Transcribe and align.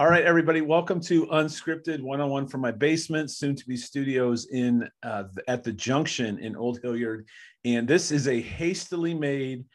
All 0.00 0.08
right, 0.08 0.24
everybody, 0.24 0.62
welcome 0.62 0.98
to 1.02 1.26
Unscripted 1.26 2.00
One 2.00 2.22
on 2.22 2.30
One 2.30 2.46
from 2.46 2.62
my 2.62 2.70
basement, 2.70 3.30
soon 3.30 3.54
to 3.54 3.66
be 3.66 3.76
studios 3.76 4.46
in 4.46 4.88
uh, 5.02 5.24
at 5.46 5.62
the 5.62 5.74
Junction 5.74 6.38
in 6.38 6.56
Old 6.56 6.80
Hilliard. 6.82 7.28
And 7.66 7.86
this 7.86 8.10
is 8.10 8.26
a 8.26 8.40
hastily 8.40 9.12
made 9.12 9.66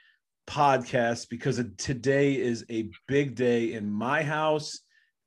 podcast 0.48 1.30
because 1.30 1.64
today 1.78 2.42
is 2.42 2.66
a 2.72 2.90
big 3.08 3.36
day 3.36 3.74
in 3.74 3.88
my 3.88 4.24
house 4.24 4.80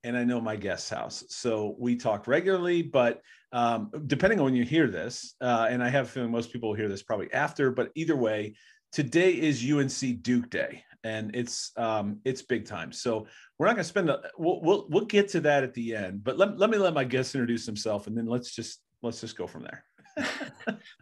and 0.02 0.16
I 0.16 0.24
know 0.24 0.40
my 0.40 0.56
guest's 0.56 0.90
house. 0.90 1.22
So 1.28 1.76
we 1.78 1.94
talk 1.94 2.26
regularly, 2.26 2.82
but 2.82 3.20
um, 3.52 3.92
depending 4.08 4.40
on 4.40 4.46
when 4.46 4.56
you 4.56 4.64
hear 4.64 4.88
this, 4.88 5.36
uh, 5.40 5.68
and 5.70 5.80
I 5.80 5.90
have 5.90 6.06
a 6.06 6.08
feeling 6.08 6.32
most 6.32 6.52
people 6.52 6.70
will 6.70 6.76
hear 6.76 6.88
this 6.88 7.04
probably 7.04 7.32
after, 7.32 7.70
but 7.70 7.92
either 7.94 8.16
way, 8.16 8.56
today 8.90 9.30
is 9.30 9.64
UNC 9.64 10.22
Duke 10.22 10.50
Day 10.50 10.82
and 11.08 11.34
it's 11.34 11.72
um, 11.76 12.20
it's 12.24 12.42
big 12.42 12.66
time. 12.66 12.92
So 12.92 13.26
we're 13.58 13.66
not 13.66 13.74
going 13.74 13.84
to 13.84 13.88
spend. 13.88 14.10
A, 14.10 14.20
we'll, 14.36 14.60
we'll 14.60 14.86
we'll 14.90 15.04
get 15.06 15.28
to 15.30 15.40
that 15.40 15.64
at 15.64 15.74
the 15.74 15.94
end. 15.94 16.22
But 16.22 16.38
let 16.38 16.58
let 16.58 16.70
me 16.70 16.78
let 16.78 16.94
my 16.94 17.04
guest 17.04 17.34
introduce 17.34 17.64
himself, 17.64 18.06
and 18.06 18.16
then 18.16 18.26
let's 18.26 18.54
just 18.54 18.80
let's 19.02 19.20
just 19.20 19.36
go 19.36 19.46
from 19.46 19.62
there. 19.62 19.84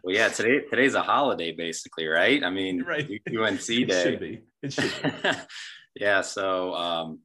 well, 0.03 0.15
yeah, 0.15 0.29
today 0.29 0.61
today's 0.69 0.93
a 0.93 1.01
holiday, 1.01 1.51
basically, 1.51 2.07
right? 2.07 2.43
I 2.43 2.49
mean, 2.49 2.83
right. 2.83 3.09
UNC 3.27 3.65
Day. 3.65 3.85
It 3.89 4.03
should 4.03 4.19
be. 4.19 4.41
It 4.63 4.73
should 4.73 4.93
be. 5.03 5.29
yeah. 5.95 6.21
So 6.21 6.73
um, 6.73 7.19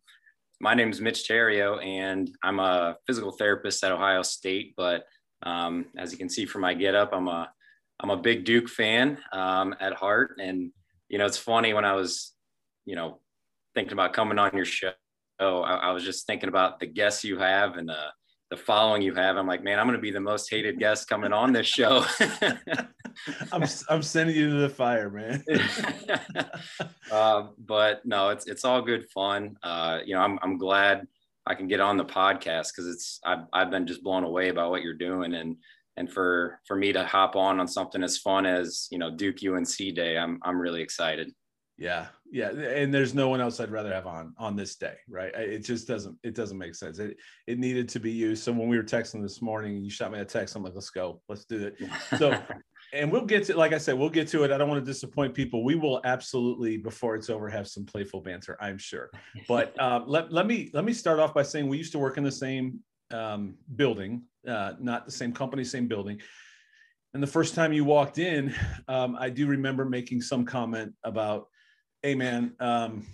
my 0.61 0.75
name 0.75 0.91
is 0.91 1.01
Mitch 1.01 1.29
Therriault, 1.29 1.85
and 1.85 2.31
I'm 2.43 2.59
a 2.59 2.97
physical 3.07 3.33
therapist 3.33 3.85
at 3.85 3.93
Ohio 3.93 4.23
State. 4.23 4.75
But 4.77 5.05
um, 5.43 5.87
as 5.97 6.13
you 6.13 6.19
can 6.19 6.29
see 6.29 6.47
from 6.47 6.63
my 6.63 6.75
get 6.75 6.95
up, 6.95 7.11
I'm 7.13 7.29
a 7.29 7.51
I'm 8.01 8.11
a 8.11 8.17
big 8.17 8.45
Duke 8.45 8.69
fan 8.69 9.19
um, 9.33 9.75
at 9.81 9.93
heart, 9.93 10.39
and 10.41 10.73
you 11.09 11.19
know, 11.19 11.27
it's 11.27 11.37
funny 11.37 11.75
when 11.75 11.85
I 11.85 11.93
was 11.93 12.33
you 12.85 12.97
know, 12.97 13.21
thinking 13.75 13.93
about 13.93 14.13
coming 14.13 14.39
on 14.39 14.55
your 14.55 14.65
show, 14.65 14.93
I, 15.39 15.45
I 15.45 15.93
was 15.93 16.05
just 16.05 16.27
thinking 16.27 16.49
about 16.49 16.81
the 16.81 16.87
guests 16.87 17.25
you 17.25 17.39
have 17.39 17.77
and 17.77 17.89
the 17.89 18.07
the 18.53 18.57
following 18.59 19.01
you 19.01 19.15
have. 19.15 19.39
I'm 19.39 19.47
like, 19.47 19.65
man, 19.65 19.79
I'm 19.79 19.87
going 19.87 19.97
to 19.97 20.03
be 20.03 20.11
the 20.11 20.21
most 20.21 20.51
hated 20.51 20.79
guest 20.79 21.09
coming 21.09 21.33
on 21.33 21.55
this 21.55 21.67
show. 21.67 22.05
I'm 23.51 23.65
I'm 23.89 24.03
sending 24.03 24.37
you 24.37 24.51
to 24.51 24.57
the 24.57 24.69
fire, 24.69 25.09
man. 25.09 25.43
uh, 27.11 27.47
but 27.59 28.05
no, 28.05 28.29
it's 28.29 28.47
it's 28.47 28.67
all 28.67 28.83
good 28.83 29.09
fun. 29.09 29.57
Uh, 29.63 30.01
you 30.05 30.15
know, 30.15 30.21
I'm 30.21 30.39
I'm 30.43 30.59
glad 30.59 31.07
I 31.47 31.55
can 31.55 31.67
get 31.67 31.81
on 31.81 31.97
the 31.97 32.05
podcast 32.05 32.73
because 32.75 32.89
it's 32.89 33.21
I've 33.25 33.47
I've 33.55 33.71
been 33.71 33.87
just 33.87 34.03
blown 34.03 34.25
away 34.25 34.51
by 34.51 34.67
what 34.67 34.83
you're 34.83 34.93
doing 34.93 35.33
and 35.33 35.57
and 35.97 36.13
for 36.13 36.61
for 36.67 36.77
me 36.77 36.93
to 36.93 37.07
hop 37.07 37.37
on 37.37 37.59
on 37.59 37.67
something 37.67 38.03
as 38.03 38.19
fun 38.19 38.45
as 38.45 38.87
you 38.91 38.99
know 38.99 39.11
Duke 39.11 39.39
UNC 39.43 39.77
Day, 39.95 40.19
I'm 40.19 40.39
I'm 40.43 40.61
really 40.61 40.83
excited. 40.83 41.33
Yeah, 41.83 42.07
yeah, 42.31 42.51
and 42.51 42.95
there's 42.95 43.13
no 43.13 43.29
one 43.29 43.41
else 43.41 43.59
I'd 43.59 43.73
rather 43.73 43.93
have 43.93 44.07
on 44.07 44.35
on 44.39 44.55
this 44.55 44.77
day, 44.77 44.95
right? 45.09 45.35
It 45.35 45.65
just 45.65 45.89
doesn't 45.89 46.17
it 46.23 46.33
doesn't 46.33 46.57
make 46.57 46.77
sense. 46.77 47.01
It 47.01 47.17
it 47.49 47.59
needed 47.59 47.89
to 47.89 47.99
be 47.99 48.13
you. 48.13 48.37
So 48.37 48.53
when 48.53 48.69
we 48.69 48.77
were 48.77 48.85
texting 48.85 49.21
this 49.21 49.43
morning, 49.43 49.83
you 49.83 49.91
shot 49.91 50.13
me 50.13 50.21
a 50.21 50.25
text. 50.25 50.55
I'm 50.55 50.63
like, 50.63 50.75
let's 50.77 50.91
go, 50.91 51.21
let's 51.29 51.45
do 51.45 51.67
it. 51.67 51.77
So, 52.19 52.41
and 52.93 53.11
we'll 53.11 53.25
get 53.25 53.47
to 53.47 53.57
like 53.57 53.73
I 53.73 53.79
said, 53.79 53.99
we'll 53.99 54.11
get 54.11 54.29
to 54.29 54.45
it. 54.45 54.53
I 54.53 54.59
don't 54.59 54.69
want 54.69 54.81
to 54.81 54.89
disappoint 54.89 55.35
people. 55.35 55.65
We 55.65 55.75
will 55.75 56.01
absolutely 56.05 56.77
before 56.77 57.17
it's 57.17 57.29
over 57.29 57.49
have 57.49 57.67
some 57.67 57.85
playful 57.85 58.21
banter, 58.21 58.57
I'm 58.61 58.79
sure. 58.79 59.11
But 59.49 59.79
um, 59.83 60.05
let 60.07 60.33
let 60.33 60.47
me 60.47 60.71
let 60.73 60.85
me 60.85 60.93
start 60.93 61.19
off 61.19 61.35
by 61.35 61.43
saying 61.43 61.69
we 61.69 61.79
used 61.79 61.93
to 61.93 61.99
work 61.99 62.17
in 62.17 62.23
the 62.23 62.31
same 62.31 62.79
um, 63.11 63.57
building, 63.75 64.23
uh, 64.47 64.75
not 64.79 65.05
the 65.05 65.13
same 65.13 65.33
company, 65.33 65.65
same 65.65 65.89
building. 65.89 66.21
And 67.13 67.21
the 67.21 67.27
first 67.27 67.57
time 67.57 67.73
you 67.73 67.85
walked 67.85 68.19
in, 68.19 68.55
um, 68.87 69.17
I 69.19 69.31
do 69.31 69.49
remember 69.49 69.85
making 69.85 70.23
some 70.23 70.45
comment 70.45 70.95
about 71.05 71.49
hey 72.03 72.17
man, 72.17 72.53
um, 72.59 73.07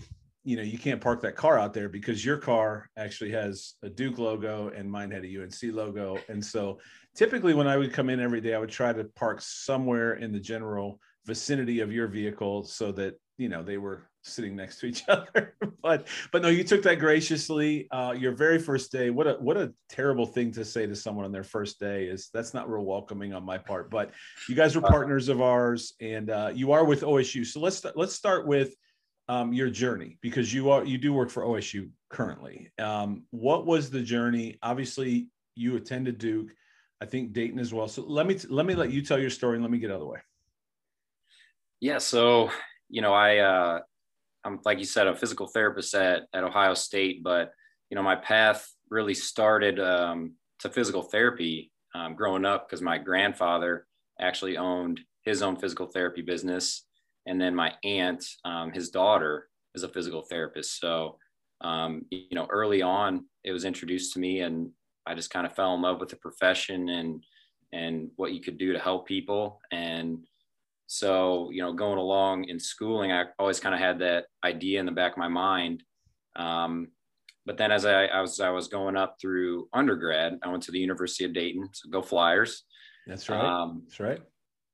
you 0.44 0.56
know, 0.56 0.62
you 0.62 0.78
can't 0.78 1.00
park 1.00 1.20
that 1.20 1.36
car 1.36 1.58
out 1.58 1.74
there 1.74 1.90
because 1.90 2.24
your 2.24 2.38
car 2.38 2.88
actually 2.96 3.30
has 3.30 3.74
a 3.82 3.90
Duke 3.90 4.18
logo 4.18 4.68
and 4.68 4.90
mine 4.90 5.10
had 5.10 5.24
a 5.24 5.42
UNC 5.42 5.74
logo. 5.74 6.18
And 6.30 6.42
so 6.42 6.78
typically 7.14 7.52
when 7.52 7.66
I 7.66 7.76
would 7.76 7.92
come 7.92 8.08
in 8.08 8.18
every 8.18 8.40
day, 8.40 8.54
I 8.54 8.58
would 8.58 8.70
try 8.70 8.94
to 8.94 9.04
park 9.04 9.42
somewhere 9.42 10.14
in 10.14 10.32
the 10.32 10.40
general 10.40 11.00
vicinity 11.26 11.80
of 11.80 11.92
your 11.92 12.08
vehicle 12.08 12.64
so 12.64 12.90
that, 12.92 13.20
you 13.36 13.50
know, 13.50 13.62
they 13.62 13.76
were 13.76 14.08
sitting 14.28 14.56
next 14.56 14.80
to 14.80 14.86
each 14.86 15.04
other. 15.08 15.54
but 15.82 16.06
but 16.32 16.42
no, 16.42 16.48
you 16.48 16.64
took 16.64 16.82
that 16.82 16.96
graciously. 16.96 17.88
Uh, 17.90 18.14
your 18.16 18.32
very 18.32 18.58
first 18.58 18.92
day. 18.92 19.10
What 19.10 19.26
a 19.26 19.34
what 19.34 19.56
a 19.56 19.72
terrible 19.88 20.26
thing 20.26 20.52
to 20.52 20.64
say 20.64 20.86
to 20.86 20.94
someone 20.94 21.24
on 21.24 21.32
their 21.32 21.44
first 21.44 21.80
day 21.80 22.06
is 22.06 22.30
that's 22.32 22.54
not 22.54 22.70
real 22.70 22.84
welcoming 22.84 23.34
on 23.34 23.44
my 23.44 23.58
part. 23.58 23.90
But 23.90 24.12
you 24.48 24.54
guys 24.54 24.76
were 24.76 24.82
partners 24.82 25.28
of 25.28 25.40
ours, 25.40 25.94
and 26.00 26.30
uh, 26.30 26.50
you 26.54 26.72
are 26.72 26.84
with 26.84 27.02
OSU. 27.02 27.46
So 27.46 27.60
let's 27.60 27.84
let's 27.94 28.14
start 28.14 28.46
with 28.46 28.74
um, 29.28 29.52
your 29.52 29.70
journey 29.70 30.18
because 30.20 30.52
you 30.52 30.70
are 30.70 30.84
you 30.84 30.98
do 30.98 31.12
work 31.12 31.30
for 31.30 31.44
OSU 31.44 31.90
currently. 32.10 32.70
Um, 32.78 33.24
what 33.30 33.66
was 33.66 33.90
the 33.90 34.00
journey? 34.00 34.58
Obviously, 34.62 35.28
you 35.54 35.76
attended 35.76 36.18
Duke. 36.18 36.50
I 37.00 37.06
think 37.06 37.32
Dayton 37.32 37.60
as 37.60 37.72
well. 37.72 37.86
So 37.88 38.02
let 38.02 38.26
me 38.26 38.38
let 38.48 38.66
me 38.66 38.74
let 38.74 38.90
you 38.90 39.02
tell 39.02 39.18
your 39.18 39.30
story 39.30 39.56
and 39.56 39.62
let 39.62 39.70
me 39.70 39.78
get 39.78 39.90
out 39.90 39.94
of 39.94 40.00
the 40.00 40.06
way. 40.06 40.18
Yeah. 41.80 41.98
So 41.98 42.50
you 42.88 43.02
know, 43.02 43.12
I 43.12 43.38
uh, 43.38 43.80
I'm 44.44 44.60
like 44.64 44.78
you 44.78 44.84
said, 44.84 45.06
a 45.06 45.16
physical 45.16 45.46
therapist 45.46 45.94
at 45.94 46.24
at 46.32 46.44
Ohio 46.44 46.74
State, 46.74 47.22
but 47.22 47.52
you 47.90 47.96
know, 47.96 48.02
my 48.02 48.16
path 48.16 48.68
really 48.90 49.14
started 49.14 49.80
um, 49.80 50.34
to 50.60 50.68
physical 50.68 51.02
therapy 51.02 51.70
um, 51.94 52.14
growing 52.14 52.44
up 52.44 52.68
because 52.68 52.82
my 52.82 52.98
grandfather 52.98 53.86
actually 54.20 54.56
owned 54.56 55.00
his 55.22 55.42
own 55.42 55.56
physical 55.56 55.86
therapy 55.86 56.22
business 56.22 56.84
and 57.28 57.38
then 57.38 57.54
my 57.54 57.74
aunt, 57.84 58.24
um, 58.44 58.72
his 58.72 58.88
daughter, 58.88 59.48
is 59.74 59.82
a 59.82 59.88
physical 59.88 60.22
therapist. 60.22 60.80
So, 60.80 61.18
um, 61.60 62.06
you 62.10 62.34
know, 62.34 62.46
early 62.50 62.80
on, 62.80 63.26
it 63.44 63.52
was 63.52 63.66
introduced 63.66 64.14
to 64.14 64.18
me, 64.18 64.40
and 64.40 64.70
I 65.06 65.14
just 65.14 65.30
kind 65.30 65.46
of 65.46 65.54
fell 65.54 65.74
in 65.74 65.82
love 65.82 66.00
with 66.00 66.08
the 66.08 66.16
profession 66.16 66.88
and 66.88 67.22
and 67.74 68.10
what 68.16 68.32
you 68.32 68.40
could 68.40 68.56
do 68.56 68.72
to 68.72 68.78
help 68.78 69.06
people. 69.06 69.60
And 69.70 70.20
so, 70.88 71.50
you 71.52 71.60
know, 71.60 71.74
going 71.74 71.98
along 71.98 72.44
in 72.44 72.58
schooling, 72.58 73.12
I 73.12 73.24
always 73.38 73.60
kind 73.60 73.74
of 73.74 73.80
had 73.80 73.98
that 73.98 74.24
idea 74.42 74.80
in 74.80 74.86
the 74.86 74.92
back 74.92 75.12
of 75.12 75.18
my 75.18 75.28
mind. 75.28 75.82
Um, 76.34 76.88
but 77.44 77.58
then 77.58 77.70
as 77.70 77.84
I, 77.84 78.06
I, 78.06 78.22
was 78.22 78.40
I 78.40 78.48
was 78.48 78.68
going 78.68 78.96
up 78.96 79.16
through 79.20 79.68
undergrad, 79.74 80.38
I 80.42 80.48
went 80.48 80.62
to 80.62 80.72
the 80.72 80.78
University 80.78 81.24
of 81.24 81.34
Dayton. 81.34 81.68
So 81.74 81.90
go 81.90 82.00
Flyers. 82.00 82.64
That's 83.06 83.28
right. 83.28 83.44
Um, 83.44 83.82
That's 83.84 84.00
right. 84.00 84.20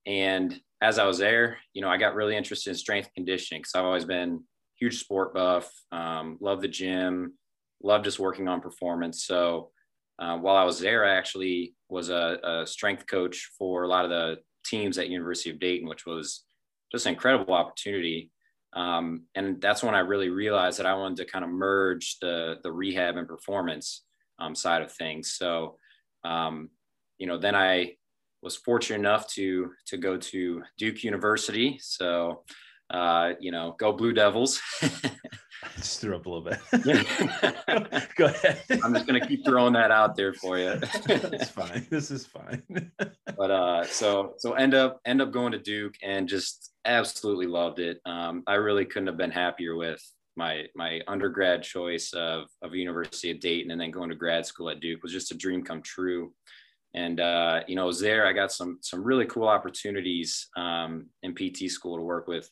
And 0.06 0.58
as 0.80 1.00
I 1.00 1.04
was 1.04 1.18
there, 1.18 1.58
you 1.72 1.82
know, 1.82 1.88
I 1.88 1.96
got 1.96 2.14
really 2.14 2.36
interested 2.36 2.70
in 2.70 2.76
strength 2.76 3.10
conditioning 3.14 3.62
because 3.62 3.74
I've 3.74 3.84
always 3.84 4.04
been 4.04 4.44
huge 4.78 5.00
sport 5.00 5.34
buff, 5.34 5.68
um, 5.90 6.38
love 6.40 6.60
the 6.60 6.68
gym, 6.68 7.34
love 7.82 8.04
just 8.04 8.20
working 8.20 8.46
on 8.46 8.60
performance. 8.60 9.24
So 9.24 9.70
uh, 10.20 10.38
while 10.38 10.54
I 10.54 10.64
was 10.64 10.78
there, 10.78 11.04
I 11.04 11.16
actually 11.16 11.74
was 11.88 12.08
a, 12.08 12.38
a, 12.44 12.66
strength 12.66 13.06
coach 13.08 13.50
for 13.58 13.82
a 13.82 13.88
lot 13.88 14.04
of 14.04 14.10
the 14.10 14.36
teams 14.64 14.98
at 14.98 15.08
University 15.08 15.50
of 15.50 15.60
Dayton, 15.60 15.88
which 15.88 16.06
was 16.06 16.44
just 16.92 17.06
an 17.06 17.14
incredible 17.14 17.54
opportunity. 17.54 18.30
Um, 18.74 19.24
and 19.34 19.60
that's 19.60 19.82
when 19.82 19.94
I 19.94 20.00
really 20.00 20.30
realized 20.30 20.78
that 20.78 20.86
I 20.86 20.94
wanted 20.94 21.18
to 21.18 21.30
kind 21.30 21.44
of 21.44 21.50
merge 21.50 22.18
the 22.20 22.56
the 22.62 22.72
rehab 22.72 23.16
and 23.16 23.28
performance 23.28 24.02
um, 24.38 24.54
side 24.54 24.82
of 24.82 24.92
things. 24.92 25.32
So, 25.32 25.78
um, 26.24 26.70
you 27.18 27.26
know, 27.26 27.38
then 27.38 27.54
I 27.54 27.94
was 28.42 28.56
fortunate 28.56 28.98
enough 28.98 29.28
to 29.34 29.70
to 29.86 29.96
go 29.96 30.16
to 30.16 30.62
Duke 30.76 31.04
University. 31.04 31.78
So, 31.80 32.42
uh, 32.90 33.32
you 33.40 33.52
know, 33.52 33.76
go 33.78 33.92
Blue 33.92 34.12
Devils. 34.12 34.60
just 35.76 36.00
threw 36.00 36.16
up 36.16 36.26
a 36.26 36.30
little 36.30 36.44
bit. 36.44 36.58
go 38.16 38.26
ahead. 38.26 38.62
I'm 38.82 38.94
just 38.94 39.06
gonna 39.06 39.26
keep 39.26 39.44
throwing 39.44 39.72
that 39.74 39.90
out 39.90 40.16
there 40.16 40.32
for 40.32 40.58
you. 40.58 40.74
That's 41.06 41.50
fine. 41.50 41.86
This 41.90 42.10
is 42.10 42.26
fine. 42.26 42.62
but 43.36 43.50
uh, 43.50 43.84
so 43.84 44.34
so 44.38 44.54
end 44.54 44.74
up 44.74 45.00
end 45.04 45.22
up 45.22 45.32
going 45.32 45.52
to 45.52 45.58
Duke 45.58 45.94
and 46.02 46.28
just 46.28 46.72
absolutely 46.84 47.46
loved 47.46 47.78
it. 47.78 48.00
Um, 48.06 48.42
I 48.46 48.54
really 48.54 48.84
couldn't 48.84 49.08
have 49.08 49.16
been 49.16 49.30
happier 49.30 49.76
with 49.76 50.02
my 50.36 50.64
my 50.74 51.00
undergrad 51.06 51.62
choice 51.62 52.12
of 52.12 52.48
of 52.62 52.74
University 52.74 53.30
of 53.30 53.40
Dayton 53.40 53.70
and 53.70 53.80
then 53.80 53.90
going 53.90 54.10
to 54.10 54.16
grad 54.16 54.46
school 54.46 54.70
at 54.70 54.80
Duke 54.80 55.02
was 55.02 55.12
just 55.12 55.32
a 55.32 55.36
dream 55.36 55.62
come 55.64 55.82
true 55.82 56.32
and 56.94 57.18
uh, 57.18 57.60
you 57.66 57.74
know, 57.74 57.82
I 57.82 57.86
was 57.86 58.00
there. 58.00 58.26
I 58.26 58.32
got 58.32 58.52
some 58.52 58.78
some 58.80 59.02
really 59.02 59.26
cool 59.26 59.48
opportunities 59.48 60.48
um, 60.56 61.06
in 61.22 61.34
PT 61.34 61.68
school 61.68 61.96
to 61.96 62.02
work 62.02 62.28
with 62.28 62.48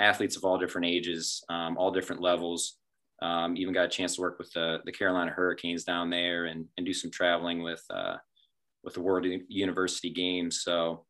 athletes 0.00 0.36
of 0.36 0.44
all 0.44 0.58
different 0.58 0.86
ages, 0.86 1.42
um, 1.48 1.76
all 1.76 1.90
different 1.90 2.22
levels. 2.22 2.76
Um, 3.20 3.56
even 3.56 3.74
got 3.74 3.86
a 3.86 3.88
chance 3.88 4.14
to 4.14 4.20
work 4.20 4.38
with 4.38 4.52
the, 4.52 4.78
the 4.84 4.92
Carolina 4.92 5.32
Hurricanes 5.32 5.82
down 5.82 6.08
there 6.08 6.46
and, 6.46 6.66
and 6.76 6.86
do 6.86 6.94
some 6.94 7.10
traveling 7.10 7.62
with 7.62 7.82
uh, 7.90 8.16
with 8.84 8.94
the 8.94 9.00
World 9.00 9.26
University 9.48 10.10
Games. 10.10 10.62
So 10.62 11.04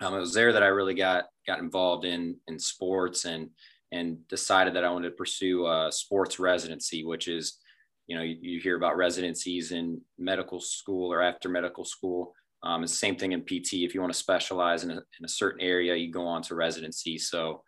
um, 0.00 0.14
it 0.14 0.18
was 0.18 0.34
there 0.34 0.52
that 0.52 0.62
I 0.62 0.68
really 0.68 0.94
got 0.94 1.24
got 1.46 1.58
involved 1.60 2.04
in 2.04 2.36
in 2.48 2.58
sports 2.58 3.24
and 3.24 3.50
and 3.92 4.26
decided 4.28 4.74
that 4.74 4.84
I 4.84 4.90
wanted 4.90 5.10
to 5.10 5.16
pursue 5.16 5.66
a 5.66 5.88
sports 5.90 6.38
residency, 6.38 7.04
which 7.04 7.28
is 7.28 7.58
you 8.06 8.16
know 8.16 8.22
you, 8.22 8.36
you 8.40 8.60
hear 8.60 8.76
about 8.76 8.96
residencies 8.96 9.72
in 9.72 10.00
medical 10.18 10.60
school 10.60 11.12
or 11.12 11.22
after 11.22 11.48
medical 11.48 11.84
school. 11.84 12.32
Um, 12.62 12.82
it's 12.82 12.92
the 12.92 12.98
same 12.98 13.16
thing 13.16 13.32
in 13.32 13.42
PT. 13.42 13.74
If 13.74 13.94
you 13.94 14.00
want 14.00 14.12
to 14.12 14.18
specialize 14.18 14.82
in 14.82 14.90
a, 14.90 14.94
in 14.94 15.24
a 15.24 15.28
certain 15.28 15.60
area, 15.60 15.94
you 15.94 16.10
go 16.10 16.26
on 16.26 16.42
to 16.42 16.54
residency. 16.54 17.18
So 17.18 17.62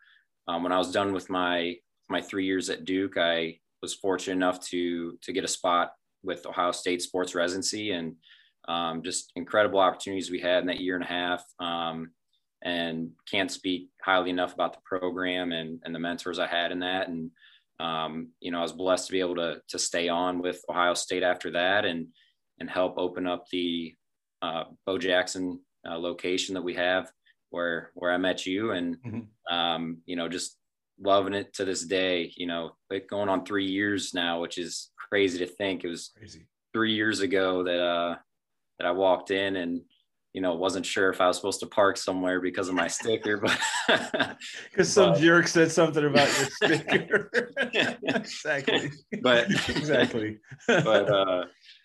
um, 0.49 0.63
when 0.63 0.73
I 0.73 0.79
was 0.79 0.91
done 0.91 1.13
with 1.13 1.31
my 1.31 1.77
my 2.09 2.21
three 2.21 2.47
years 2.47 2.71
at 2.71 2.85
Duke, 2.85 3.19
I 3.19 3.59
was 3.83 3.95
fortunate 3.95 4.35
enough 4.37 4.61
to 4.69 5.19
to 5.23 5.33
get 5.33 5.45
a 5.45 5.49
spot 5.49 5.93
with 6.23 6.47
Ohio 6.47 6.73
State 6.73 7.03
sports 7.03 7.35
residency 7.35 7.93
and 7.93 8.17
um, 8.67 9.03
just 9.03 9.31
incredible 9.37 9.79
opportunities 9.79 10.31
we 10.31 10.41
had 10.41 10.61
in 10.61 10.67
that 10.67 10.81
year 10.81 10.97
and 10.97 11.05
a 11.05 11.09
half. 11.09 11.45
Um, 11.61 12.11
and 12.63 13.11
can't 13.31 13.51
speak 13.51 13.89
highly 14.03 14.31
enough 14.31 14.55
about 14.55 14.73
the 14.73 14.81
program 14.85 15.53
and, 15.53 15.81
and 15.85 15.95
the 15.95 15.99
mentors 15.99 16.39
I 16.39 16.47
had 16.47 16.73
in 16.73 16.81
that. 16.81 17.09
And, 17.09 17.31
um, 17.79 18.31
you 18.41 18.51
know, 18.51 18.59
I 18.59 18.63
was 18.63 18.73
blessed 18.73 19.07
to 19.07 19.13
be 19.13 19.21
able 19.21 19.37
to, 19.37 19.61
to 19.69 19.79
stay 19.79 20.09
on 20.09 20.43
with 20.43 20.61
Ohio 20.69 20.95
State 20.95 21.23
after 21.23 21.53
that 21.53 21.85
and, 21.85 22.09
and 22.59 22.69
help 22.69 22.99
open 22.99 23.27
up 23.27 23.47
the 23.51 23.95
uh, 24.43 24.65
Bo 24.87 24.99
Jackson 24.99 25.61
uh, 25.89 25.99
location 25.99 26.55
that 26.55 26.63
we 26.63 26.75
have 26.75 27.11
where, 27.51 27.91
where 27.95 28.11
I 28.11 28.17
met 28.17 28.45
you 28.45 28.73
and, 28.73 28.97
mm-hmm. 29.03 29.21
Um, 29.79 29.99
you 30.07 30.17
know, 30.17 30.29
just 30.29 30.57
loving 31.01 31.35
it 31.35 31.55
to 31.55 31.65
this 31.65 31.85
day, 31.85 32.33
you 32.37 32.47
know, 32.47 32.73
like 32.91 33.09
going 33.09 33.29
on 33.29 33.45
three 33.45 33.67
years 33.67 34.13
now, 34.15 34.41
which 34.41 34.59
is 34.59 34.91
crazy 34.97 35.39
to 35.39 35.47
think 35.47 35.85
it 35.85 35.89
was 35.89 36.11
crazy. 36.17 36.47
three 36.73 36.95
years 36.95 37.21
ago 37.21 37.63
that, 37.65 37.81
uh, 37.81 38.17
that 38.79 38.87
I 38.87 38.91
walked 38.91 39.31
in 39.31 39.57
and, 39.57 39.83
you 40.35 40.43
know, 40.43 40.55
wasn't 40.55 40.87
sure 40.87 41.11
if 41.11 41.21
I 41.21 41.27
was 41.27 41.37
supposed 41.37 41.61
to 41.61 41.67
park 41.67 41.97
somewhere 41.97 42.41
because 42.41 42.69
of 42.69 42.75
my 42.75 42.87
sticker, 42.87 43.39
but 43.39 43.59
because 44.71 44.93
some 44.93 45.13
but, 45.13 45.21
jerk 45.21 45.49
said 45.49 45.73
something 45.73 46.05
about 46.05 46.29
your 46.39 46.77
sticker. 46.77 47.31
exactly. 48.05 48.91
But 49.23 49.51
exactly. 49.69 50.39
but 50.67 51.11
uh, 51.11 51.45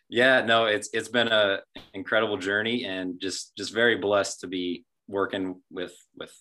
yeah, 0.10 0.44
no, 0.46 0.66
it's 0.66 0.90
it's 0.94 1.08
been 1.08 1.30
a 1.30 1.62
incredible 1.94 2.38
journey 2.38 2.86
and 2.86 3.20
just 3.20 3.56
just 3.58 3.74
very 3.74 3.96
blessed 3.96 4.42
to 4.42 4.48
be 4.48 4.86
working 5.08 5.62
with 5.72 5.96
with 6.16 6.34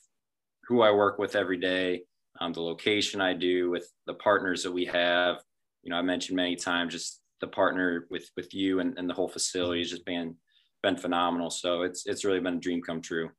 who 0.67 0.83
I 0.83 0.91
work 0.91 1.19
with 1.19 1.37
every 1.37 1.59
day, 1.59 2.03
um, 2.41 2.53
the 2.53 2.61
location 2.61 3.21
I 3.21 3.35
do, 3.35 3.71
with 3.71 3.89
the 4.07 4.15
partners 4.15 4.63
that 4.63 4.73
we 4.73 4.85
have. 4.87 5.43
You 5.83 5.91
know, 5.91 5.97
I 5.97 6.03
mentioned 6.03 6.37
many 6.37 6.57
times 6.57 6.93
just 6.93 7.21
the 7.41 7.49
partner 7.49 8.07
with 8.11 8.29
with 8.37 8.55
you 8.55 8.81
and, 8.81 8.97
and 8.99 9.09
the 9.09 9.15
whole 9.15 9.29
facility 9.29 9.81
has 9.81 9.91
just 9.91 10.05
been 10.05 10.37
been 10.83 10.97
phenomenal. 10.97 11.51
So 11.51 11.83
it's 11.83 12.07
it's 12.07 12.25
really 12.25 12.41
been 12.41 12.55
a 12.55 12.61
dream 12.61 12.83
come 12.83 13.01
true. 13.01 13.31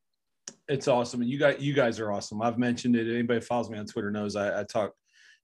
It's 0.68 0.88
awesome, 0.88 1.22
and 1.22 1.30
you 1.30 1.40
guys 1.40 1.58
you 1.60 1.74
guys 1.74 2.00
are 2.00 2.12
awesome. 2.12 2.42
I've 2.42 2.58
mentioned 2.58 2.96
it. 2.96 3.12
Anybody 3.12 3.40
follows 3.40 3.70
me 3.70 3.78
on 3.78 3.86
Twitter 3.86 4.12
knows 4.12 4.36
I, 4.36 4.62
I 4.62 4.64
talk 4.64 4.94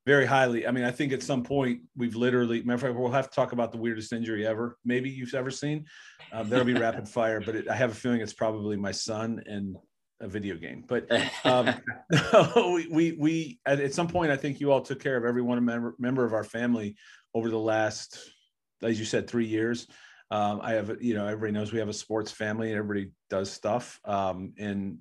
very 0.05 0.25
highly. 0.25 0.65
I 0.65 0.71
mean, 0.71 0.85
I 0.85 0.91
think 0.91 1.13
at 1.13 1.21
some 1.21 1.43
point 1.43 1.81
we've 1.95 2.15
literally, 2.15 2.63
matter 2.63 2.75
of 2.75 2.81
fact, 2.81 2.95
we'll 2.95 3.11
have 3.11 3.29
to 3.29 3.35
talk 3.35 3.51
about 3.51 3.71
the 3.71 3.77
weirdest 3.77 4.13
injury 4.13 4.47
ever, 4.47 4.77
maybe 4.85 5.09
you've 5.09 5.33
ever 5.33 5.51
seen. 5.51 5.85
Um, 6.31 6.49
there'll 6.49 6.65
be 6.65 6.73
rapid 6.73 7.07
fire, 7.07 7.41
but 7.41 7.55
it, 7.55 7.69
I 7.69 7.75
have 7.75 7.91
a 7.91 7.93
feeling 7.93 8.21
it's 8.21 8.33
probably 8.33 8.77
my 8.77 8.91
son 8.91 9.43
and 9.45 9.75
a 10.21 10.27
video 10.27 10.55
game. 10.55 10.83
But 10.87 11.07
um, 11.45 11.73
we, 12.73 12.87
we, 12.87 13.11
we 13.13 13.59
at, 13.65 13.79
at, 13.79 13.93
some 13.93 14.07
point, 14.07 14.31
I 14.31 14.37
think 14.37 14.59
you 14.59 14.71
all 14.71 14.81
took 14.81 14.99
care 14.99 15.17
of 15.17 15.25
every 15.25 15.41
one 15.41 15.63
member, 15.63 15.95
member 15.99 16.25
of 16.25 16.33
our 16.33 16.43
family 16.43 16.95
over 17.33 17.49
the 17.49 17.59
last, 17.59 18.19
as 18.83 18.99
you 18.99 19.05
said, 19.05 19.27
three 19.27 19.47
years. 19.47 19.87
Um, 20.31 20.59
I 20.61 20.73
have, 20.73 21.01
you 21.01 21.15
know, 21.15 21.25
everybody 21.25 21.53
knows 21.53 21.73
we 21.73 21.79
have 21.79 21.89
a 21.89 21.93
sports 21.93 22.31
family 22.31 22.69
and 22.69 22.77
everybody 22.77 23.11
does 23.29 23.51
stuff. 23.51 23.99
Um, 24.05 24.53
and 24.57 24.99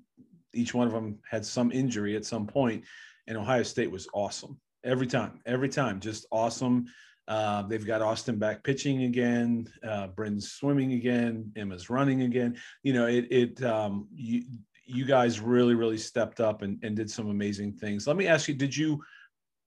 each 0.53 0.73
one 0.73 0.87
of 0.87 0.93
them 0.93 1.19
had 1.29 1.45
some 1.45 1.71
injury 1.71 2.15
at 2.15 2.25
some 2.25 2.47
point, 2.47 2.83
and 3.27 3.37
Ohio 3.37 3.63
State 3.63 3.91
was 3.91 4.07
awesome 4.13 4.59
every 4.83 5.07
time, 5.07 5.39
every 5.45 5.69
time, 5.69 5.99
just 5.99 6.25
awesome. 6.31 6.85
Uh, 7.27 7.61
they've 7.63 7.85
got 7.85 8.01
Austin 8.01 8.39
back 8.39 8.63
pitching 8.63 9.03
again. 9.03 9.67
Uh, 9.87 10.07
Bryn's 10.07 10.51
swimming 10.51 10.93
again. 10.93 11.51
Emma's 11.55 11.89
running 11.89 12.23
again. 12.23 12.57
You 12.81 12.93
know, 12.93 13.05
it, 13.05 13.27
it, 13.29 13.63
um, 13.63 14.07
you, 14.15 14.43
you 14.89 15.05
guys 15.05 15.39
really, 15.39 15.75
really 15.75 15.97
stepped 15.97 16.39
up 16.39 16.61
and, 16.61 16.83
and 16.83 16.95
did 16.95 17.09
some 17.09 17.29
amazing 17.29 17.73
things. 17.73 18.07
Let 18.07 18.17
me 18.17 18.27
ask 18.27 18.47
you, 18.47 18.55
did 18.55 18.75
you, 18.75 19.01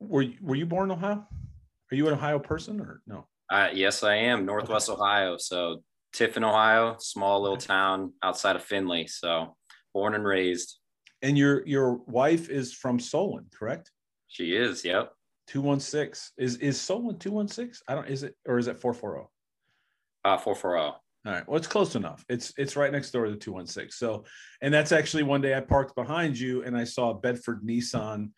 were, 0.00 0.26
were 0.40 0.56
you 0.56 0.66
born 0.66 0.90
in 0.90 0.96
Ohio? 0.96 1.26
Are 1.90 1.94
you 1.94 2.06
an 2.08 2.14
Ohio 2.14 2.38
person 2.38 2.80
or 2.80 3.02
no? 3.06 3.26
Uh, 3.50 3.68
yes, 3.72 4.02
I 4.02 4.14
am 4.14 4.46
Northwest 4.46 4.88
okay. 4.88 5.00
Ohio. 5.00 5.36
So 5.36 5.82
Tiffin, 6.12 6.42
Ohio, 6.42 6.96
small 6.98 7.42
little 7.42 7.56
town 7.56 8.14
outside 8.22 8.56
of 8.56 8.64
Findlay. 8.64 9.06
So 9.06 9.56
born 9.92 10.14
and 10.14 10.24
raised. 10.24 10.78
And 11.20 11.36
your 11.36 11.66
your 11.66 11.98
wife 12.06 12.48
is 12.48 12.72
from 12.72 12.98
Solon, 12.98 13.46
correct? 13.56 13.90
She 14.28 14.56
is. 14.56 14.84
Yep. 14.84 15.12
Two 15.46 15.60
one 15.60 15.80
six 15.80 16.32
is 16.38 16.56
is 16.56 16.80
Solon 16.80 17.18
two 17.18 17.30
one 17.30 17.46
six? 17.46 17.82
I 17.86 17.94
don't. 17.94 18.08
Is 18.08 18.22
it 18.22 18.34
or 18.46 18.58
is 18.58 18.68
it 18.68 18.80
four 18.80 18.94
four 18.94 19.10
zero? 19.12 19.30
Oh? 20.24 20.30
Uh, 20.30 20.38
four 20.38 20.54
four 20.54 20.72
zero. 20.72 20.96
All 21.24 21.32
right. 21.32 21.46
Well, 21.48 21.56
it's 21.56 21.68
close 21.68 21.94
enough. 21.94 22.24
It's 22.28 22.52
it's 22.56 22.76
right 22.76 22.90
next 22.90 23.12
door 23.12 23.26
to 23.26 23.30
the 23.30 23.36
216. 23.36 23.92
So, 23.92 24.24
and 24.60 24.74
that's 24.74 24.90
actually 24.90 25.22
one 25.22 25.40
day 25.40 25.54
I 25.54 25.60
parked 25.60 25.94
behind 25.94 26.38
you 26.38 26.64
and 26.64 26.76
I 26.76 26.84
saw 26.84 27.10
a 27.10 27.14
Bedford 27.14 27.62
Nissan 27.62 28.30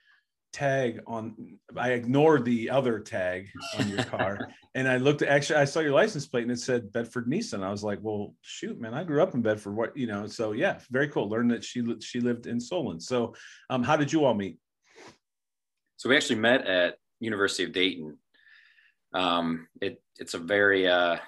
tag 0.55 1.01
on 1.09 1.35
i 1.77 1.91
ignored 1.91 2.45
the 2.45 2.71
other 2.71 3.01
tag 3.01 3.49
on 3.79 3.89
your 3.89 4.05
car. 4.05 4.39
And 4.77 4.89
i 4.89 4.97
looked 4.97 5.23
actually 5.23 5.61
i 5.61 5.65
saw 5.65 5.79
your 5.79 5.93
license 5.93 6.27
plate 6.27 6.43
and 6.43 6.51
it 6.51 6.59
said 6.59 6.91
bedford 6.91 7.29
nissan. 7.29 7.63
I 7.63 7.71
was 7.71 7.85
like 7.85 8.01
well 8.03 8.35
shoot 8.41 8.81
man 8.81 8.93
i 8.93 9.05
grew 9.05 9.23
up 9.23 9.35
in 9.35 9.41
bedford. 9.43 9.77
What 9.77 9.97
you 9.97 10.09
know 10.09 10.27
so 10.27 10.51
yeah 10.51 10.81
very 10.91 11.09
cool. 11.09 11.29
Learned 11.29 11.53
that 11.53 11.63
she 11.63 11.85
she 12.01 12.21
lived 12.21 12.47
in 12.47 12.61
solon. 12.61 12.99
So 12.99 13.35
um 13.71 13.85
how 13.85 13.97
did 13.97 14.13
you 14.13 14.25
all 14.25 14.35
meet? 14.35 14.59
So 15.97 16.09
we 16.09 16.17
actually 16.17 16.41
met 16.41 16.67
at 16.67 16.97
university 17.21 17.65
of 17.65 17.73
dayton. 17.73 18.19
Um 19.13 19.69
it 19.81 20.03
it's 20.19 20.35
a 20.35 20.39
very 20.39 20.89
uh 20.89 21.19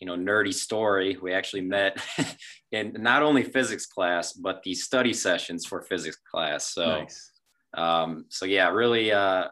you 0.00 0.06
know 0.06 0.14
nerdy 0.14 0.52
story 0.52 1.16
we 1.22 1.32
actually 1.32 1.62
met 1.62 1.98
in 2.72 2.94
not 2.98 3.22
only 3.22 3.42
physics 3.42 3.86
class 3.86 4.32
but 4.32 4.62
the 4.62 4.74
study 4.74 5.12
sessions 5.12 5.64
for 5.64 5.82
physics 5.82 6.18
class 6.30 6.74
so 6.74 6.86
nice 6.86 7.30
um, 7.76 8.24
so 8.28 8.46
yeah, 8.46 8.68
really, 8.70 9.12
uh, 9.12 9.44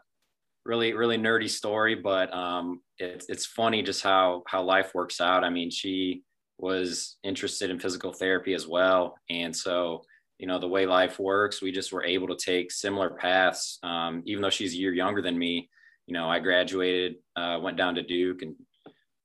really, 0.65 0.95
really 0.95 1.19
nerdy 1.19 1.49
story, 1.49 1.95
but 1.95 2.33
um, 2.35 2.81
it's 2.99 3.27
it's 3.29 3.47
funny 3.47 3.83
just 3.83 4.03
how 4.03 4.43
how 4.47 4.63
life 4.63 4.93
works 4.95 5.21
out. 5.21 5.45
I 5.45 5.51
mean, 5.51 5.71
she 5.71 6.23
was 6.59 7.17
interested 7.23 7.71
in 7.71 7.79
physical 7.79 8.13
therapy 8.13 8.55
as 8.55 8.67
well, 8.67 9.15
and 9.29 9.55
so 9.55 10.03
you 10.39 10.47
know 10.47 10.59
the 10.59 10.69
way 10.69 10.87
life 10.87 11.19
works, 11.19 11.63
we 11.63 11.71
just 11.71 11.93
were 11.93 12.05
able 12.05 12.29
to 12.29 12.37
take 12.37 12.73
similar 12.73 13.11
paths. 13.11 13.79
Um, 13.83 14.23
even 14.25 14.43
though 14.43 14.51
she's 14.51 14.75
a 14.75 14.79
year 14.79 14.95
younger 14.95 15.23
than 15.23 15.39
me, 15.39 15.69
you 16.07 16.15
know, 16.15 16.29
I 16.29 16.39
graduated, 16.39 17.17
uh, 17.37 17.59
went 17.63 17.77
down 17.77 17.95
to 17.97 18.03
Duke, 18.03 18.43
and 18.43 18.57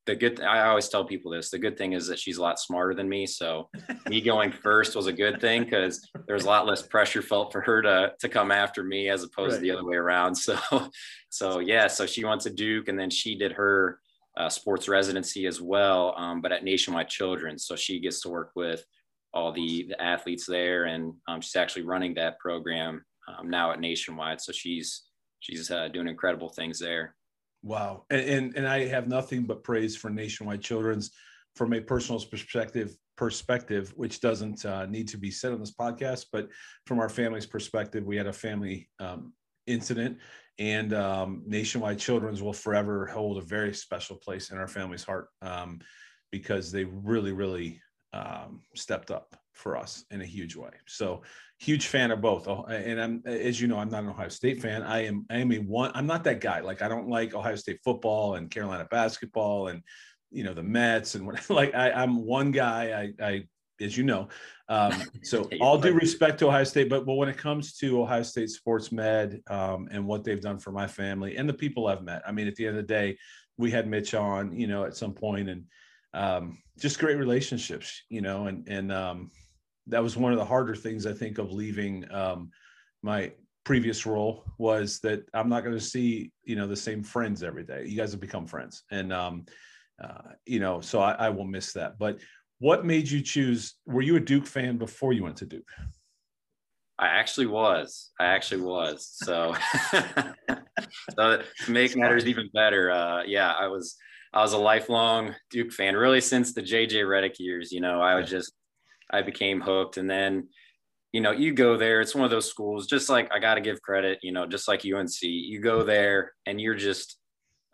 the 0.10 0.16
good 0.16 0.42
I 0.42 0.68
always 0.68 0.90
tell 0.90 1.06
people 1.06 1.32
this 1.32 1.52
the 1.52 1.60
good 1.60 1.78
thing 1.78 1.94
is 1.94 2.08
that 2.08 2.18
she's 2.18 2.38
a 2.38 2.42
lot 2.42 2.60
smarter 2.60 2.96
than 2.96 3.08
me 3.08 3.28
so 3.28 3.70
me 4.08 4.22
going 4.22 4.52
first 4.64 4.96
was 4.96 5.06
a 5.06 5.14
good 5.14 5.40
thing 5.40 5.64
because 5.64 6.08
there 6.26 6.34
was 6.34 6.46
a 6.46 6.48
lot 6.48 6.66
less 6.66 6.82
pressure 6.82 7.22
felt 7.22 7.52
for 7.52 7.62
her 7.62 7.82
to 7.84 8.14
to 8.20 8.28
come 8.28 8.52
after 8.52 8.84
me 8.84 9.10
as 9.10 9.24
opposed 9.24 9.54
right. 9.54 9.56
to 9.58 9.62
the 9.62 9.72
other 9.72 9.86
way 9.86 9.96
around 9.96 10.34
so 10.34 10.58
so 11.30 11.60
yeah 11.60 11.88
so 11.88 12.06
she 12.06 12.26
went 12.26 12.42
to 12.42 12.50
Duke 12.50 12.88
and 12.88 13.00
then 13.00 13.12
she 13.12 13.36
did 13.36 13.52
her 13.52 14.00
uh, 14.36 14.50
sports 14.50 14.88
residency 14.88 15.46
as 15.46 15.62
well 15.62 16.16
um, 16.18 16.42
but 16.42 16.52
at 16.52 16.64
Nationwide 16.64 17.10
Children 17.10 17.60
so 17.60 17.76
she 17.76 18.00
gets 18.00 18.22
to 18.22 18.30
work 18.30 18.52
with 18.56 18.84
all 19.32 19.52
the, 19.52 19.86
the 19.90 20.02
athletes 20.02 20.48
there 20.48 20.86
and 20.86 21.14
um, 21.28 21.40
she's 21.40 21.56
actually 21.56 21.84
running 21.84 22.16
that 22.16 22.40
program 22.40 23.06
um, 23.28 23.48
now 23.50 23.72
at 23.72 23.80
Nationwide 23.80 24.42
so 24.42 24.52
she's 24.52 25.04
she's 25.40 25.70
uh, 25.70 25.88
doing 25.90 26.08
incredible 26.08 26.50
things 26.50 26.80
there 26.80 27.16
Wow. 27.62 28.06
And, 28.10 28.22
and, 28.22 28.58
and 28.58 28.68
I 28.68 28.86
have 28.86 29.08
nothing 29.08 29.44
but 29.44 29.64
praise 29.64 29.96
for 29.96 30.10
Nationwide 30.10 30.62
Children's 30.62 31.12
from 31.56 31.74
a 31.74 31.82
personal 31.82 32.22
perspective 32.22 32.96
perspective, 33.18 33.92
which 33.98 34.22
doesn't 34.22 34.64
uh, 34.64 34.86
need 34.86 35.06
to 35.10 35.18
be 35.18 35.30
said 35.30 35.52
on 35.52 35.60
this 35.60 35.74
podcast, 35.74 36.28
but 36.32 36.48
from 36.86 37.00
our 37.00 37.10
family's 37.10 37.46
perspective, 37.46 38.06
we 38.06 38.16
had 38.16 38.28
a 38.28 38.34
family 38.34 38.90
um, 39.02 39.34
incident 39.68 40.18
and 40.60 40.94
um, 40.94 41.44
Nationwide 41.46 42.00
Children's 42.00 42.44
will 42.44 42.54
forever 42.54 43.06
hold 43.08 43.38
a 43.38 43.42
very 43.42 43.74
special 43.74 44.18
place 44.18 44.52
in 44.52 44.58
our 44.58 44.68
family's 44.68 45.06
heart 45.06 45.30
um, 45.42 45.80
because 46.32 46.72
they 46.72 46.84
really, 46.84 47.32
really 47.32 47.82
um, 48.14 48.62
stepped 48.76 49.12
up 49.12 49.36
for 49.54 49.78
us 49.78 50.06
in 50.12 50.22
a 50.22 50.26
huge 50.26 50.56
way. 50.56 50.72
So 50.88 51.22
huge 51.60 51.88
fan 51.88 52.12
of 52.12 52.22
both. 52.22 52.48
Oh, 52.48 52.64
and 52.66 53.00
I'm, 53.00 53.22
as 53.26 53.60
you 53.60 53.68
know, 53.68 53.78
I'm 53.78 53.90
not 53.90 54.04
an 54.04 54.10
Ohio 54.10 54.30
State 54.30 54.62
fan. 54.62 54.84
I 54.84 55.06
am, 55.06 55.26
I 55.30 55.38
am 55.38 55.52
a 55.52 55.58
one, 55.60 55.92
I'm 55.94 56.08
not 56.08 56.24
that 56.24 56.40
guy. 56.40 56.62
Like 56.62 56.82
I 56.82 56.88
don't 56.88 57.10
like 57.10 57.34
Ohio 57.34 57.56
State 57.56 57.80
football 57.84 58.36
and 58.36 58.50
Carolina 58.50 58.88
basketball 58.90 59.68
and, 59.68 59.84
you 60.32 60.44
know, 60.44 60.54
the 60.54 60.64
Mets 60.64 61.16
and 61.16 61.26
what, 61.26 61.50
like 61.50 61.76
I, 61.76 61.92
I'm 61.92 62.26
one 62.26 62.52
guy. 62.52 63.12
I, 63.22 63.26
I, 63.26 63.44
as 63.82 63.98
you 63.98 64.04
know. 64.04 64.28
Um, 64.68 64.94
so 65.24 65.50
all 65.62 65.78
due 65.78 65.94
respect 65.94 66.40
to 66.40 66.48
Ohio 66.48 66.64
State, 66.64 66.90
but 66.90 67.06
but 67.06 67.16
when 67.16 67.30
it 67.30 67.38
comes 67.38 67.74
to 67.78 68.02
Ohio 68.02 68.24
State 68.24 68.50
sports 68.50 68.92
med 68.92 69.42
um, 69.50 69.88
and 69.92 70.06
what 70.06 70.24
they've 70.24 70.42
done 70.42 70.60
for 70.60 70.72
my 70.72 70.88
family 70.88 71.38
and 71.38 71.48
the 71.48 71.54
people 71.54 71.88
I've 71.88 72.04
met, 72.04 72.22
I 72.28 72.32
mean, 72.32 72.48
at 72.48 72.56
the 72.56 72.68
end 72.68 72.78
of 72.78 72.88
the 72.88 72.94
day, 72.94 73.18
we 73.58 73.72
had 73.72 73.88
Mitch 73.88 74.14
on, 74.14 74.54
you 74.58 74.68
know, 74.68 74.86
at 74.86 74.96
some 74.96 75.14
point, 75.14 75.50
and 75.50 75.64
um, 76.14 76.58
just 76.80 77.00
great 77.00 77.18
relationships, 77.18 78.04
you 78.10 78.22
know, 78.22 78.48
and 78.48 78.68
and 78.68 78.92
um, 78.92 79.32
that 79.88 80.04
was 80.04 80.18
one 80.18 80.32
of 80.32 80.40
the 80.40 80.46
harder 80.46 80.76
things 80.76 81.06
I 81.06 81.14
think 81.14 81.38
of 81.38 81.52
leaving 81.52 82.10
um, 82.12 82.52
my 83.02 83.32
previous 83.64 84.06
role 84.06 84.44
was 84.58 85.00
that 85.00 85.24
I'm 85.34 85.50
not 85.50 85.64
going 85.64 85.76
to 85.76 85.84
see 85.84 86.32
you 86.44 86.56
know 86.56 86.68
the 86.68 86.76
same 86.76 87.04
friends 87.04 87.44
every 87.44 87.64
day. 87.64 87.86
You 87.86 87.98
guys 87.98 88.12
have 88.12 88.22
become 88.22 88.48
friends, 88.48 88.84
and 88.92 89.14
um, 89.14 89.46
uh, 90.04 90.34
you 90.46 90.60
know, 90.60 90.82
so 90.82 91.00
I, 91.00 91.12
I 91.14 91.30
will 91.30 91.46
miss 91.46 91.74
that. 91.74 92.00
But 92.00 92.20
what 92.60 92.86
made 92.86 93.10
you 93.10 93.22
choose? 93.22 93.76
Were 93.86 94.02
you 94.02 94.16
a 94.16 94.20
Duke 94.20 94.46
fan 94.46 94.78
before 94.78 95.14
you 95.14 95.24
went 95.24 95.38
to 95.38 95.46
Duke? 95.46 95.70
I 96.98 97.08
actually 97.08 97.48
was. 97.48 98.12
I 98.20 98.26
actually 98.26 98.62
was. 98.62 99.08
So, 99.10 99.56
so 101.16 101.42
to 101.66 101.72
make 101.72 101.96
matters 101.96 102.26
even 102.26 102.50
better, 102.54 102.92
uh, 102.92 103.24
yeah, 103.24 103.54
I 103.54 103.68
was. 103.68 103.96
I 104.34 104.42
was 104.42 104.54
a 104.54 104.58
lifelong 104.58 105.36
Duke 105.50 105.72
fan, 105.72 105.96
really 105.96 106.22
since 106.22 106.54
the 106.54 106.62
JJ 106.62 107.04
Redick 107.04 107.40
years. 107.40 107.72
You 107.72 107.82
know, 107.82 108.02
I 108.02 108.16
was 108.16 108.30
just, 108.30 108.54
I 109.12 109.22
became 109.22 109.62
hooked, 109.62 109.98
and 109.98 110.10
then, 110.10 110.50
you 111.12 111.22
know, 111.22 111.32
you 111.32 111.54
go 111.54 111.78
there. 111.78 112.02
It's 112.02 112.14
one 112.14 112.26
of 112.26 112.32
those 112.32 112.50
schools. 112.50 112.88
Just 112.88 113.10
like 113.10 113.32
I 113.34 113.40
got 113.40 113.56
to 113.56 113.62
give 113.62 113.82
credit. 113.82 114.20
You 114.22 114.32
know, 114.32 114.46
just 114.46 114.68
like 114.68 114.86
UNC, 114.86 115.22
you 115.22 115.60
go 115.60 115.84
there 115.84 116.34
and 116.46 116.62
you're 116.62 116.76
just 116.76 117.18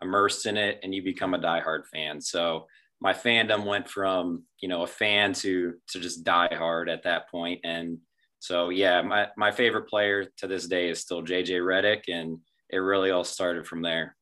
immersed 0.02 0.46
in 0.46 0.56
it, 0.56 0.80
and 0.82 0.94
you 0.94 1.02
become 1.02 1.34
a 1.34 1.38
diehard 1.38 1.86
fan. 1.92 2.20
So 2.20 2.66
my 3.00 3.12
fandom 3.12 3.64
went 3.64 3.88
from 3.88 4.44
you 4.60 4.68
know 4.68 4.82
a 4.82 4.86
fan 4.86 5.32
to 5.32 5.74
to 5.88 6.00
just 6.00 6.24
die 6.24 6.54
hard 6.54 6.88
at 6.88 7.02
that 7.02 7.28
point 7.30 7.60
and 7.64 7.98
so 8.38 8.70
yeah 8.70 9.02
my, 9.02 9.26
my 9.36 9.50
favorite 9.50 9.88
player 9.88 10.26
to 10.36 10.46
this 10.46 10.66
day 10.66 10.88
is 10.88 11.00
still 11.00 11.22
jj 11.22 11.48
Redick, 11.50 12.04
and 12.08 12.38
it 12.70 12.78
really 12.78 13.10
all 13.10 13.24
started 13.24 13.66
from 13.66 13.82
there 13.82 14.15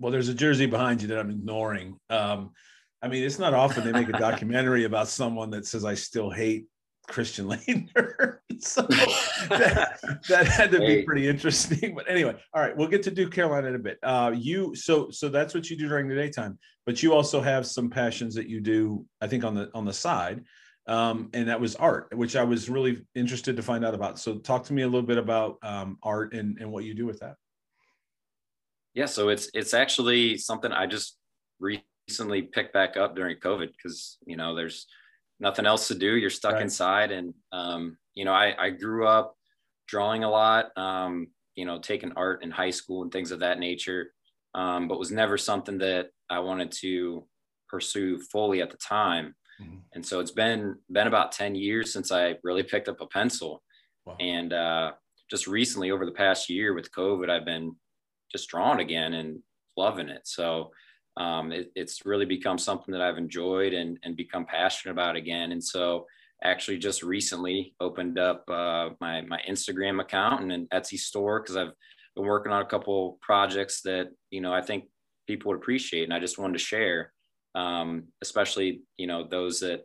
well 0.00 0.10
there's 0.10 0.28
a 0.28 0.34
jersey 0.34 0.66
behind 0.66 1.00
you 1.00 1.08
that 1.08 1.18
i'm 1.18 1.30
ignoring 1.30 1.96
um, 2.10 2.50
i 3.02 3.08
mean 3.08 3.22
it's 3.22 3.38
not 3.38 3.54
often 3.54 3.84
they 3.84 3.92
make 3.92 4.08
a 4.08 4.18
documentary 4.18 4.84
about 4.84 5.06
someone 5.06 5.50
that 5.50 5.66
says 5.66 5.84
i 5.84 5.94
still 5.94 6.30
hate 6.30 6.66
Christian 7.10 7.46
Laettner. 7.50 8.38
so 8.60 8.82
that, 9.48 9.98
that, 10.28 10.46
had 10.46 10.70
to 10.70 10.78
be 10.78 11.02
pretty 11.02 11.28
interesting. 11.28 11.94
But 11.94 12.08
anyway, 12.08 12.36
all 12.54 12.62
right, 12.62 12.76
we'll 12.76 12.88
get 12.88 13.02
to 13.04 13.10
Duke 13.10 13.32
Carolina 13.32 13.68
in 13.68 13.74
a 13.74 13.78
bit. 13.78 13.98
Uh, 14.02 14.32
you 14.34 14.74
so 14.74 15.10
so 15.10 15.28
that's 15.28 15.54
what 15.54 15.68
you 15.68 15.76
do 15.76 15.88
during 15.88 16.08
the 16.08 16.14
daytime, 16.14 16.58
but 16.86 17.02
you 17.02 17.12
also 17.12 17.40
have 17.40 17.66
some 17.66 17.90
passions 17.90 18.34
that 18.34 18.48
you 18.48 18.60
do, 18.60 19.04
I 19.20 19.26
think, 19.26 19.44
on 19.44 19.54
the 19.54 19.70
on 19.74 19.84
the 19.84 19.92
side. 19.92 20.44
Um, 20.86 21.30
and 21.34 21.48
that 21.48 21.60
was 21.60 21.76
art, 21.76 22.08
which 22.16 22.34
I 22.34 22.42
was 22.42 22.68
really 22.68 23.04
interested 23.14 23.56
to 23.56 23.62
find 23.62 23.84
out 23.84 23.94
about. 23.94 24.18
So 24.18 24.38
talk 24.38 24.64
to 24.64 24.72
me 24.72 24.82
a 24.82 24.86
little 24.86 25.06
bit 25.06 25.18
about 25.18 25.58
um, 25.62 25.98
art 26.02 26.34
and, 26.34 26.58
and 26.58 26.72
what 26.72 26.84
you 26.84 26.94
do 26.94 27.06
with 27.06 27.20
that. 27.20 27.36
Yeah, 28.94 29.06
so 29.06 29.28
it's 29.28 29.48
it's 29.54 29.74
actually 29.74 30.36
something 30.36 30.72
I 30.72 30.86
just 30.86 31.16
recently 31.60 32.42
picked 32.42 32.72
back 32.72 32.96
up 32.96 33.14
during 33.14 33.36
COVID 33.36 33.68
because 33.68 34.18
you 34.26 34.36
know 34.36 34.54
there's 34.54 34.86
nothing 35.40 35.66
else 35.66 35.88
to 35.88 35.94
do. 35.94 36.16
You're 36.16 36.30
stuck 36.30 36.54
right. 36.54 36.62
inside. 36.62 37.10
And, 37.10 37.34
um, 37.50 37.96
you 38.14 38.24
know, 38.24 38.32
I, 38.32 38.54
I 38.58 38.70
grew 38.70 39.06
up 39.06 39.34
drawing 39.88 40.22
a 40.22 40.30
lot, 40.30 40.76
um, 40.76 41.28
you 41.56 41.64
know, 41.64 41.78
taking 41.78 42.12
art 42.12 42.44
in 42.44 42.50
high 42.50 42.70
school 42.70 43.02
and 43.02 43.10
things 43.10 43.32
of 43.32 43.40
that 43.40 43.58
nature, 43.58 44.12
um, 44.54 44.86
but 44.86 44.98
was 44.98 45.10
never 45.10 45.38
something 45.38 45.78
that 45.78 46.10
I 46.28 46.38
wanted 46.40 46.70
to 46.82 47.24
pursue 47.68 48.20
fully 48.30 48.60
at 48.60 48.70
the 48.70 48.76
time. 48.76 49.34
Mm-hmm. 49.60 49.78
And 49.94 50.06
so 50.06 50.20
it's 50.20 50.30
been, 50.30 50.76
been 50.92 51.06
about 51.06 51.32
10 51.32 51.54
years 51.54 51.92
since 51.92 52.12
I 52.12 52.36
really 52.44 52.62
picked 52.62 52.88
up 52.88 53.00
a 53.00 53.06
pencil. 53.06 53.62
Wow. 54.04 54.16
And 54.20 54.52
uh, 54.52 54.92
just 55.30 55.46
recently 55.46 55.90
over 55.90 56.04
the 56.04 56.12
past 56.12 56.50
year 56.50 56.74
with 56.74 56.92
COVID, 56.92 57.30
I've 57.30 57.44
been 57.44 57.74
just 58.32 58.48
drawing 58.48 58.80
again 58.80 59.14
and 59.14 59.40
loving 59.76 60.08
it. 60.08 60.22
So, 60.24 60.70
um, 61.16 61.52
it, 61.52 61.70
it's 61.74 62.06
really 62.06 62.24
become 62.24 62.58
something 62.58 62.92
that 62.92 63.02
I've 63.02 63.18
enjoyed 63.18 63.72
and, 63.72 63.98
and 64.02 64.16
become 64.16 64.46
passionate 64.46 64.92
about 64.92 65.16
again. 65.16 65.52
And 65.52 65.62
so 65.62 66.06
actually 66.42 66.78
just 66.78 67.02
recently 67.02 67.74
opened 67.80 68.18
up 68.18 68.48
uh, 68.48 68.90
my, 69.00 69.20
my 69.22 69.40
Instagram 69.48 70.00
account 70.00 70.42
and 70.42 70.52
an 70.52 70.68
Etsy 70.72 70.98
store 70.98 71.40
because 71.40 71.56
I've 71.56 71.72
been 72.16 72.24
working 72.24 72.52
on 72.52 72.62
a 72.62 72.66
couple 72.66 73.18
projects 73.20 73.82
that, 73.82 74.08
you 74.30 74.40
know, 74.40 74.54
I 74.54 74.62
think 74.62 74.84
people 75.26 75.50
would 75.50 75.58
appreciate. 75.58 76.04
And 76.04 76.14
I 76.14 76.20
just 76.20 76.38
wanted 76.38 76.54
to 76.54 76.64
share, 76.64 77.12
um, 77.54 78.04
especially, 78.22 78.82
you 78.96 79.06
know, 79.06 79.26
those 79.28 79.60
that 79.60 79.84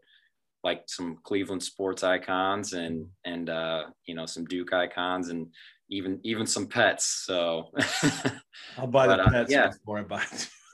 like 0.63 0.83
some 0.87 1.17
Cleveland 1.23 1.61
sports 1.61 2.03
icons 2.03 2.73
and, 2.73 3.07
and, 3.25 3.49
uh, 3.49 3.83
you 4.05 4.15
know, 4.15 4.25
some 4.25 4.45
Duke 4.45 4.73
icons 4.73 5.29
and 5.29 5.47
even, 5.89 6.19
even 6.23 6.45
some 6.45 6.67
pets. 6.67 7.23
So. 7.25 7.71
I'll 8.77 8.87
buy 8.87 9.07
but, 9.07 9.17
the 9.17 9.23
uh, 9.23 9.31
pets 9.31 9.53
uh, 9.53 9.57
yeah. 9.57 9.67
before 9.69 9.99
I 9.99 10.03
buy 10.03 10.23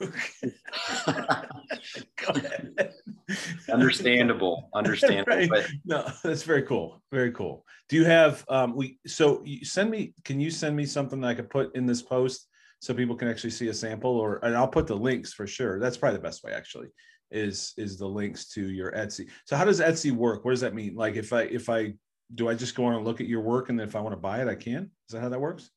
understandable 3.72 4.68
understandable 4.74 5.36
right. 5.36 5.48
but... 5.48 5.68
no 5.84 6.10
that's 6.22 6.42
very 6.42 6.62
cool 6.62 7.02
very 7.10 7.32
cool. 7.32 7.64
Do 7.88 7.96
you 7.96 8.04
have 8.04 8.44
um 8.48 8.74
we 8.74 8.98
so 9.06 9.42
you 9.44 9.64
send 9.64 9.90
me 9.90 10.14
can 10.24 10.40
you 10.40 10.50
send 10.50 10.76
me 10.76 10.86
something 10.86 11.20
that 11.20 11.28
i 11.28 11.34
could 11.34 11.50
put 11.50 11.74
in 11.76 11.86
this 11.86 12.02
post 12.02 12.48
so 12.80 12.94
people 12.94 13.16
can 13.16 13.28
actually 13.28 13.50
see 13.50 13.68
a 13.68 13.74
sample 13.74 14.10
or 14.10 14.44
and 14.44 14.56
i'll 14.56 14.68
put 14.68 14.86
the 14.86 14.96
links 14.96 15.32
for 15.32 15.46
sure. 15.46 15.78
That's 15.78 15.96
probably 15.96 16.18
the 16.18 16.24
best 16.24 16.44
way 16.44 16.52
actually 16.52 16.88
is 17.30 17.72
is 17.76 17.98
the 17.98 18.06
links 18.06 18.48
to 18.48 18.70
your 18.70 18.92
etsy. 18.92 19.28
So 19.46 19.56
how 19.56 19.64
does 19.64 19.80
etsy 19.80 20.12
work? 20.12 20.44
What 20.44 20.52
does 20.52 20.60
that 20.60 20.74
mean? 20.74 20.94
Like 20.94 21.16
if 21.16 21.32
i 21.32 21.42
if 21.42 21.70
i 21.70 21.94
do 22.34 22.48
i 22.48 22.54
just 22.54 22.74
go 22.74 22.84
on 22.84 22.94
and 22.94 23.04
look 23.04 23.20
at 23.20 23.26
your 23.26 23.40
work 23.40 23.68
and 23.68 23.78
then 23.78 23.86
if 23.86 23.96
i 23.96 24.00
want 24.00 24.12
to 24.12 24.20
buy 24.20 24.40
it 24.40 24.48
i 24.48 24.54
can 24.54 24.90
is 25.08 25.12
that 25.12 25.20
how 25.20 25.28
that 25.28 25.40
works 25.40 25.70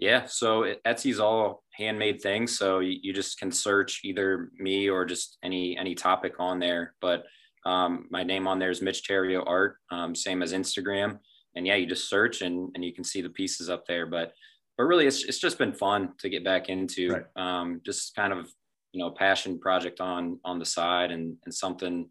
yeah, 0.00 0.24
so 0.24 0.74
Etsy's 0.86 1.20
all 1.20 1.62
handmade 1.72 2.22
things, 2.22 2.56
so 2.56 2.78
you, 2.78 2.98
you, 3.02 3.12
just 3.12 3.38
can 3.38 3.52
search 3.52 4.00
either 4.02 4.50
me 4.58 4.88
or 4.88 5.04
just 5.04 5.36
any 5.42 5.76
any 5.76 5.94
topic 5.94 6.36
on 6.38 6.58
there. 6.58 6.94
But 7.02 7.24
um, 7.66 8.06
my 8.10 8.22
name 8.22 8.48
on 8.48 8.58
there 8.58 8.70
is 8.70 8.80
Mitch 8.80 9.06
Therriault 9.06 9.46
Art, 9.46 9.76
um, 9.90 10.14
same 10.14 10.42
as 10.42 10.54
Instagram. 10.54 11.18
And 11.54 11.66
yeah, 11.66 11.74
you 11.74 11.84
just 11.84 12.08
search 12.08 12.40
and 12.40 12.70
and 12.74 12.82
you 12.82 12.94
can 12.94 13.04
see 13.04 13.20
the 13.20 13.28
pieces 13.28 13.68
up 13.68 13.84
there. 13.86 14.06
But 14.06 14.32
but 14.78 14.84
really, 14.84 15.06
it's 15.06 15.22
it's 15.24 15.38
just 15.38 15.58
been 15.58 15.74
fun 15.74 16.14
to 16.20 16.30
get 16.30 16.44
back 16.44 16.70
into. 16.70 17.12
Right. 17.12 17.24
Um, 17.36 17.82
just 17.84 18.16
kind 18.16 18.32
of 18.32 18.50
you 18.92 19.00
know 19.04 19.10
passion 19.10 19.58
project 19.58 20.00
on 20.00 20.40
on 20.46 20.58
the 20.58 20.64
side 20.64 21.10
and 21.10 21.36
and 21.44 21.54
something 21.54 22.08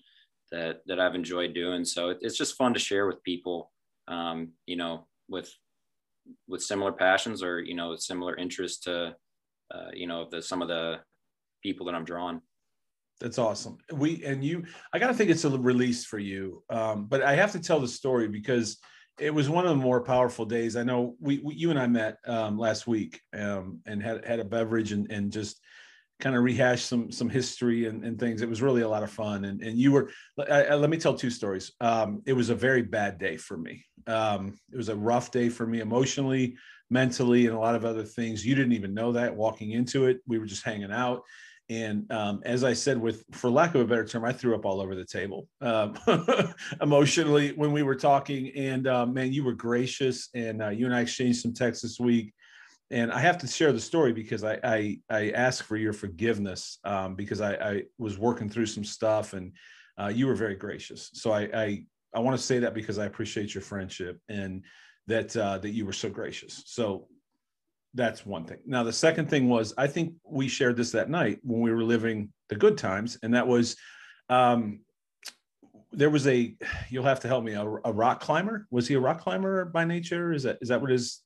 that 0.51 0.81
that 0.87 0.99
I've 0.99 1.15
enjoyed 1.15 1.53
doing. 1.53 1.85
So 1.85 2.09
it, 2.09 2.19
it's 2.21 2.37
just 2.37 2.55
fun 2.55 2.73
to 2.73 2.79
share 2.79 3.07
with 3.07 3.23
people. 3.23 3.71
Um, 4.07 4.53
you 4.65 4.75
know, 4.75 5.07
with 5.27 5.53
with 6.47 6.63
similar 6.63 6.91
passions 6.91 7.43
or 7.43 7.61
you 7.61 7.75
know 7.75 7.95
similar 7.95 8.35
interests 8.35 8.79
to 8.85 9.15
uh, 9.73 9.89
you 9.93 10.07
know 10.07 10.27
the 10.29 10.41
some 10.41 10.61
of 10.61 10.67
the 10.67 10.97
people 11.63 11.85
that 11.85 11.95
I'm 11.95 12.05
drawing. 12.05 12.41
That's 13.19 13.37
awesome. 13.37 13.77
We 13.93 14.23
and 14.23 14.43
you, 14.43 14.63
I 14.93 14.99
gotta 14.99 15.13
think 15.13 15.29
it's 15.29 15.43
a 15.43 15.49
release 15.49 16.05
for 16.05 16.19
you. 16.19 16.63
Um, 16.69 17.05
but 17.05 17.21
I 17.21 17.35
have 17.35 17.51
to 17.51 17.59
tell 17.59 17.79
the 17.79 17.87
story 17.87 18.27
because 18.27 18.77
it 19.19 19.33
was 19.33 19.49
one 19.49 19.65
of 19.65 19.71
the 19.71 19.83
more 19.83 20.01
powerful 20.01 20.45
days. 20.45 20.77
I 20.77 20.83
know 20.83 21.15
we, 21.19 21.39
we 21.39 21.53
you 21.55 21.69
and 21.69 21.79
I 21.79 21.87
met 21.87 22.17
um, 22.25 22.57
last 22.57 22.87
week 22.87 23.19
um, 23.37 23.81
and 23.85 24.01
had 24.01 24.25
had 24.25 24.39
a 24.39 24.45
beverage 24.45 24.93
and 24.93 25.11
and 25.11 25.31
just 25.31 25.59
kind 26.19 26.35
of 26.35 26.43
rehash 26.43 26.83
some 26.83 27.11
some 27.11 27.29
history 27.29 27.85
and, 27.85 28.03
and 28.03 28.19
things. 28.19 28.41
It 28.41 28.49
was 28.49 28.61
really 28.61 28.81
a 28.81 28.89
lot 28.89 29.03
of 29.03 29.11
fun. 29.11 29.45
And 29.45 29.61
and 29.61 29.77
you 29.77 29.91
were. 29.91 30.11
I, 30.49 30.65
I, 30.65 30.75
let 30.75 30.89
me 30.89 30.97
tell 30.97 31.13
two 31.13 31.29
stories. 31.29 31.71
Um, 31.81 32.21
it 32.25 32.33
was 32.33 32.49
a 32.49 32.55
very 32.55 32.81
bad 32.81 33.17
day 33.17 33.37
for 33.37 33.57
me. 33.57 33.85
Um, 34.07 34.59
it 34.71 34.77
was 34.77 34.89
a 34.89 34.95
rough 34.95 35.31
day 35.31 35.49
for 35.49 35.65
me 35.65 35.79
emotionally, 35.79 36.57
mentally, 36.89 37.45
and 37.45 37.55
a 37.55 37.59
lot 37.59 37.75
of 37.75 37.85
other 37.85 38.03
things. 38.03 38.45
You 38.45 38.55
didn't 38.55 38.73
even 38.73 38.93
know 38.93 39.11
that 39.13 39.35
walking 39.35 39.71
into 39.71 40.05
it. 40.05 40.19
We 40.27 40.39
were 40.39 40.45
just 40.45 40.63
hanging 40.63 40.91
out. 40.91 41.23
And 41.71 42.11
um, 42.11 42.41
as 42.45 42.63
I 42.63 42.73
said, 42.73 42.99
with 42.99 43.23
for 43.31 43.49
lack 43.49 43.75
of 43.75 43.81
a 43.81 43.85
better 43.85 44.05
term, 44.05 44.25
I 44.25 44.33
threw 44.33 44.55
up 44.55 44.65
all 44.65 44.81
over 44.81 44.95
the 44.95 45.05
table 45.05 45.47
um, 45.61 45.93
emotionally 46.81 47.51
when 47.51 47.71
we 47.71 47.83
were 47.83 47.95
talking. 47.95 48.51
And 48.55 48.87
uh, 48.87 49.05
man, 49.05 49.31
you 49.31 49.43
were 49.43 49.53
gracious, 49.53 50.29
and 50.33 50.63
uh, 50.63 50.69
you 50.69 50.85
and 50.85 50.95
I 50.95 51.01
exchanged 51.01 51.41
some 51.41 51.53
texts 51.53 51.83
this 51.83 51.99
week 51.99 52.33
and 52.91 53.11
I 53.11 53.19
have 53.19 53.37
to 53.39 53.47
share 53.47 53.71
the 53.71 53.79
story 53.79 54.13
because 54.13 54.43
I 54.43 54.59
I, 54.63 54.99
I 55.09 55.29
ask 55.31 55.63
for 55.63 55.77
your 55.77 55.93
forgiveness 55.93 56.79
um, 56.83 57.15
because 57.15 57.41
I, 57.41 57.53
I 57.53 57.83
was 57.97 58.17
working 58.17 58.49
through 58.49 58.65
some 58.65 58.83
stuff 58.83 59.33
and 59.33 59.53
uh, 59.99 60.07
you 60.07 60.27
were 60.27 60.35
very 60.35 60.55
gracious. 60.55 61.11
So 61.13 61.31
I 61.31 61.41
I, 61.53 61.83
I 62.13 62.19
want 62.19 62.37
to 62.37 62.43
say 62.43 62.59
that 62.59 62.73
because 62.73 62.97
I 62.97 63.05
appreciate 63.05 63.53
your 63.53 63.61
friendship 63.61 64.19
and 64.29 64.63
that 65.07 65.35
uh, 65.35 65.57
that 65.59 65.71
you 65.71 65.85
were 65.85 65.93
so 65.93 66.09
gracious. 66.09 66.63
So 66.65 67.07
that's 67.93 68.25
one 68.25 68.45
thing. 68.45 68.59
Now 68.65 68.83
the 68.83 68.93
second 68.93 69.29
thing 69.29 69.49
was 69.49 69.73
I 69.77 69.87
think 69.87 70.13
we 70.23 70.47
shared 70.47 70.77
this 70.77 70.91
that 70.91 71.09
night 71.09 71.39
when 71.43 71.61
we 71.61 71.71
were 71.71 71.83
living 71.83 72.31
the 72.49 72.55
good 72.55 72.77
times, 72.77 73.17
and 73.23 73.33
that 73.33 73.47
was. 73.47 73.75
Um, 74.29 74.81
there 75.91 76.11
was 76.11 76.27
a 76.27 76.55
you'll 76.91 77.03
have 77.03 77.19
to 77.19 77.27
help 77.27 77.43
me 77.43 77.53
a, 77.53 77.63
a 77.63 77.91
rock 77.91 78.19
climber 78.19 78.67
was 78.69 78.87
he 78.87 78.93
a 78.93 78.99
rock 78.99 79.19
climber 79.19 79.65
by 79.65 79.83
nature 79.83 80.31
is 80.31 80.43
that 80.43 80.59
is 80.61 80.69
that 80.69 80.79
what 80.79 80.91
his 80.91 81.21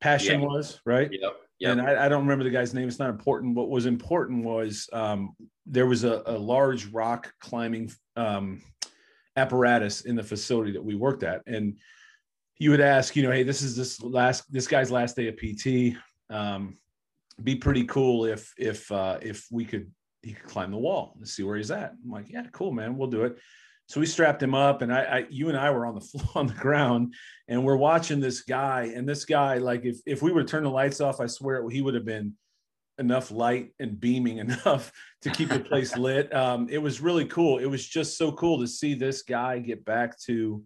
passion 0.00 0.40
was, 0.40 0.80
right? 0.84 1.10
Yep. 1.10 1.32
Yep. 1.60 1.72
And 1.72 1.80
I, 1.82 2.06
I, 2.06 2.08
don't 2.08 2.22
remember 2.22 2.44
the 2.44 2.50
guy's 2.50 2.72
name. 2.72 2.88
It's 2.88 2.98
not 2.98 3.10
important. 3.10 3.54
What 3.54 3.68
was 3.68 3.84
important 3.84 4.44
was 4.44 4.88
um, 4.94 5.36
there 5.66 5.86
was 5.86 6.04
a, 6.04 6.22
a 6.24 6.38
large 6.38 6.86
rock 6.86 7.30
climbing 7.38 7.92
um, 8.16 8.62
apparatus 9.36 10.02
in 10.02 10.16
the 10.16 10.22
facility 10.22 10.72
that 10.72 10.82
we 10.82 10.94
worked 10.94 11.22
at, 11.22 11.42
and 11.46 11.76
you 12.56 12.70
would 12.70 12.80
ask, 12.80 13.14
you 13.14 13.22
know, 13.22 13.30
hey, 13.30 13.42
this 13.42 13.60
is 13.60 13.76
this 13.76 14.02
last 14.02 14.50
this 14.50 14.66
guy's 14.66 14.90
last 14.90 15.16
day 15.16 15.28
of 15.28 15.36
PT. 15.36 15.96
Um, 16.30 16.78
be 17.42 17.56
pretty 17.56 17.84
cool 17.84 18.24
if 18.24 18.52
if 18.56 18.90
uh, 18.90 19.18
if 19.20 19.46
we 19.50 19.66
could 19.66 19.90
he 20.22 20.32
could 20.32 20.48
climb 20.48 20.70
the 20.70 20.76
wall 20.76 21.14
and 21.18 21.28
see 21.28 21.42
where 21.42 21.56
he's 21.56 21.70
at. 21.70 21.92
I'm 22.04 22.10
like, 22.10 22.30
yeah, 22.30 22.46
cool, 22.52 22.72
man, 22.72 22.96
we'll 22.96 23.08
do 23.08 23.24
it. 23.24 23.38
So 23.90 23.98
we 23.98 24.06
strapped 24.06 24.40
him 24.40 24.54
up, 24.54 24.82
and 24.82 24.94
I, 24.94 25.02
I, 25.02 25.26
you 25.30 25.48
and 25.48 25.58
I 25.58 25.68
were 25.72 25.84
on 25.84 25.96
the 25.96 26.00
floor 26.00 26.30
on 26.36 26.46
the 26.46 26.54
ground, 26.54 27.12
and 27.48 27.64
we're 27.64 27.74
watching 27.74 28.20
this 28.20 28.42
guy. 28.42 28.92
And 28.94 29.06
this 29.06 29.24
guy, 29.24 29.58
like, 29.58 29.84
if 29.84 29.98
if 30.06 30.22
we 30.22 30.30
would 30.30 30.46
turn 30.46 30.62
the 30.62 30.70
lights 30.70 31.00
off, 31.00 31.20
I 31.20 31.26
swear 31.26 31.68
he 31.68 31.82
would 31.82 31.94
have 31.94 32.04
been 32.04 32.34
enough 33.00 33.32
light 33.32 33.72
and 33.80 33.98
beaming 33.98 34.38
enough 34.46 34.92
to 35.22 35.30
keep 35.30 35.48
the 35.48 35.58
place 35.58 35.96
lit. 35.96 36.32
Um, 36.32 36.68
it 36.70 36.78
was 36.78 37.00
really 37.00 37.24
cool. 37.24 37.58
It 37.58 37.66
was 37.66 37.84
just 37.84 38.16
so 38.16 38.30
cool 38.30 38.60
to 38.60 38.68
see 38.68 38.94
this 38.94 39.22
guy 39.22 39.58
get 39.58 39.84
back 39.84 40.16
to 40.20 40.62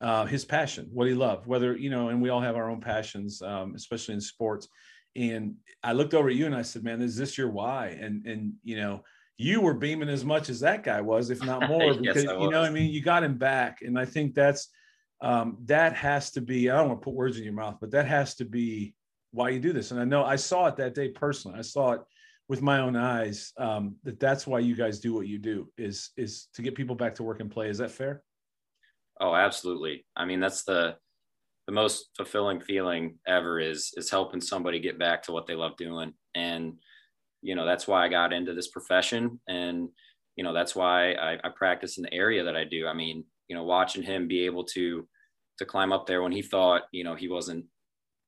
uh, 0.00 0.26
his 0.26 0.44
passion, 0.44 0.88
what 0.92 1.08
he 1.08 1.14
loved. 1.14 1.48
Whether 1.48 1.76
you 1.76 1.90
know, 1.90 2.10
and 2.10 2.22
we 2.22 2.28
all 2.28 2.40
have 2.40 2.54
our 2.54 2.70
own 2.70 2.80
passions, 2.80 3.42
um, 3.42 3.74
especially 3.74 4.14
in 4.14 4.20
sports. 4.20 4.68
And 5.16 5.56
I 5.82 5.92
looked 5.92 6.14
over 6.14 6.28
at 6.28 6.36
you 6.36 6.46
and 6.46 6.54
I 6.54 6.62
said, 6.62 6.84
"Man, 6.84 7.02
is 7.02 7.16
this 7.16 7.36
your 7.36 7.50
why?" 7.50 7.98
And 8.00 8.24
and 8.26 8.52
you 8.62 8.76
know 8.76 9.02
you 9.40 9.62
were 9.62 9.72
beaming 9.72 10.10
as 10.10 10.22
much 10.22 10.50
as 10.50 10.60
that 10.60 10.82
guy 10.82 11.00
was, 11.00 11.30
if 11.30 11.42
not 11.42 11.66
more, 11.68 11.94
because 11.94 12.24
you 12.24 12.50
know, 12.50 12.62
I 12.62 12.68
mean, 12.68 12.90
you 12.90 13.00
got 13.00 13.24
him 13.24 13.38
back, 13.38 13.78
and 13.80 13.98
I 13.98 14.04
think 14.04 14.34
that's 14.34 14.68
um, 15.22 15.56
that 15.64 15.94
has 15.94 16.30
to 16.32 16.42
be. 16.42 16.68
I 16.68 16.76
don't 16.76 16.88
want 16.88 17.00
to 17.00 17.04
put 17.04 17.14
words 17.14 17.38
in 17.38 17.44
your 17.44 17.54
mouth, 17.54 17.78
but 17.80 17.90
that 17.92 18.06
has 18.06 18.34
to 18.36 18.44
be 18.44 18.94
why 19.32 19.48
you 19.48 19.58
do 19.58 19.72
this. 19.72 19.92
And 19.92 20.00
I 20.00 20.04
know 20.04 20.24
I 20.24 20.36
saw 20.36 20.66
it 20.66 20.76
that 20.76 20.94
day 20.94 21.08
personally. 21.08 21.58
I 21.58 21.62
saw 21.62 21.92
it 21.92 22.02
with 22.48 22.60
my 22.60 22.80
own 22.80 22.96
eyes 22.96 23.52
um, 23.56 23.96
that 24.04 24.20
that's 24.20 24.46
why 24.46 24.58
you 24.58 24.76
guys 24.76 24.98
do 24.98 25.14
what 25.14 25.26
you 25.26 25.38
do 25.38 25.72
is 25.78 26.10
is 26.18 26.48
to 26.54 26.60
get 26.60 26.74
people 26.74 26.94
back 26.94 27.14
to 27.14 27.22
work 27.22 27.40
and 27.40 27.50
play. 27.50 27.70
Is 27.70 27.78
that 27.78 27.92
fair? 27.92 28.22
Oh, 29.20 29.34
absolutely. 29.34 30.04
I 30.16 30.26
mean, 30.26 30.40
that's 30.40 30.64
the 30.64 30.96
the 31.66 31.72
most 31.72 32.10
fulfilling 32.14 32.60
feeling 32.60 33.16
ever 33.26 33.58
is 33.58 33.94
is 33.96 34.10
helping 34.10 34.42
somebody 34.42 34.80
get 34.80 34.98
back 34.98 35.22
to 35.22 35.32
what 35.32 35.46
they 35.46 35.54
love 35.54 35.78
doing 35.78 36.12
and 36.34 36.74
you 37.42 37.54
know 37.54 37.64
that's 37.64 37.86
why 37.88 38.04
i 38.04 38.08
got 38.08 38.32
into 38.32 38.54
this 38.54 38.68
profession. 38.68 39.40
And 39.48 39.88
you 40.36 40.44
know 40.44 40.52
that's 40.52 40.74
why 40.74 41.12
I, 41.12 41.34
I 41.44 41.50
practice 41.54 41.98
in 41.98 42.04
the 42.04 42.14
area 42.14 42.44
that 42.44 42.56
i 42.56 42.64
do. 42.64 42.86
I 42.86 42.94
mean 42.94 43.24
you 43.48 43.56
know 43.56 43.64
watching 43.64 44.02
him 44.02 44.28
be 44.28 44.46
able 44.46 44.64
to 44.64 45.06
to 45.58 45.64
climb 45.64 45.92
up 45.92 46.06
there 46.06 46.22
when 46.22 46.32
he 46.32 46.42
thought 46.42 46.82
you 46.92 47.04
know 47.04 47.14
he 47.14 47.28
wasn't 47.28 47.64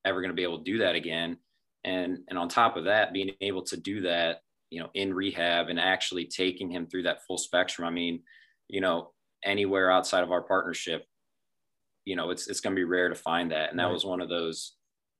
ever 0.05 0.21
going 0.21 0.31
to 0.31 0.37
be 0.37 0.43
able 0.43 0.59
to 0.59 0.71
do 0.71 0.79
that 0.79 0.95
again. 0.95 1.39
And 1.85 2.19
and 2.29 2.39
on 2.39 2.49
top 2.49 2.77
of 2.77 2.85
that 2.85 3.13
being 3.13 3.31
able 3.41 3.63
to 3.63 3.77
do 3.77 4.03
that 4.03 4.41
you 4.71 4.81
know 4.81 4.91
in 4.95 5.15
rehab 5.15 5.69
and 5.69 5.79
actually 5.79 6.27
taking 6.27 6.71
him 6.71 6.87
through 6.87 7.03
that 7.03 7.23
full 7.27 7.37
spectrum 7.37 7.87
i 7.87 7.91
mean 7.91 8.23
you 8.69 8.81
know 8.81 9.11
anywhere 9.45 9.91
outside 9.91 10.23
of 10.23 10.33
our 10.33 10.41
partnership 10.41 11.05
you 12.05 12.17
know 12.17 12.31
it's 12.31 12.49
it's 12.49 12.61
going 12.61 12.75
to 12.75 12.81
be 12.81 12.85
rare 12.85 13.09
to 13.09 13.15
find 13.15 13.51
that. 13.53 13.71
And 13.71 13.79
that 13.79 13.85
right. 13.85 13.93
was 13.93 14.05
one 14.05 14.21
of 14.21 14.29
those 14.29 14.75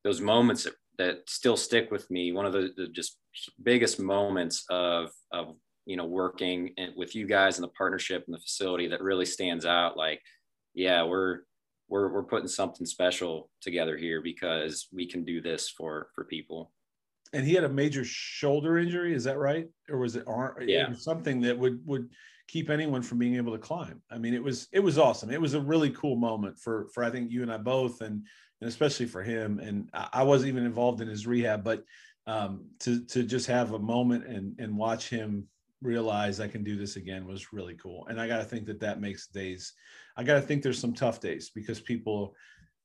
those 0.05 0.21
moments 0.21 0.65
that, 0.65 0.75
that 0.99 1.19
still 1.29 1.57
stick 1.57 1.91
with 1.91 2.11
me. 2.11 2.33
One 2.33 2.47
of 2.47 2.53
the, 2.53 2.73
the 2.77 2.89
just 2.89 3.19
biggest 3.63 4.01
moments 4.01 4.65
of 4.71 5.11
of 5.33 5.55
you 5.87 5.97
know 5.97 6.07
working 6.07 6.75
with 6.97 7.15
you 7.15 7.27
guys 7.27 7.59
in 7.59 7.63
the 7.63 7.69
partnership 7.69 8.25
and 8.27 8.35
the 8.35 8.41
facility 8.41 8.87
that 8.89 9.03
really 9.03 9.27
stands 9.27 9.67
out 9.67 9.97
like 9.97 10.21
yeah 10.75 11.03
we're 11.03 11.41
we're 11.93 12.09
we're 12.09 12.23
putting 12.23 12.49
something 12.49 12.87
special 12.87 13.51
together 13.61 13.97
here 13.99 14.23
because 14.23 14.89
we 14.93 15.07
can 15.07 15.25
do 15.25 15.41
this 15.41 15.69
for 15.69 16.09
for 16.15 16.25
people. 16.25 16.73
And 17.35 17.47
he 17.47 17.55
had 17.55 17.65
a 17.65 17.69
major 17.69 18.05
shoulder 18.05 18.79
injury 18.79 19.15
is 19.15 19.25
that 19.25 19.39
right? 19.39 19.69
Or 19.91 19.99
was 19.99 20.17
it 20.17 20.25
arm 20.27 20.57
yeah. 20.67 20.93
something 20.95 21.43
that 21.43 21.57
would 21.57 21.81
would 21.87 22.09
keep 22.49 22.71
anyone 22.71 23.03
from 23.03 23.19
being 23.19 23.37
able 23.37 23.53
to 23.53 23.59
climb. 23.59 24.03
I 24.11 24.19
mean 24.19 24.33
it 24.33 24.43
was 24.43 24.69
it 24.73 24.81
was 24.81 24.99
awesome. 24.99 25.31
It 25.31 25.41
was 25.41 25.55
a 25.55 25.61
really 25.61 25.91
cool 25.91 26.17
moment 26.17 26.59
for 26.59 26.89
for 26.95 27.05
i 27.05 27.11
think 27.11 27.31
you 27.31 27.43
and 27.43 27.53
i 27.53 27.59
both 27.59 28.01
and 28.01 28.27
and 28.61 28.69
especially 28.69 29.07
for 29.07 29.23
him. 29.23 29.59
And 29.59 29.91
i 29.93 30.23
wasn't 30.23 30.49
even 30.49 30.65
involved 30.65 31.03
in 31.03 31.09
his 31.09 31.27
rehab 31.27 31.63
but 31.63 31.85
um, 32.27 32.67
to 32.81 33.05
to 33.07 33.23
just 33.23 33.47
have 33.47 33.73
a 33.73 33.79
moment 33.79 34.27
and 34.27 34.59
and 34.59 34.77
watch 34.77 35.09
him 35.09 35.49
realize 35.83 36.41
I 36.41 36.49
can 36.49 36.63
do 36.63 36.77
this 36.77 36.97
again 36.97 37.27
was 37.27 37.53
really 37.53 37.75
cool. 37.75 38.07
And 38.09 38.21
I 38.21 38.29
got 38.29 38.39
to 38.39 38.45
think 38.45 38.67
that 38.67 38.81
that 38.81 39.01
makes 39.01 39.27
days. 39.27 39.73
I 40.17 40.23
got 40.23 40.35
to 40.35 40.41
think 40.41 40.63
there's 40.63 40.79
some 40.79 40.95
tough 40.95 41.21
days 41.21 41.51
because 41.55 41.81
people. 41.81 42.35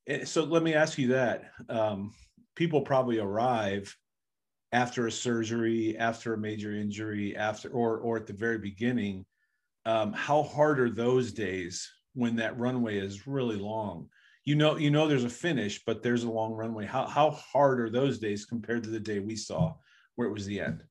Eh, 0.07 0.25
so 0.25 0.43
let 0.43 0.63
me 0.63 0.73
ask 0.73 0.97
you 0.97 1.09
that. 1.09 1.51
Um, 1.69 2.13
people 2.55 2.81
probably 2.81 3.19
arrive 3.19 3.95
after 4.71 5.07
a 5.07 5.11
surgery, 5.11 5.97
after 5.97 6.33
a 6.33 6.37
major 6.37 6.73
injury, 6.73 7.35
after 7.35 7.69
or 7.69 7.99
or 7.99 8.17
at 8.17 8.27
the 8.27 8.33
very 8.33 8.57
beginning. 8.57 9.25
Um, 9.85 10.11
how 10.11 10.43
hard 10.43 10.79
are 10.79 10.89
those 10.89 11.31
days 11.31 11.89
when 12.13 12.35
that 12.37 12.57
runway 12.57 12.97
is 12.97 13.27
really 13.27 13.55
long? 13.55 14.09
You 14.47 14.55
know 14.55 14.77
you 14.77 14.89
know 14.89 15.09
there's 15.09 15.25
a 15.25 15.29
finish 15.29 15.83
but 15.85 16.01
there's 16.01 16.23
a 16.23 16.29
long 16.29 16.53
runway. 16.53 16.85
How 16.85 17.05
how 17.05 17.31
hard 17.31 17.81
are 17.81 17.89
those 17.89 18.17
days 18.17 18.45
compared 18.45 18.81
to 18.83 18.89
the 18.89 18.99
day 18.99 19.19
we 19.19 19.35
saw 19.35 19.75
where 20.15 20.25
it 20.25 20.33
was 20.33 20.45
the 20.45 20.61
end? 20.61 20.85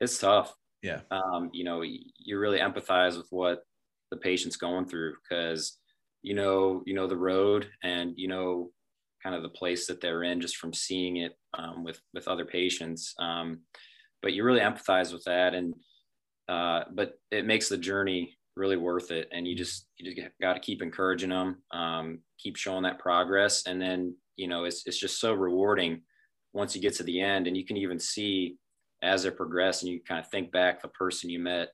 It's 0.00 0.18
tough. 0.18 0.54
Yeah. 0.80 1.02
Um, 1.10 1.50
you 1.52 1.62
know 1.62 1.82
you 1.82 2.38
really 2.38 2.58
empathize 2.58 3.18
with 3.18 3.26
what 3.28 3.60
the 4.10 4.16
patient's 4.16 4.56
going 4.56 4.86
through 4.86 5.16
because 5.22 5.78
you 6.22 6.34
know 6.34 6.82
you 6.86 6.94
know 6.94 7.06
the 7.06 7.18
road 7.18 7.68
and 7.82 8.14
you 8.16 8.28
know 8.28 8.70
kind 9.22 9.36
of 9.36 9.42
the 9.42 9.50
place 9.50 9.86
that 9.86 10.00
they're 10.00 10.24
in 10.24 10.40
just 10.40 10.56
from 10.56 10.72
seeing 10.72 11.18
it 11.18 11.32
um, 11.52 11.84
with 11.84 12.00
with 12.14 12.28
other 12.28 12.46
patients. 12.46 13.14
Um, 13.18 13.60
but 14.22 14.32
you 14.32 14.42
really 14.42 14.60
empathize 14.60 15.12
with 15.12 15.24
that 15.24 15.52
and 15.52 15.74
uh, 16.48 16.84
but 16.94 17.12
it 17.30 17.44
makes 17.44 17.68
the 17.68 17.76
journey 17.76 18.38
really 18.56 18.76
worth 18.76 19.10
it. 19.10 19.28
And 19.32 19.46
you 19.46 19.54
just 19.54 19.86
you 19.96 20.12
just 20.12 20.28
got 20.40 20.54
to 20.54 20.60
keep 20.60 20.82
encouraging 20.82 21.30
them, 21.30 21.58
um, 21.72 22.20
keep 22.38 22.56
showing 22.56 22.82
that 22.84 22.98
progress, 22.98 23.66
and 23.66 23.80
then 23.80 24.16
you 24.36 24.48
know 24.48 24.64
it's 24.64 24.86
it's 24.86 24.98
just 24.98 25.20
so 25.20 25.32
rewarding 25.32 26.02
once 26.52 26.74
you 26.74 26.82
get 26.82 26.94
to 26.96 27.02
the 27.02 27.20
end, 27.20 27.46
and 27.46 27.56
you 27.56 27.64
can 27.64 27.76
even 27.76 27.98
see 27.98 28.56
as 29.02 29.22
they 29.22 29.30
progress, 29.30 29.82
and 29.82 29.90
you 29.90 30.00
kind 30.06 30.20
of 30.20 30.30
think 30.30 30.52
back 30.52 30.80
the 30.80 30.88
person 30.88 31.30
you 31.30 31.38
met 31.38 31.68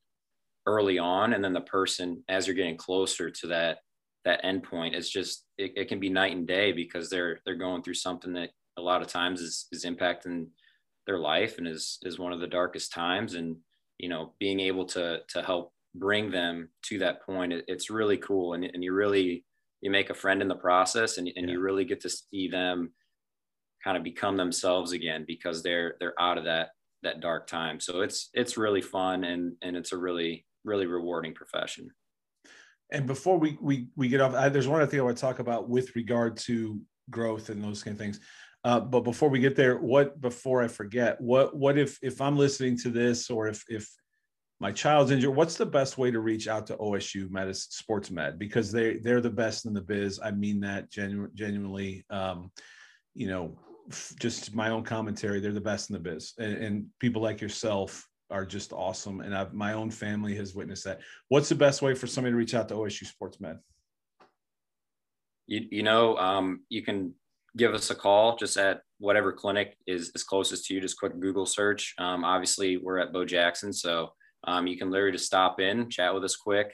early 0.66 0.98
on, 0.98 1.32
and 1.32 1.42
then 1.42 1.52
the 1.52 1.60
person 1.60 2.22
as 2.28 2.46
you're 2.46 2.56
getting 2.56 2.76
closer 2.76 3.30
to 3.30 3.46
that 3.48 3.78
that 4.24 4.44
end 4.44 4.62
point. 4.62 4.94
It's 4.94 5.08
just 5.08 5.44
it, 5.56 5.72
it 5.76 5.88
can 5.88 6.00
be 6.00 6.10
night 6.10 6.36
and 6.36 6.46
day 6.46 6.72
because 6.72 7.10
they're 7.10 7.40
they're 7.44 7.54
going 7.54 7.82
through 7.82 7.94
something 7.94 8.32
that 8.34 8.50
a 8.76 8.82
lot 8.82 9.02
of 9.02 9.08
times 9.08 9.40
is 9.40 9.66
is 9.72 9.84
impacting 9.84 10.46
their 11.06 11.18
life 11.18 11.58
and 11.58 11.66
is 11.66 11.98
is 12.02 12.18
one 12.18 12.32
of 12.32 12.40
the 12.40 12.46
darkest 12.46 12.92
times 12.92 13.34
and 13.34 13.56
you 13.98 14.08
know 14.08 14.34
being 14.38 14.60
able 14.60 14.84
to 14.84 15.20
to 15.28 15.42
help 15.42 15.72
bring 15.94 16.30
them 16.30 16.68
to 16.82 16.98
that 16.98 17.22
point 17.24 17.52
it, 17.52 17.64
it's 17.68 17.90
really 17.90 18.16
cool. 18.16 18.54
And, 18.54 18.64
and 18.64 18.82
you 18.82 18.92
really 18.92 19.44
you 19.80 19.90
make 19.90 20.10
a 20.10 20.14
friend 20.14 20.42
in 20.42 20.48
the 20.48 20.56
process 20.56 21.18
and, 21.18 21.28
and 21.36 21.46
yeah. 21.46 21.54
you 21.54 21.60
really 21.60 21.84
get 21.84 22.00
to 22.00 22.10
see 22.10 22.48
them 22.48 22.92
kind 23.82 23.96
of 23.96 24.02
become 24.02 24.36
themselves 24.36 24.92
again 24.92 25.24
because 25.26 25.62
they're 25.62 25.94
they're 26.00 26.20
out 26.20 26.38
of 26.38 26.44
that 26.44 26.70
that 27.02 27.20
dark 27.20 27.46
time. 27.46 27.80
So 27.80 28.00
it's 28.00 28.30
it's 28.34 28.56
really 28.56 28.82
fun 28.82 29.24
and 29.24 29.54
and 29.62 29.76
it's 29.76 29.92
a 29.92 29.96
really 29.96 30.46
really 30.64 30.86
rewarding 30.86 31.34
profession. 31.34 31.90
And 32.90 33.06
before 33.06 33.38
we 33.38 33.56
we 33.60 33.88
we 33.96 34.08
get 34.08 34.20
off 34.20 34.34
I, 34.34 34.48
there's 34.48 34.68
one 34.68 34.80
other 34.80 34.90
thing 34.90 35.00
i 35.00 35.04
want 35.04 35.16
to 35.16 35.20
talk 35.20 35.38
about 35.38 35.68
with 35.68 35.94
regard 35.94 36.36
to 36.38 36.80
growth 37.10 37.50
and 37.50 37.62
those 37.62 37.82
kind 37.82 37.94
of 37.94 37.98
things. 37.98 38.20
Uh, 38.64 38.80
but 38.80 39.00
before 39.00 39.28
we 39.28 39.38
get 39.38 39.54
there 39.54 39.78
what 39.78 40.20
before 40.20 40.62
i 40.62 40.68
forget 40.68 41.18
what 41.20 41.56
what 41.56 41.78
if 41.78 41.96
if 42.02 42.20
i'm 42.20 42.36
listening 42.36 42.76
to 42.76 42.90
this 42.90 43.30
or 43.30 43.46
if 43.46 43.64
if 43.68 43.88
my 44.60 44.72
child's 44.72 45.10
injured 45.10 45.34
what's 45.34 45.56
the 45.56 45.66
best 45.66 45.98
way 45.98 46.10
to 46.10 46.20
reach 46.20 46.48
out 46.48 46.66
to 46.66 46.76
osu 46.76 47.30
med 47.30 47.54
sports 47.56 48.10
med? 48.10 48.38
Because 48.38 48.72
they 48.72 48.96
they're 48.96 49.20
the 49.20 49.30
best 49.30 49.66
in 49.66 49.72
the 49.72 49.80
biz. 49.80 50.18
I 50.22 50.30
mean 50.32 50.60
that 50.60 50.90
genu- 50.90 51.30
genuinely 51.34 52.04
um, 52.10 52.50
you 53.14 53.28
know 53.28 53.58
f- 53.90 54.14
just 54.18 54.54
my 54.54 54.70
own 54.70 54.82
commentary 54.82 55.40
they're 55.40 55.52
the 55.52 55.60
best 55.60 55.90
in 55.90 55.94
the 55.94 56.00
biz. 56.00 56.34
And, 56.38 56.54
and 56.56 56.86
people 56.98 57.22
like 57.22 57.40
yourself 57.40 58.08
are 58.30 58.44
just 58.44 58.72
awesome. 58.72 59.20
And 59.20 59.34
I've, 59.34 59.54
my 59.54 59.72
own 59.72 59.90
family 59.90 60.34
has 60.36 60.54
witnessed 60.54 60.84
that. 60.84 61.00
What's 61.28 61.48
the 61.48 61.54
best 61.54 61.80
way 61.80 61.94
for 61.94 62.06
somebody 62.06 62.32
to 62.32 62.36
reach 62.36 62.54
out 62.54 62.68
to 62.68 62.74
osu 62.74 63.06
sports 63.06 63.40
med? 63.40 63.58
You, 65.46 65.66
you 65.70 65.82
know 65.84 66.16
um, 66.16 66.64
you 66.68 66.82
can 66.82 67.14
give 67.56 67.74
us 67.74 67.90
a 67.90 67.94
call 67.94 68.36
just 68.36 68.56
at 68.56 68.82
whatever 68.98 69.32
clinic 69.32 69.76
is, 69.86 70.10
is 70.16 70.24
closest 70.24 70.66
to 70.66 70.74
you. 70.74 70.80
Just 70.80 70.98
quick 70.98 71.18
google 71.20 71.46
search. 71.46 71.94
Um, 71.98 72.24
obviously 72.24 72.76
we're 72.76 72.98
at 72.98 73.12
bo 73.12 73.24
jackson 73.24 73.72
so 73.72 74.10
um, 74.44 74.66
you 74.66 74.76
can 74.76 74.90
literally 74.90 75.12
just 75.12 75.26
stop 75.26 75.60
in, 75.60 75.90
chat 75.90 76.14
with 76.14 76.24
us 76.24 76.36
quick. 76.36 76.72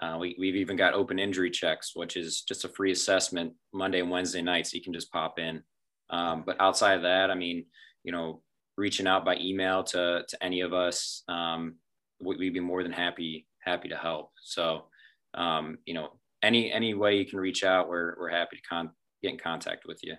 Uh, 0.00 0.16
we, 0.18 0.34
we've 0.38 0.56
even 0.56 0.76
got 0.76 0.94
open 0.94 1.18
injury 1.18 1.50
checks, 1.50 1.92
which 1.94 2.16
is 2.16 2.42
just 2.42 2.64
a 2.64 2.68
free 2.68 2.92
assessment 2.92 3.52
Monday 3.74 4.00
and 4.00 4.10
Wednesday 4.10 4.40
nights. 4.40 4.70
So 4.70 4.76
you 4.76 4.82
can 4.82 4.94
just 4.94 5.12
pop 5.12 5.38
in. 5.38 5.62
Um, 6.10 6.44
but 6.46 6.56
outside 6.60 6.94
of 6.94 7.02
that, 7.02 7.30
I 7.30 7.34
mean, 7.34 7.66
you 8.04 8.12
know, 8.12 8.42
reaching 8.76 9.06
out 9.06 9.24
by 9.24 9.36
email 9.36 9.84
to, 9.84 10.22
to 10.26 10.44
any 10.44 10.60
of 10.60 10.72
us, 10.72 11.22
um, 11.28 11.74
we'd 12.20 12.54
be 12.54 12.60
more 12.60 12.82
than 12.82 12.92
happy, 12.92 13.46
happy 13.60 13.88
to 13.88 13.96
help. 13.96 14.30
So, 14.42 14.86
um, 15.34 15.78
you 15.84 15.94
know, 15.94 16.10
any, 16.42 16.72
any 16.72 16.94
way 16.94 17.16
you 17.16 17.26
can 17.26 17.38
reach 17.38 17.62
out, 17.62 17.88
we're, 17.88 18.16
we're 18.18 18.30
happy 18.30 18.56
to 18.56 18.62
con- 18.68 18.90
get 19.22 19.32
in 19.32 19.38
contact 19.38 19.84
with 19.86 20.00
you. 20.02 20.14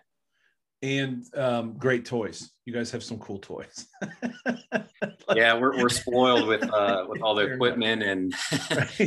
And 0.84 1.26
um, 1.36 1.74
great 1.78 2.06
toys. 2.06 2.52
You 2.66 2.74
guys 2.74 2.92
have 2.92 3.04
some 3.04 3.18
cool 3.18 3.40
toys. 3.40 3.88
yeah, 5.34 5.58
we're, 5.58 5.82
we're 5.82 5.90
spoiled 5.90 6.46
with 6.46 6.62
uh, 6.62 7.06
with 7.10 7.22
all 7.22 7.34
the 7.34 7.54
equipment 7.54 8.04
and 8.04 8.36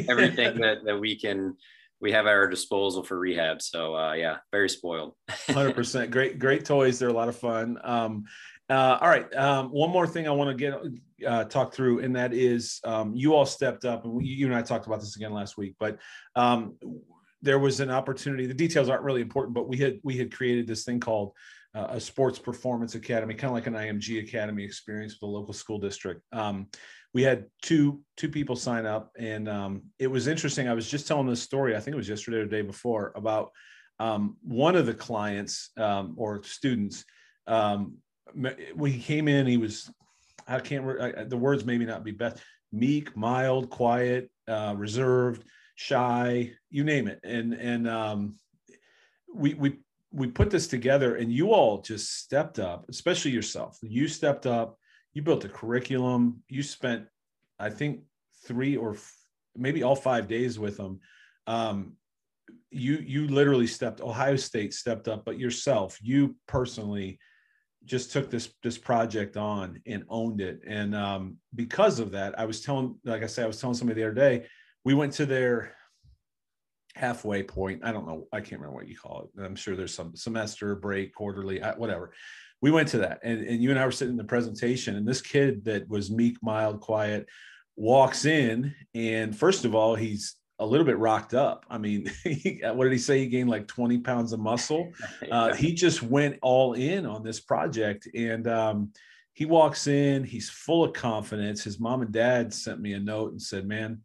everything 0.09 0.59
that, 0.61 0.79
that 0.85 0.99
we 0.99 1.17
can 1.17 1.55
we 2.01 2.13
have 2.13 2.27
at 2.27 2.33
our 2.33 2.49
disposal 2.49 3.03
for 3.03 3.19
rehab. 3.19 3.61
So 3.61 3.95
uh, 3.95 4.15
yeah, 4.15 4.39
very 4.51 4.71
spoiled. 4.71 5.15
Hundred 5.29 5.75
percent. 5.75 6.11
Great, 6.11 6.39
great 6.39 6.65
toys. 6.65 6.99
They're 6.99 7.11
a 7.11 7.13
lot 7.13 7.29
of 7.29 7.37
fun. 7.37 7.79
Um, 7.85 8.25
uh, 8.71 8.99
all 9.01 9.09
right. 9.09 9.33
Um, 9.37 9.69
one 9.69 9.91
more 9.91 10.07
thing 10.07 10.27
I 10.27 10.33
want 10.33 10.57
to 10.57 10.57
get 10.57 11.29
uh, 11.29 11.45
talk 11.45 11.75
through, 11.75 12.01
and 12.01 12.17
that 12.17 12.33
is 12.33 12.81
um, 12.85 13.15
you 13.15 13.35
all 13.35 13.47
stepped 13.47 13.85
up, 13.85 14.05
and 14.05 14.15
we, 14.15 14.25
you 14.25 14.47
and 14.47 14.55
I 14.55 14.63
talked 14.63 14.87
about 14.87 15.01
this 15.01 15.15
again 15.15 15.33
last 15.33 15.59
week. 15.59 15.77
But 15.79 15.99
um, 16.35 16.77
there 17.43 17.59
was 17.59 17.81
an 17.81 17.91
opportunity. 17.91 18.47
The 18.47 18.55
details 18.55 18.89
aren't 18.89 19.05
really 19.05 19.21
important, 19.21 19.55
but 19.55 19.69
we 19.69 19.77
had 19.77 20.01
we 20.03 20.17
had 20.17 20.35
created 20.35 20.67
this 20.67 20.85
thing 20.85 21.01
called 21.01 21.33
uh, 21.77 21.89
a 21.91 22.01
sports 22.01 22.39
performance 22.39 22.95
academy, 22.95 23.35
kind 23.35 23.51
of 23.51 23.55
like 23.55 23.67
an 23.67 23.75
IMG 23.75 24.21
academy 24.27 24.65
experience 24.65 25.15
with 25.15 25.29
a 25.29 25.31
local 25.31 25.53
school 25.53 25.79
district. 25.79 26.23
Um, 26.33 26.69
we 27.13 27.23
had 27.23 27.47
two 27.63 28.01
two 28.17 28.31
people 28.31 28.57
sign 28.57 28.87
up, 28.87 29.11
and 29.19 29.49
um, 29.49 29.83
it 29.99 30.07
was 30.07 30.27
interesting. 30.27 30.69
I 30.69 30.75
was 30.75 30.91
just 30.91 31.07
telling 31.07 31.27
this 31.27 31.43
story. 31.43 31.77
I 31.77 31.81
think 31.81 31.95
it 31.95 31.99
was 31.99 32.09
yesterday 32.09 32.39
or 32.39 32.45
the 32.45 32.51
day 32.51 32.63
before 32.63 33.13
about 33.15 33.51
um, 33.99 34.37
one 34.43 34.75
of 34.75 34.87
the 34.87 34.95
clients 34.95 35.71
um, 35.77 36.15
or 36.17 36.43
students. 36.43 37.05
Um, 37.47 37.99
when 38.35 38.91
he 38.91 38.99
came 38.99 39.29
in, 39.29 39.47
he 39.47 39.57
was 39.57 39.91
I 40.49 40.61
can't 40.61 41.01
I, 41.01 41.25
the 41.25 41.37
words 41.37 41.65
maybe 41.65 41.85
not 41.85 42.05
be 42.05 42.11
best 42.11 42.39
meek, 42.73 43.15
mild, 43.17 43.71
quiet, 43.71 44.31
uh, 44.49 44.75
reserved, 44.77 45.45
shy, 45.75 46.53
you 46.71 46.85
name 46.85 47.07
it, 47.07 47.21
and 47.23 47.53
and 47.53 47.89
um, 47.89 48.39
we 49.35 49.55
we 49.55 49.79
we 50.17 50.27
put 50.27 50.51
this 50.51 50.67
together 50.67 51.17
and 51.17 51.31
you 51.31 51.53
all 51.53 51.81
just 51.83 52.19
stepped 52.19 52.59
up 52.59 52.87
especially 52.89 53.31
yourself. 53.31 53.79
You 53.83 54.09
stepped 54.09 54.47
up 54.47 54.79
you 55.17 55.23
built 55.23 55.47
a 55.47 55.49
curriculum 55.49 56.43
you 56.49 56.63
spent 56.63 57.07
i 57.59 57.71
think 57.71 58.01
three 58.45 58.77
or 58.77 58.95
f- 58.95 59.15
maybe 59.57 59.83
all 59.83 59.97
five 59.97 60.29
days 60.29 60.59
with 60.59 60.77
them 60.77 61.01
um, 61.47 61.95
you 62.71 62.97
you 62.97 63.27
literally 63.29 63.67
stepped 63.67 64.03
ohio 64.03 64.37
state 64.37 64.75
stepped 64.75 65.09
up 65.09 65.25
but 65.25 65.39
yourself 65.39 65.99
you 66.03 66.37
personally 66.47 67.19
just 67.87 68.13
took 68.13 68.31
this 68.31 68.53
this 68.63 68.77
project 68.77 69.37
on 69.37 69.81
and 69.87 70.05
owned 70.09 70.41
it. 70.41 70.61
And 70.67 70.95
um, 70.95 71.37
because 71.55 71.99
of 71.99 72.11
that 72.11 72.39
i 72.39 72.45
was 72.45 72.61
telling 72.61 72.97
like 73.05 73.23
i 73.23 73.27
said 73.27 73.45
i 73.45 73.49
was 73.49 73.61
telling 73.61 73.77
somebody 73.77 74.03
the 74.03 74.07
other 74.09 74.15
day 74.15 74.47
we 74.85 74.93
went 74.93 75.15
to 75.15 75.25
their 75.25 75.76
halfway 76.97 77.43
point. 77.43 77.83
I 77.85 77.93
don't 77.93 78.07
know. 78.07 78.27
I 78.33 78.41
can't 78.41 78.61
remember 78.61 78.75
what 78.75 78.89
you 78.89 78.97
call 78.97 79.29
it. 79.37 79.43
I'm 79.43 79.55
sure 79.55 79.77
there's 79.77 79.95
some 79.95 80.17
semester 80.17 80.75
break, 80.75 81.15
quarterly, 81.15 81.61
whatever. 81.77 82.13
We 82.63 82.71
went 82.71 82.89
to 82.89 82.99
that, 82.99 83.21
and, 83.23 83.47
and 83.47 83.63
you 83.63 83.71
and 83.71 83.79
I 83.79 83.85
were 83.85 83.93
sitting 83.93 84.13
in 84.13 84.17
the 84.19 84.25
presentation, 84.25 84.97
and 84.97 85.07
this 85.07 85.21
kid 85.21 85.65
that 85.67 85.87
was 85.89 86.11
meek, 86.11 86.39
mild, 86.43 86.81
quiet 86.81 87.27
walks 87.77 88.25
in, 88.25 88.75
and 88.95 89.37
first 89.37 89.67
of 89.67 89.75
all, 89.75 89.95
he's 89.95 90.37
a 90.59 90.65
little 90.65 90.87
bit 90.87 90.97
rocked 90.97 91.35
up. 91.35 91.67
I 91.69 91.77
mean, 91.77 92.11
he, 92.25 92.63
what 92.65 92.85
did 92.85 92.95
he 92.95 92.99
say? 92.99 93.19
He 93.19 93.27
gained 93.27 93.51
like 93.51 93.69
20 93.69 93.99
pounds 93.99 94.33
of 94.33 94.41
muscle. 94.41 94.93
Uh, 95.31 95.55
he 95.55 95.75
just 95.75 96.03
went 96.03 96.39
all 96.41 96.75
in 96.75 97.05
on 97.05 97.23
this 97.23 97.41
project, 97.41 98.09
and 98.15 98.47
um, 98.47 98.93
he 99.35 99.45
walks 99.45 99.87
in. 99.87 100.25
He's 100.25 100.49
full 100.49 100.85
of 100.85 100.93
confidence. 100.93 101.65
His 101.65 101.81
mom 101.81 102.01
and 102.01 102.13
dad 102.13 102.55
sent 102.55 102.81
me 102.81 102.95
a 102.95 103.01
note 103.01 103.33
and 103.33 103.43
said, 103.43 103.67
"Man." 103.67 104.01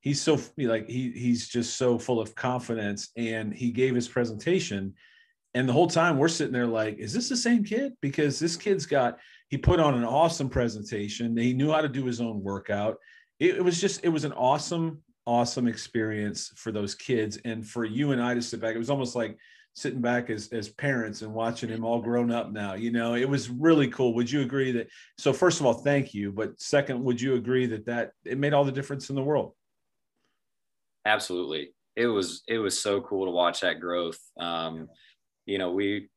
He's 0.00 0.20
so 0.20 0.38
like 0.58 0.88
he 0.88 1.10
he's 1.12 1.48
just 1.48 1.76
so 1.76 1.98
full 1.98 2.20
of 2.20 2.34
confidence 2.34 3.10
and 3.16 3.54
he 3.54 3.70
gave 3.70 3.94
his 3.94 4.08
presentation 4.08 4.94
and 5.54 5.68
the 5.68 5.72
whole 5.72 5.88
time 5.88 6.16
we're 6.16 6.28
sitting 6.28 6.52
there 6.52 6.66
like 6.66 6.98
is 6.98 7.12
this 7.12 7.28
the 7.28 7.36
same 7.36 7.64
kid? 7.64 7.92
Because 8.00 8.38
this 8.38 8.56
kid's 8.56 8.86
got 8.86 9.18
he 9.48 9.56
put 9.56 9.80
on 9.80 9.94
an 9.94 10.04
awesome 10.04 10.48
presentation. 10.48 11.36
He 11.36 11.52
knew 11.52 11.72
how 11.72 11.80
to 11.80 11.88
do 11.88 12.04
his 12.04 12.20
own 12.20 12.42
workout. 12.42 12.98
It, 13.40 13.56
it 13.56 13.64
was 13.64 13.80
just 13.80 14.04
it 14.04 14.08
was 14.10 14.24
an 14.24 14.32
awesome 14.32 15.02
awesome 15.26 15.66
experience 15.66 16.52
for 16.56 16.72
those 16.72 16.94
kids 16.94 17.38
and 17.44 17.66
for 17.66 17.84
you 17.84 18.12
and 18.12 18.22
i 18.22 18.34
to 18.34 18.42
sit 18.42 18.60
back. 18.60 18.74
It 18.74 18.78
was 18.78 18.90
almost 18.90 19.16
like 19.16 19.36
sitting 19.74 20.00
back 20.00 20.30
as 20.30 20.48
as 20.52 20.68
parents 20.68 21.22
and 21.22 21.32
watching 21.32 21.68
him 21.68 21.84
all 21.84 22.00
grown 22.00 22.30
up 22.30 22.52
now 22.52 22.74
you 22.74 22.92
know? 22.92 23.14
It 23.14 23.28
was 23.28 23.50
really 23.50 23.88
cool. 23.88 24.14
Would 24.14 24.30
you 24.30 24.42
agree 24.42 24.70
that 24.72 24.88
so 25.18 25.32
first 25.32 25.58
of 25.58 25.66
all 25.66 25.74
thank 25.74 26.14
you 26.14 26.30
but 26.30 26.60
second 26.60 27.02
would 27.02 27.20
you 27.20 27.34
agree 27.34 27.66
that 27.66 27.86
that 27.86 28.12
it 28.24 28.38
made 28.38 28.52
all 28.52 28.64
the 28.64 28.72
difference 28.72 29.10
in 29.10 29.16
the 29.16 29.22
world 29.22 29.54
Absolutely. 31.04 31.72
It 31.96 32.06
was 32.06 32.42
it 32.48 32.58
was 32.58 32.78
so 32.78 33.00
cool 33.00 33.26
to 33.26 33.30
watch 33.30 33.60
that 33.60 33.80
growth. 33.80 34.18
Um, 34.38 34.88
you 35.46 35.58
know, 35.58 35.72
we 35.72 36.08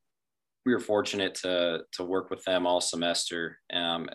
we 0.64 0.72
were 0.72 0.80
fortunate 0.80 1.34
to 1.36 1.80
to 1.92 2.04
work 2.04 2.30
with 2.30 2.44
them 2.44 2.66
all 2.66 2.80
semester, 2.80 3.58
um, 3.72 4.08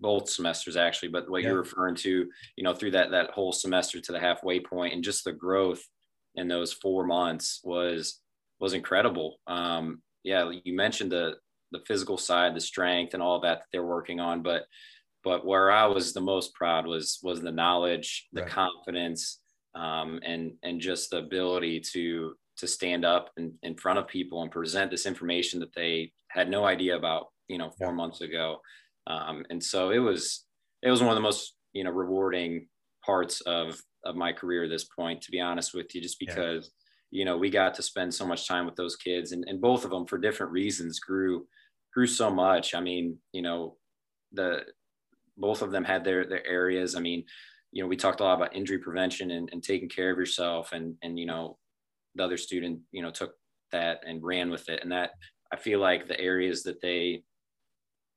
both 0.00 0.28
semesters 0.28 0.76
actually. 0.76 1.08
But 1.08 1.30
what 1.30 1.42
yeah. 1.42 1.48
you're 1.50 1.58
referring 1.58 1.96
to, 1.96 2.26
you 2.56 2.64
know, 2.64 2.74
through 2.74 2.92
that 2.92 3.10
that 3.10 3.30
whole 3.30 3.52
semester 3.52 4.00
to 4.00 4.12
the 4.12 4.20
halfway 4.20 4.60
point, 4.60 4.94
and 4.94 5.04
just 5.04 5.24
the 5.24 5.32
growth 5.32 5.82
in 6.36 6.48
those 6.48 6.72
four 6.72 7.06
months 7.06 7.60
was 7.64 8.20
was 8.60 8.72
incredible. 8.72 9.36
Um, 9.46 10.02
yeah, 10.22 10.50
you 10.64 10.74
mentioned 10.74 11.12
the 11.12 11.34
the 11.72 11.80
physical 11.86 12.16
side, 12.16 12.54
the 12.54 12.60
strength, 12.60 13.14
and 13.14 13.22
all 13.22 13.40
that 13.40 13.58
that 13.58 13.66
they're 13.72 13.84
working 13.84 14.20
on, 14.20 14.42
but 14.42 14.64
but 15.22 15.46
where 15.46 15.70
I 15.70 15.86
was 15.86 16.12
the 16.12 16.20
most 16.20 16.54
proud 16.54 16.86
was 16.86 17.18
was 17.22 17.40
the 17.40 17.52
knowledge, 17.52 18.28
the 18.32 18.42
right. 18.42 18.50
confidence, 18.50 19.40
um, 19.74 20.20
and 20.24 20.52
and 20.62 20.80
just 20.80 21.10
the 21.10 21.18
ability 21.18 21.80
to 21.92 22.34
to 22.56 22.66
stand 22.66 23.04
up 23.04 23.30
in, 23.36 23.52
in 23.62 23.74
front 23.76 23.98
of 23.98 24.06
people 24.06 24.42
and 24.42 24.50
present 24.50 24.90
this 24.90 25.06
information 25.06 25.58
that 25.60 25.74
they 25.74 26.12
had 26.28 26.48
no 26.48 26.64
idea 26.64 26.96
about 26.96 27.26
you 27.48 27.58
know 27.58 27.70
four 27.78 27.88
yeah. 27.88 27.94
months 27.94 28.20
ago 28.20 28.58
um, 29.06 29.44
and 29.50 29.62
so 29.62 29.90
it 29.90 29.98
was 29.98 30.44
it 30.82 30.90
was 30.90 31.00
one 31.00 31.10
of 31.10 31.16
the 31.16 31.20
most 31.20 31.56
you 31.72 31.84
know 31.84 31.90
rewarding 31.90 32.66
parts 33.04 33.40
of 33.42 33.80
of 34.04 34.16
my 34.16 34.32
career 34.32 34.64
at 34.64 34.70
this 34.70 34.84
point 34.84 35.20
to 35.20 35.30
be 35.30 35.40
honest 35.40 35.74
with 35.74 35.94
you 35.94 36.00
just 36.00 36.18
because 36.18 36.70
yeah. 37.10 37.18
you 37.18 37.24
know 37.24 37.36
we 37.36 37.50
got 37.50 37.74
to 37.74 37.82
spend 37.82 38.12
so 38.12 38.26
much 38.26 38.46
time 38.46 38.66
with 38.66 38.76
those 38.76 38.96
kids 38.96 39.32
and, 39.32 39.44
and 39.48 39.60
both 39.60 39.84
of 39.84 39.90
them 39.90 40.06
for 40.06 40.18
different 40.18 40.52
reasons 40.52 41.00
grew 41.00 41.46
grew 41.92 42.06
so 42.06 42.30
much 42.30 42.74
i 42.74 42.80
mean 42.80 43.16
you 43.32 43.42
know 43.42 43.76
the 44.32 44.60
both 45.36 45.62
of 45.62 45.72
them 45.72 45.84
had 45.84 46.04
their 46.04 46.26
their 46.26 46.46
areas 46.46 46.94
i 46.94 47.00
mean 47.00 47.24
you 47.74 47.82
know, 47.82 47.88
we 47.88 47.96
talked 47.96 48.20
a 48.20 48.22
lot 48.22 48.36
about 48.36 48.54
injury 48.54 48.78
prevention 48.78 49.32
and, 49.32 49.48
and 49.52 49.60
taking 49.60 49.88
care 49.88 50.12
of 50.12 50.16
yourself. 50.16 50.72
And, 50.72 50.94
and, 51.02 51.18
you 51.18 51.26
know, 51.26 51.58
the 52.14 52.22
other 52.22 52.36
student, 52.36 52.78
you 52.92 53.02
know, 53.02 53.10
took 53.10 53.34
that 53.72 54.00
and 54.06 54.22
ran 54.22 54.48
with 54.48 54.68
it. 54.68 54.80
And 54.80 54.92
that 54.92 55.10
I 55.52 55.56
feel 55.56 55.80
like 55.80 56.06
the 56.06 56.20
areas 56.20 56.62
that 56.62 56.80
they 56.80 57.24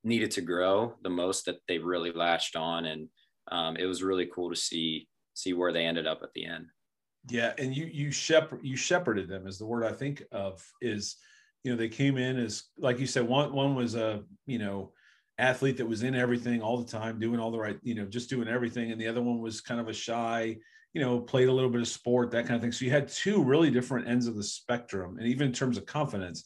needed 0.04 0.30
to 0.32 0.42
grow 0.42 0.94
the 1.02 1.10
most 1.10 1.46
that 1.46 1.58
they 1.68 1.80
really 1.80 2.12
latched 2.12 2.56
on. 2.56 2.86
And 2.86 3.10
um, 3.52 3.78
it 3.78 3.86
was 3.86 4.04
really 4.04 4.30
cool 4.32 4.52
to 4.52 4.56
see, 4.56 5.08
see 5.34 5.54
where 5.54 5.74
they 5.74 5.86
ended 5.86 6.06
up 6.06 6.20
at 6.22 6.34
the 6.36 6.46
end. 6.46 6.68
Yeah. 7.28 7.54
And 7.58 7.76
you, 7.76 7.90
you 7.92 8.12
shepherd, 8.12 8.60
you 8.62 8.78
shepherded 8.78 9.28
them 9.28 9.48
is 9.48 9.58
the 9.58 9.66
word 9.66 9.86
I 9.86 9.92
think 9.92 10.22
of 10.32 10.64
is, 10.84 11.16
you 11.64 11.72
know, 11.72 11.78
they 11.78 11.90
came 11.90 12.18
in 12.18 12.38
as, 12.38 12.66
like 12.78 13.00
you 13.00 13.08
said, 13.08 13.28
one, 13.28 13.52
one 13.54 13.74
was 13.74 13.96
a, 13.96 14.22
you 14.46 14.60
know, 14.60 14.94
athlete 15.40 15.78
that 15.78 15.86
was 15.88 16.04
in 16.04 16.16
everything 16.16 16.62
all 16.62 16.78
the 16.78 16.92
time, 16.92 17.20
doing 17.20 17.40
all 17.40 17.52
the 17.52 17.60
right, 17.60 17.78
you 17.84 17.96
know, 17.96 18.06
just 18.06 18.30
doing 18.30 18.48
everything. 18.48 18.92
And 18.92 19.00
the 19.00 19.08
other 19.08 19.22
one 19.22 19.40
was 19.40 19.62
kind 19.62 19.80
of 19.80 19.88
a 19.88 19.94
shy, 19.94 20.58
you 20.94 21.02
know, 21.02 21.20
played 21.20 21.48
a 21.48 21.54
little 21.54 21.70
bit 21.70 21.82
of 21.82 21.88
sport, 21.88 22.32
that 22.32 22.46
kind 22.46 22.56
of 22.56 22.62
thing. 22.62 22.72
So 22.72 22.86
you 22.86 22.92
had 22.92 23.08
two 23.08 23.44
really 23.44 23.70
different 23.70 24.08
ends 24.08 24.28
of 24.28 24.36
the 24.36 24.44
spectrum, 24.44 25.18
and 25.18 25.28
even 25.28 25.48
in 25.48 25.54
terms 25.54 25.78
of 25.78 25.86
confidence. 25.86 26.44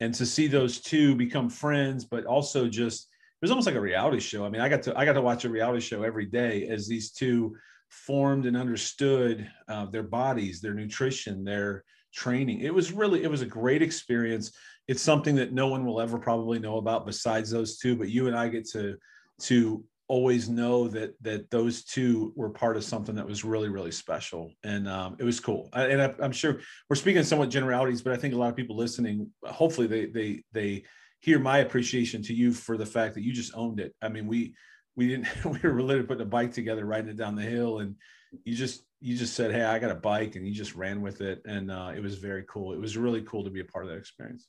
And 0.00 0.12
to 0.14 0.26
see 0.26 0.46
those 0.46 0.80
two 0.80 1.14
become 1.14 1.48
friends, 1.48 2.04
but 2.04 2.26
also 2.26 2.68
just 2.68 3.04
it 3.04 3.44
was 3.44 3.50
almost 3.50 3.66
like 3.66 3.76
a 3.76 3.80
reality 3.80 4.20
show. 4.20 4.44
I 4.44 4.50
mean, 4.50 4.60
I 4.60 4.68
got 4.68 4.82
to 4.84 4.98
I 4.98 5.04
got 5.04 5.12
to 5.14 5.22
watch 5.22 5.44
a 5.44 5.50
reality 5.50 5.80
show 5.80 6.02
every 6.02 6.26
day 6.26 6.66
as 6.68 6.88
these 6.88 7.12
two 7.12 7.56
formed 7.90 8.46
and 8.46 8.56
understood 8.56 9.48
uh, 9.68 9.86
their 9.86 10.02
bodies, 10.02 10.60
their 10.60 10.74
nutrition, 10.74 11.44
their 11.44 11.84
training. 12.12 12.60
It 12.60 12.74
was 12.74 12.92
really 12.92 13.22
it 13.22 13.30
was 13.30 13.42
a 13.42 13.46
great 13.46 13.82
experience 13.82 14.52
it's 14.86 15.02
something 15.02 15.34
that 15.36 15.52
no 15.52 15.68
one 15.68 15.84
will 15.86 16.00
ever 16.00 16.18
probably 16.18 16.58
know 16.58 16.76
about 16.76 17.06
besides 17.06 17.50
those 17.50 17.78
two 17.78 17.96
but 17.96 18.08
you 18.08 18.26
and 18.26 18.36
i 18.36 18.48
get 18.48 18.68
to 18.68 18.96
to 19.40 19.84
always 20.06 20.48
know 20.48 20.86
that 20.86 21.14
that 21.22 21.50
those 21.50 21.84
two 21.84 22.32
were 22.36 22.50
part 22.50 22.76
of 22.76 22.84
something 22.84 23.14
that 23.14 23.26
was 23.26 23.44
really 23.44 23.68
really 23.68 23.90
special. 23.90 24.52
And 24.62 24.86
um, 24.86 25.16
it 25.18 25.24
was 25.24 25.40
cool. 25.40 25.68
I, 25.72 25.84
and 25.86 26.02
I, 26.02 26.24
am 26.24 26.32
sure 26.32 26.60
we're 26.90 26.96
speaking 26.96 27.22
somewhat 27.22 27.48
generalities 27.48 28.02
but 28.02 28.12
i 28.12 28.16
think 28.16 28.34
a 28.34 28.36
lot 28.36 28.50
of 28.50 28.56
people 28.56 28.76
listening 28.76 29.30
hopefully 29.44 29.86
they 29.86 30.06
they 30.06 30.42
they 30.52 30.84
hear 31.20 31.38
my 31.38 31.58
appreciation 31.58 32.22
to 32.22 32.34
you 32.34 32.52
for 32.52 32.76
the 32.76 32.84
fact 32.84 33.14
that 33.14 33.22
you 33.22 33.32
just 33.32 33.54
owned 33.54 33.80
it. 33.80 33.94
I 34.02 34.08
mean 34.08 34.26
we 34.26 34.54
we 34.94 35.08
didn't 35.08 35.28
we 35.44 35.58
were 35.58 35.82
literally 35.82 36.06
putting 36.06 36.22
a 36.22 36.26
bike 36.26 36.52
together 36.52 36.84
riding 36.84 37.10
it 37.10 37.16
down 37.16 37.34
the 37.34 37.42
hill 37.42 37.78
and 37.78 37.96
you 38.44 38.54
just 38.54 38.82
you 39.00 39.16
just 39.16 39.34
said 39.34 39.52
hey 39.52 39.62
i 39.62 39.78
got 39.78 39.90
a 39.90 39.94
bike 39.94 40.36
and 40.36 40.46
you 40.46 40.52
just 40.52 40.74
ran 40.74 41.00
with 41.00 41.22
it. 41.22 41.40
And 41.46 41.70
uh, 41.70 41.92
it 41.96 42.02
was 42.02 42.16
very 42.16 42.44
cool. 42.46 42.74
It 42.74 42.80
was 42.80 42.98
really 42.98 43.22
cool 43.22 43.44
to 43.44 43.50
be 43.50 43.60
a 43.60 43.64
part 43.64 43.84
of 43.84 43.90
that 43.90 43.98
experience 43.98 44.48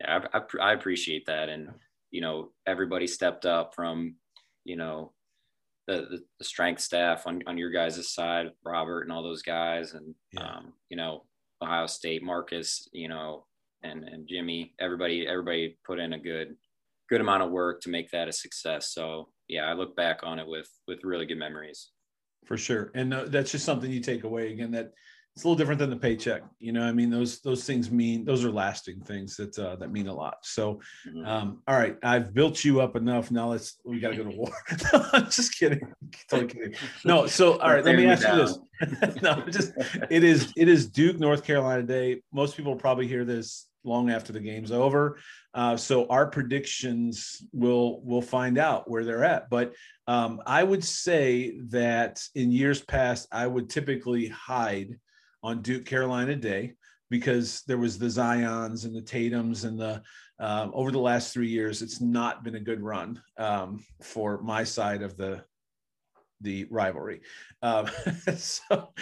yeah, 0.00 0.20
I, 0.32 0.38
I, 0.38 0.70
I 0.70 0.72
appreciate 0.72 1.26
that. 1.26 1.48
And, 1.48 1.70
you 2.10 2.20
know, 2.20 2.50
everybody 2.66 3.06
stepped 3.06 3.46
up 3.46 3.74
from, 3.74 4.16
you 4.64 4.76
know, 4.76 5.12
the, 5.86 6.20
the, 6.38 6.44
strength 6.44 6.80
staff 6.80 7.26
on, 7.26 7.42
on 7.46 7.56
your 7.56 7.70
guys' 7.70 8.12
side, 8.12 8.50
Robert 8.64 9.02
and 9.02 9.12
all 9.12 9.22
those 9.22 9.42
guys. 9.42 9.94
And, 9.94 10.14
yeah. 10.32 10.42
um, 10.42 10.72
you 10.88 10.96
know, 10.96 11.24
Ohio 11.62 11.86
State, 11.86 12.22
Marcus, 12.22 12.88
you 12.92 13.08
know, 13.08 13.46
and 13.82 14.04
and 14.04 14.28
Jimmy, 14.28 14.74
everybody 14.80 15.26
everybody 15.26 15.78
put 15.84 15.98
in 15.98 16.12
a 16.12 16.18
good 16.18 16.56
good 17.08 17.20
amount 17.20 17.42
of 17.42 17.50
work 17.50 17.80
to 17.82 17.88
make 17.88 18.10
that 18.10 18.28
a 18.28 18.32
success. 18.32 18.92
So 18.92 19.28
yeah, 19.48 19.64
I 19.64 19.74
look 19.74 19.96
back 19.96 20.20
on 20.22 20.38
it 20.38 20.46
with 20.46 20.68
with 20.86 21.04
really 21.04 21.26
good 21.26 21.38
memories. 21.38 21.90
For 22.44 22.56
sure, 22.56 22.90
and 22.94 23.12
uh, 23.12 23.24
that's 23.26 23.52
just 23.52 23.64
something 23.64 23.90
you 23.90 24.00
take 24.00 24.24
away 24.24 24.52
again 24.52 24.70
that 24.72 24.92
it's 25.36 25.44
a 25.44 25.48
little 25.48 25.58
different 25.58 25.78
than 25.78 25.90
the 25.90 25.96
paycheck. 25.96 26.40
You 26.60 26.72
know, 26.72 26.82
I 26.82 26.92
mean, 26.92 27.10
those 27.10 27.40
those 27.40 27.64
things 27.64 27.90
mean 27.90 28.24
those 28.24 28.42
are 28.42 28.50
lasting 28.50 29.02
things 29.02 29.36
that 29.36 29.58
uh, 29.58 29.76
that 29.76 29.92
mean 29.92 30.08
a 30.08 30.14
lot. 30.14 30.38
So, 30.40 30.80
mm-hmm. 31.06 31.26
um, 31.26 31.62
all 31.68 31.76
right, 31.76 31.98
I've 32.02 32.32
built 32.32 32.64
you 32.64 32.80
up 32.80 32.96
enough. 32.96 33.30
Now 33.30 33.50
let's 33.50 33.78
we 33.84 34.00
got 34.00 34.12
to 34.12 34.16
go 34.16 34.30
to 34.30 34.34
war. 34.34 34.50
I'm 35.12 35.26
just 35.26 35.58
kidding. 35.58 35.92
Totally 36.30 36.48
kidding. 36.48 36.74
No, 37.04 37.26
so 37.26 37.58
all 37.58 37.70
right, 37.70 37.84
let 37.84 37.96
me 37.96 38.06
ask 38.06 38.26
you 38.26 38.34
this. 38.34 38.58
no, 39.22 39.42
just 39.50 39.74
it 40.08 40.24
is 40.24 40.54
it 40.56 40.68
is 40.68 40.88
Duke 40.88 41.18
North 41.18 41.44
Carolina 41.44 41.82
Day. 41.82 42.22
Most 42.32 42.56
people 42.56 42.74
probably 42.74 43.06
hear 43.06 43.26
this 43.26 43.66
long 43.84 44.08
after 44.08 44.32
the 44.32 44.40
game's 44.40 44.72
over. 44.72 45.18
Uh, 45.52 45.76
so 45.76 46.06
our 46.06 46.28
predictions 46.30 47.42
will 47.52 48.00
will 48.04 48.22
find 48.22 48.56
out 48.56 48.90
where 48.90 49.04
they're 49.04 49.22
at. 49.22 49.50
But 49.50 49.74
um, 50.06 50.40
I 50.46 50.62
would 50.62 50.82
say 50.82 51.58
that 51.68 52.22
in 52.34 52.50
years 52.52 52.80
past, 52.80 53.28
I 53.30 53.46
would 53.46 53.68
typically 53.68 54.28
hide 54.28 54.98
on 55.46 55.62
Duke 55.62 55.86
Carolina 55.86 56.34
Day 56.34 56.74
because 57.08 57.62
there 57.68 57.78
was 57.78 58.00
the 58.00 58.06
Zions 58.06 58.84
and 58.84 58.94
the 58.94 59.00
Tatums 59.00 59.64
and 59.64 59.78
the 59.78 60.02
um, 60.40 60.72
over 60.74 60.90
the 60.90 60.98
last 60.98 61.32
three 61.32 61.48
years, 61.48 61.82
it's 61.82 62.00
not 62.00 62.42
been 62.42 62.56
a 62.56 62.60
good 62.60 62.82
run 62.82 63.22
um, 63.38 63.84
for 64.02 64.42
my 64.42 64.64
side 64.64 65.02
of 65.02 65.16
the 65.16 65.44
the 66.42 66.66
rivalry. 66.68 67.20
Um, 67.62 67.88
so, 68.36 68.92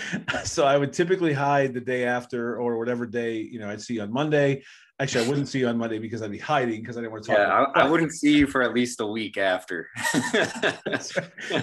so 0.44 0.64
I 0.66 0.76
would 0.76 0.92
typically 0.92 1.32
hide 1.32 1.74
the 1.74 1.80
day 1.80 2.04
after 2.04 2.60
or 2.60 2.78
whatever 2.78 3.06
day 3.06 3.38
you 3.38 3.58
know 3.58 3.70
I'd 3.70 3.80
see 3.80 3.98
on 3.98 4.12
Monday. 4.12 4.62
Actually, 5.00 5.24
I 5.24 5.28
wouldn't 5.28 5.48
see 5.48 5.58
you 5.58 5.66
on 5.66 5.76
Monday 5.76 5.98
because 5.98 6.22
I'd 6.22 6.30
be 6.30 6.38
hiding 6.38 6.80
because 6.80 6.96
I 6.96 7.00
didn't 7.00 7.12
want 7.12 7.24
to 7.24 7.30
talk. 7.30 7.38
Yeah, 7.38 7.64
I, 7.74 7.82
I, 7.82 7.84
wouldn't 7.90 8.12
see 8.12 8.36
you 8.36 8.46
for 8.46 8.62
at 8.62 8.72
least 8.72 9.00
a 9.00 9.06
week 9.06 9.36
after. 9.36 9.88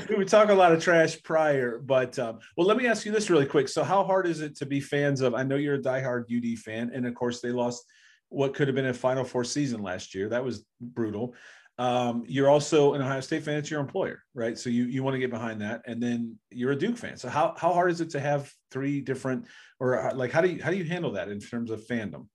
we 0.10 0.16
would 0.18 0.28
talk 0.28 0.50
a 0.50 0.54
lot 0.54 0.74
of 0.74 0.84
trash 0.84 1.22
prior, 1.24 1.80
but 1.80 2.20
um, 2.20 2.40
well, 2.58 2.68
let 2.68 2.76
me 2.76 2.88
ask 2.88 3.06
you 3.06 3.12
this 3.14 3.30
really 3.30 3.46
quick. 3.46 3.70
So, 3.70 3.86
how 3.86 4.04
hard 4.04 4.28
is 4.28 4.42
it 4.42 4.58
to 4.58 4.66
be 4.66 4.82
fans 4.82 5.22
of? 5.22 5.34
I 5.34 5.44
know 5.44 5.56
you're 5.56 5.76
a 5.76 5.82
diehard 5.82 6.26
UD 6.30 6.60
fan, 6.60 6.92
and 6.94 7.08
of 7.08 7.16
course, 7.16 7.40
they 7.40 7.52
lost 7.52 7.86
what 8.28 8.54
could 8.54 8.68
have 8.68 8.76
been 8.76 8.88
a 8.88 8.94
Final 8.94 9.24
Four 9.24 9.46
season 9.46 9.82
last 9.82 10.14
year. 10.14 10.28
That 10.28 10.44
was 10.44 10.66
brutal. 10.82 11.34
Um, 11.78 12.26
you're 12.28 12.50
also 12.50 12.96
an 12.96 13.02
Ohio 13.02 13.22
State 13.22 13.44
fan. 13.44 13.56
It's 13.56 13.72
your 13.72 13.80
employer, 13.80 14.24
right? 14.34 14.58
So 14.58 14.70
you 14.70 14.86
you 14.86 15.04
want 15.04 15.14
to 15.16 15.20
get 15.20 15.32
behind 15.32 15.62
that, 15.62 15.84
and 15.88 16.04
then 16.04 16.38
you're 16.50 16.74
a 16.74 16.78
Duke 16.78 16.98
fan. 16.98 17.16
So 17.16 17.30
how 17.30 17.56
how 17.58 17.72
hard 17.72 17.92
is 17.92 18.02
it 18.02 18.10
to 18.10 18.20
have 18.20 18.52
three 18.72 19.00
different, 19.00 19.46
or 19.80 20.10
uh, 20.10 20.16
like 20.16 20.34
how 20.34 20.42
do 20.42 20.50
you 20.50 20.62
how 20.62 20.70
do 20.70 20.76
you 20.76 20.84
handle 20.84 21.14
that 21.14 21.30
in 21.30 21.40
terms 21.40 21.72
of 21.72 21.88
fandom? 21.88 22.28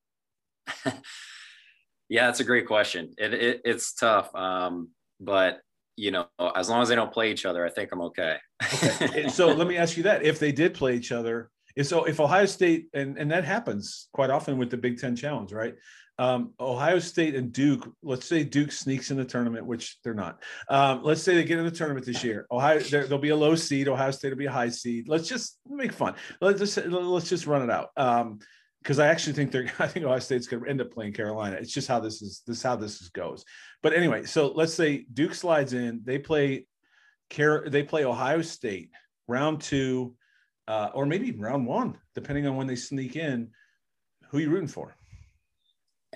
yeah, 2.08 2.28
it's 2.28 2.40
a 2.40 2.44
great 2.44 2.66
question. 2.66 3.14
It, 3.18 3.34
it 3.34 3.60
it's 3.64 3.94
tough, 3.94 4.34
um, 4.34 4.90
but 5.20 5.60
you 5.96 6.10
know, 6.10 6.26
as 6.54 6.68
long 6.68 6.82
as 6.82 6.88
they 6.88 6.94
don't 6.94 7.12
play 7.12 7.32
each 7.32 7.46
other, 7.46 7.64
I 7.64 7.70
think 7.70 7.90
I'm 7.92 8.02
okay. 8.02 8.36
okay. 8.62 9.28
So 9.30 9.48
let 9.48 9.66
me 9.66 9.76
ask 9.76 9.96
you 9.96 10.02
that: 10.04 10.24
if 10.24 10.38
they 10.38 10.52
did 10.52 10.74
play 10.74 10.94
each 10.96 11.12
other, 11.12 11.50
if 11.74 11.86
so, 11.86 12.04
if 12.04 12.20
Ohio 12.20 12.46
State 12.46 12.88
and 12.94 13.18
and 13.18 13.30
that 13.30 13.44
happens 13.44 14.08
quite 14.12 14.30
often 14.30 14.58
with 14.58 14.70
the 14.70 14.76
Big 14.76 14.98
Ten 14.98 15.16
Challenge, 15.16 15.52
right? 15.52 15.74
Um, 16.18 16.54
Ohio 16.58 16.98
State 16.98 17.34
and 17.34 17.52
Duke. 17.52 17.92
Let's 18.02 18.26
say 18.26 18.42
Duke 18.42 18.72
sneaks 18.72 19.10
in 19.10 19.18
the 19.18 19.24
tournament, 19.24 19.66
which 19.66 19.98
they're 20.02 20.14
not. 20.14 20.42
Um, 20.70 21.02
let's 21.02 21.22
say 21.22 21.34
they 21.34 21.44
get 21.44 21.58
in 21.58 21.64
the 21.64 21.70
tournament 21.70 22.06
this 22.06 22.24
year. 22.24 22.46
Ohio, 22.50 22.78
there'll 22.78 23.18
be 23.18 23.28
a 23.28 23.36
low 23.36 23.54
seed. 23.54 23.88
Ohio 23.88 24.10
State 24.10 24.30
will 24.30 24.38
be 24.38 24.46
a 24.46 24.50
high 24.50 24.70
seed. 24.70 25.08
Let's 25.08 25.28
just 25.28 25.58
make 25.68 25.92
fun. 25.92 26.14
Let's 26.40 26.58
just 26.58 26.78
let's 26.86 27.28
just 27.28 27.46
run 27.46 27.62
it 27.62 27.70
out. 27.70 27.90
Um, 27.96 28.38
because 28.86 29.00
I 29.00 29.08
actually 29.08 29.32
think 29.32 29.50
they're 29.50 29.72
I 29.80 29.88
think 29.88 30.06
Ohio 30.06 30.20
State's 30.20 30.46
going 30.46 30.62
to 30.62 30.70
end 30.70 30.80
up 30.80 30.92
playing 30.92 31.12
Carolina. 31.12 31.56
It's 31.56 31.72
just 31.72 31.88
how 31.88 31.98
this 31.98 32.22
is 32.22 32.42
this 32.46 32.58
is 32.58 32.62
how 32.62 32.76
this 32.76 33.02
is 33.02 33.08
goes. 33.08 33.44
But 33.82 33.94
anyway, 33.94 34.24
so 34.24 34.52
let's 34.54 34.74
say 34.74 35.06
Duke 35.12 35.34
slides 35.34 35.72
in. 35.72 36.02
They 36.04 36.18
play 36.18 36.66
Car- 37.28 37.68
they 37.68 37.82
play 37.82 38.04
Ohio 38.04 38.42
State 38.42 38.90
round 39.26 39.60
two, 39.60 40.14
uh, 40.68 40.90
or 40.94 41.04
maybe 41.04 41.32
round 41.32 41.66
one, 41.66 41.98
depending 42.14 42.46
on 42.46 42.54
when 42.54 42.68
they 42.68 42.76
sneak 42.76 43.16
in. 43.16 43.50
Who 44.30 44.38
are 44.38 44.40
you 44.40 44.50
rooting 44.50 44.68
for? 44.68 44.94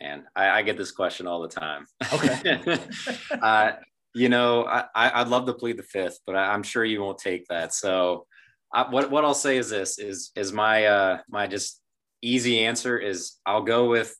And 0.00 0.22
I, 0.37 0.50
I 0.50 0.62
get 0.62 0.76
this 0.76 0.92
question 0.92 1.26
all 1.26 1.42
the 1.42 1.48
time. 1.48 1.87
Okay. 2.12 2.78
uh, 3.42 3.72
you 4.14 4.28
know, 4.28 4.64
I, 4.64 4.85
I'd 4.94 5.28
love 5.28 5.46
to 5.46 5.54
plead 5.54 5.76
the 5.76 5.83
fifth, 5.83 6.20
but 6.24 6.37
I, 6.37 6.54
am 6.54 6.62
sure 6.62 6.85
you 6.85 7.00
won't 7.00 7.18
take 7.18 7.46
that. 7.48 7.74
So, 7.74 8.26
I, 8.72 8.88
what 8.88 9.11
what 9.11 9.24
I'll 9.24 9.35
say 9.35 9.56
is 9.56 9.70
this: 9.70 9.98
is 9.98 10.30
is 10.37 10.52
my 10.52 10.85
uh, 10.87 11.18
my 11.28 11.48
just 11.48 11.80
easy 12.22 12.64
answer 12.64 12.98
is 12.98 13.38
I'll 13.46 13.62
go 13.62 13.88
with 13.88 14.14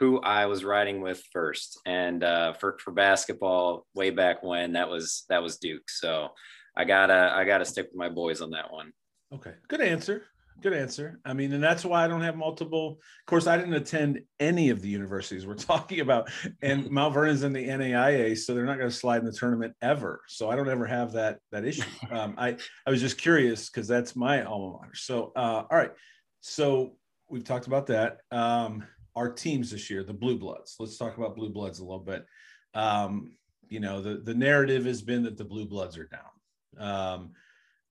who 0.00 0.18
I 0.20 0.46
was 0.46 0.64
riding 0.64 1.02
with 1.02 1.22
first. 1.32 1.78
And 1.84 2.24
uh, 2.24 2.54
for 2.54 2.78
for 2.82 2.90
basketball, 2.90 3.86
way 3.94 4.10
back 4.10 4.42
when 4.42 4.72
that 4.72 4.88
was 4.88 5.24
that 5.28 5.42
was 5.42 5.58
Duke. 5.58 5.88
So 5.90 6.30
I 6.76 6.84
gotta 6.84 7.32
I 7.34 7.44
gotta 7.44 7.64
stick 7.64 7.86
with 7.86 7.96
my 7.96 8.08
boys 8.08 8.40
on 8.40 8.50
that 8.50 8.72
one. 8.72 8.92
Okay, 9.32 9.52
good 9.68 9.80
answer. 9.80 10.24
Good 10.62 10.72
answer. 10.74 11.20
I 11.24 11.32
mean, 11.32 11.52
and 11.54 11.62
that's 11.62 11.86
why 11.86 12.04
I 12.04 12.08
don't 12.08 12.20
have 12.20 12.36
multiple. 12.36 12.92
Of 12.92 13.26
course, 13.26 13.46
I 13.46 13.56
didn't 13.56 13.72
attend 13.74 14.20
any 14.38 14.68
of 14.68 14.82
the 14.82 14.88
universities 14.88 15.46
we're 15.46 15.54
talking 15.72 16.00
about, 16.00 16.30
and 16.62 16.90
Mount 16.90 17.14
Vernon's 17.14 17.42
in 17.42 17.52
the 17.52 17.66
NAIA, 17.66 18.36
so 18.36 18.54
they're 18.54 18.66
not 18.66 18.76
going 18.76 18.90
to 18.90 18.94
slide 18.94 19.20
in 19.20 19.24
the 19.24 19.32
tournament 19.32 19.74
ever. 19.80 20.20
So 20.28 20.50
I 20.50 20.56
don't 20.56 20.68
ever 20.68 20.86
have 20.86 21.12
that 21.12 21.38
that 21.52 21.64
issue. 21.64 21.82
Um, 22.10 22.34
I 22.36 22.56
I 22.86 22.90
was 22.90 23.00
just 23.00 23.18
curious 23.18 23.70
because 23.70 23.86
that's 23.86 24.16
my 24.16 24.42
alma 24.42 24.72
mater. 24.72 24.94
So 24.94 25.32
uh, 25.36 25.64
all 25.70 25.78
right, 25.78 25.92
so 26.40 26.96
we've 27.30 27.44
talked 27.44 27.66
about 27.66 27.86
that. 27.86 28.18
Um, 28.30 28.84
our 29.16 29.32
teams 29.32 29.70
this 29.70 29.88
year, 29.88 30.02
the 30.02 30.12
Blue 30.12 30.38
Bloods. 30.38 30.76
Let's 30.78 30.98
talk 30.98 31.16
about 31.16 31.36
Blue 31.36 31.50
Bloods 31.50 31.78
a 31.78 31.84
little 31.84 32.00
bit. 32.00 32.26
Um, 32.74 33.36
you 33.68 33.80
know, 33.80 34.02
the 34.02 34.16
the 34.16 34.34
narrative 34.34 34.84
has 34.84 35.02
been 35.02 35.22
that 35.22 35.36
the 35.36 35.44
Blue 35.44 35.66
Bloods 35.66 35.96
are 35.96 36.08
down. 36.08 36.30
Um, 36.78 37.32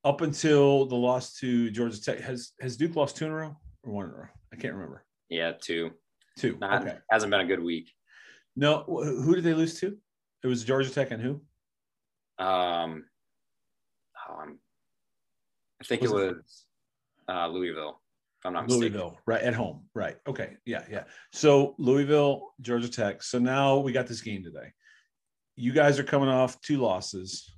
up 0.03 0.21
until 0.21 0.85
the 0.85 0.95
loss 0.95 1.33
to 1.39 1.69
Georgia 1.71 2.01
Tech, 2.01 2.19
has 2.19 2.51
has 2.61 2.77
Duke 2.77 2.95
lost 2.95 3.17
two 3.17 3.25
in 3.25 3.31
a 3.31 3.35
row 3.35 3.55
or 3.83 3.91
one 3.91 4.05
in 4.05 4.11
a 4.11 4.15
row? 4.15 4.27
I 4.53 4.55
can't 4.57 4.73
remember. 4.73 5.05
Yeah, 5.29 5.53
two. 5.59 5.91
Two. 6.37 6.57
Not, 6.59 6.83
okay. 6.83 6.97
Hasn't 7.09 7.31
been 7.31 7.41
a 7.41 7.45
good 7.45 7.63
week. 7.63 7.91
No, 8.55 8.83
who 8.87 9.35
did 9.35 9.43
they 9.43 9.53
lose 9.53 9.79
to? 9.81 9.97
It 10.43 10.47
was 10.47 10.63
Georgia 10.63 10.89
Tech 10.89 11.11
and 11.11 11.21
who? 11.21 11.41
Um, 12.43 13.05
um 14.29 14.59
I 15.81 15.85
think 15.85 16.01
was 16.01 16.11
it 16.11 16.15
was 16.15 16.65
uh, 17.29 17.47
Louisville. 17.47 18.01
I'm 18.45 18.53
not 18.53 18.67
mistaken. 18.67 18.93
Louisville, 18.93 19.17
right 19.25 19.41
at 19.41 19.53
home, 19.53 19.85
right? 19.93 20.15
Okay, 20.27 20.57
yeah, 20.65 20.83
yeah. 20.89 21.03
So 21.33 21.75
Louisville, 21.77 22.53
Georgia 22.61 22.89
Tech. 22.89 23.21
So 23.21 23.37
now 23.37 23.77
we 23.77 23.91
got 23.91 24.07
this 24.07 24.21
game 24.21 24.43
today. 24.43 24.71
You 25.55 25.73
guys 25.73 25.99
are 25.99 26.03
coming 26.03 26.29
off 26.29 26.59
two 26.61 26.77
losses. 26.77 27.51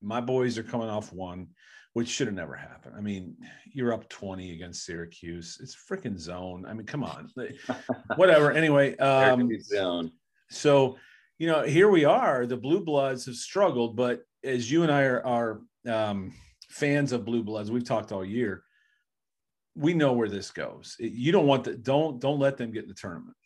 My 0.00 0.20
boys 0.20 0.56
are 0.56 0.62
coming 0.62 0.88
off 0.88 1.12
one, 1.12 1.48
which 1.94 2.08
should 2.08 2.28
have 2.28 2.36
never 2.36 2.54
happened. 2.54 2.94
I 2.96 3.00
mean, 3.00 3.34
you're 3.72 3.92
up 3.92 4.08
20 4.08 4.52
against 4.52 4.84
Syracuse. 4.84 5.58
It's 5.60 5.76
freaking 5.76 6.18
zone. 6.18 6.64
I 6.68 6.72
mean, 6.72 6.86
come 6.86 7.02
on. 7.02 7.28
Whatever. 8.16 8.52
Anyway, 8.52 8.96
um, 8.98 9.50
zone. 9.60 10.12
So, 10.50 10.98
you 11.38 11.48
know, 11.48 11.64
here 11.64 11.88
we 11.88 12.04
are. 12.04 12.46
The 12.46 12.56
Blue 12.56 12.84
Bloods 12.84 13.26
have 13.26 13.34
struggled, 13.34 13.96
but 13.96 14.20
as 14.44 14.70
you 14.70 14.84
and 14.84 14.92
I 14.92 15.02
are, 15.02 15.26
are 15.26 15.60
um, 15.88 16.32
fans 16.70 17.10
of 17.10 17.24
Blue 17.24 17.42
Bloods, 17.42 17.72
we've 17.72 17.84
talked 17.84 18.12
all 18.12 18.24
year 18.24 18.62
we 19.78 19.94
know 19.94 20.12
where 20.12 20.28
this 20.28 20.50
goes. 20.50 20.96
You 20.98 21.30
don't 21.30 21.46
want 21.46 21.64
that. 21.64 21.82
Don't 21.82 22.20
don't 22.20 22.40
let 22.40 22.56
them 22.56 22.72
get 22.72 22.82
in 22.82 22.88
the 22.88 22.94
tournament. 22.94 23.36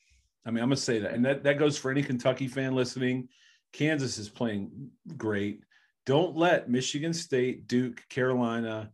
I 0.46 0.50
mean, 0.50 0.62
I'm 0.62 0.70
gonna 0.70 0.76
say 0.76 0.98
that, 1.00 1.12
and 1.12 1.24
that 1.24 1.44
that 1.44 1.58
goes 1.58 1.76
for 1.76 1.90
any 1.90 2.02
Kentucky 2.02 2.48
fan 2.48 2.74
listening. 2.74 3.28
Kansas 3.72 4.18
is 4.18 4.28
playing 4.28 4.90
great. 5.16 5.60
Don't 6.04 6.36
let 6.36 6.68
Michigan 6.68 7.12
State, 7.12 7.68
Duke, 7.68 8.02
Carolina, 8.08 8.90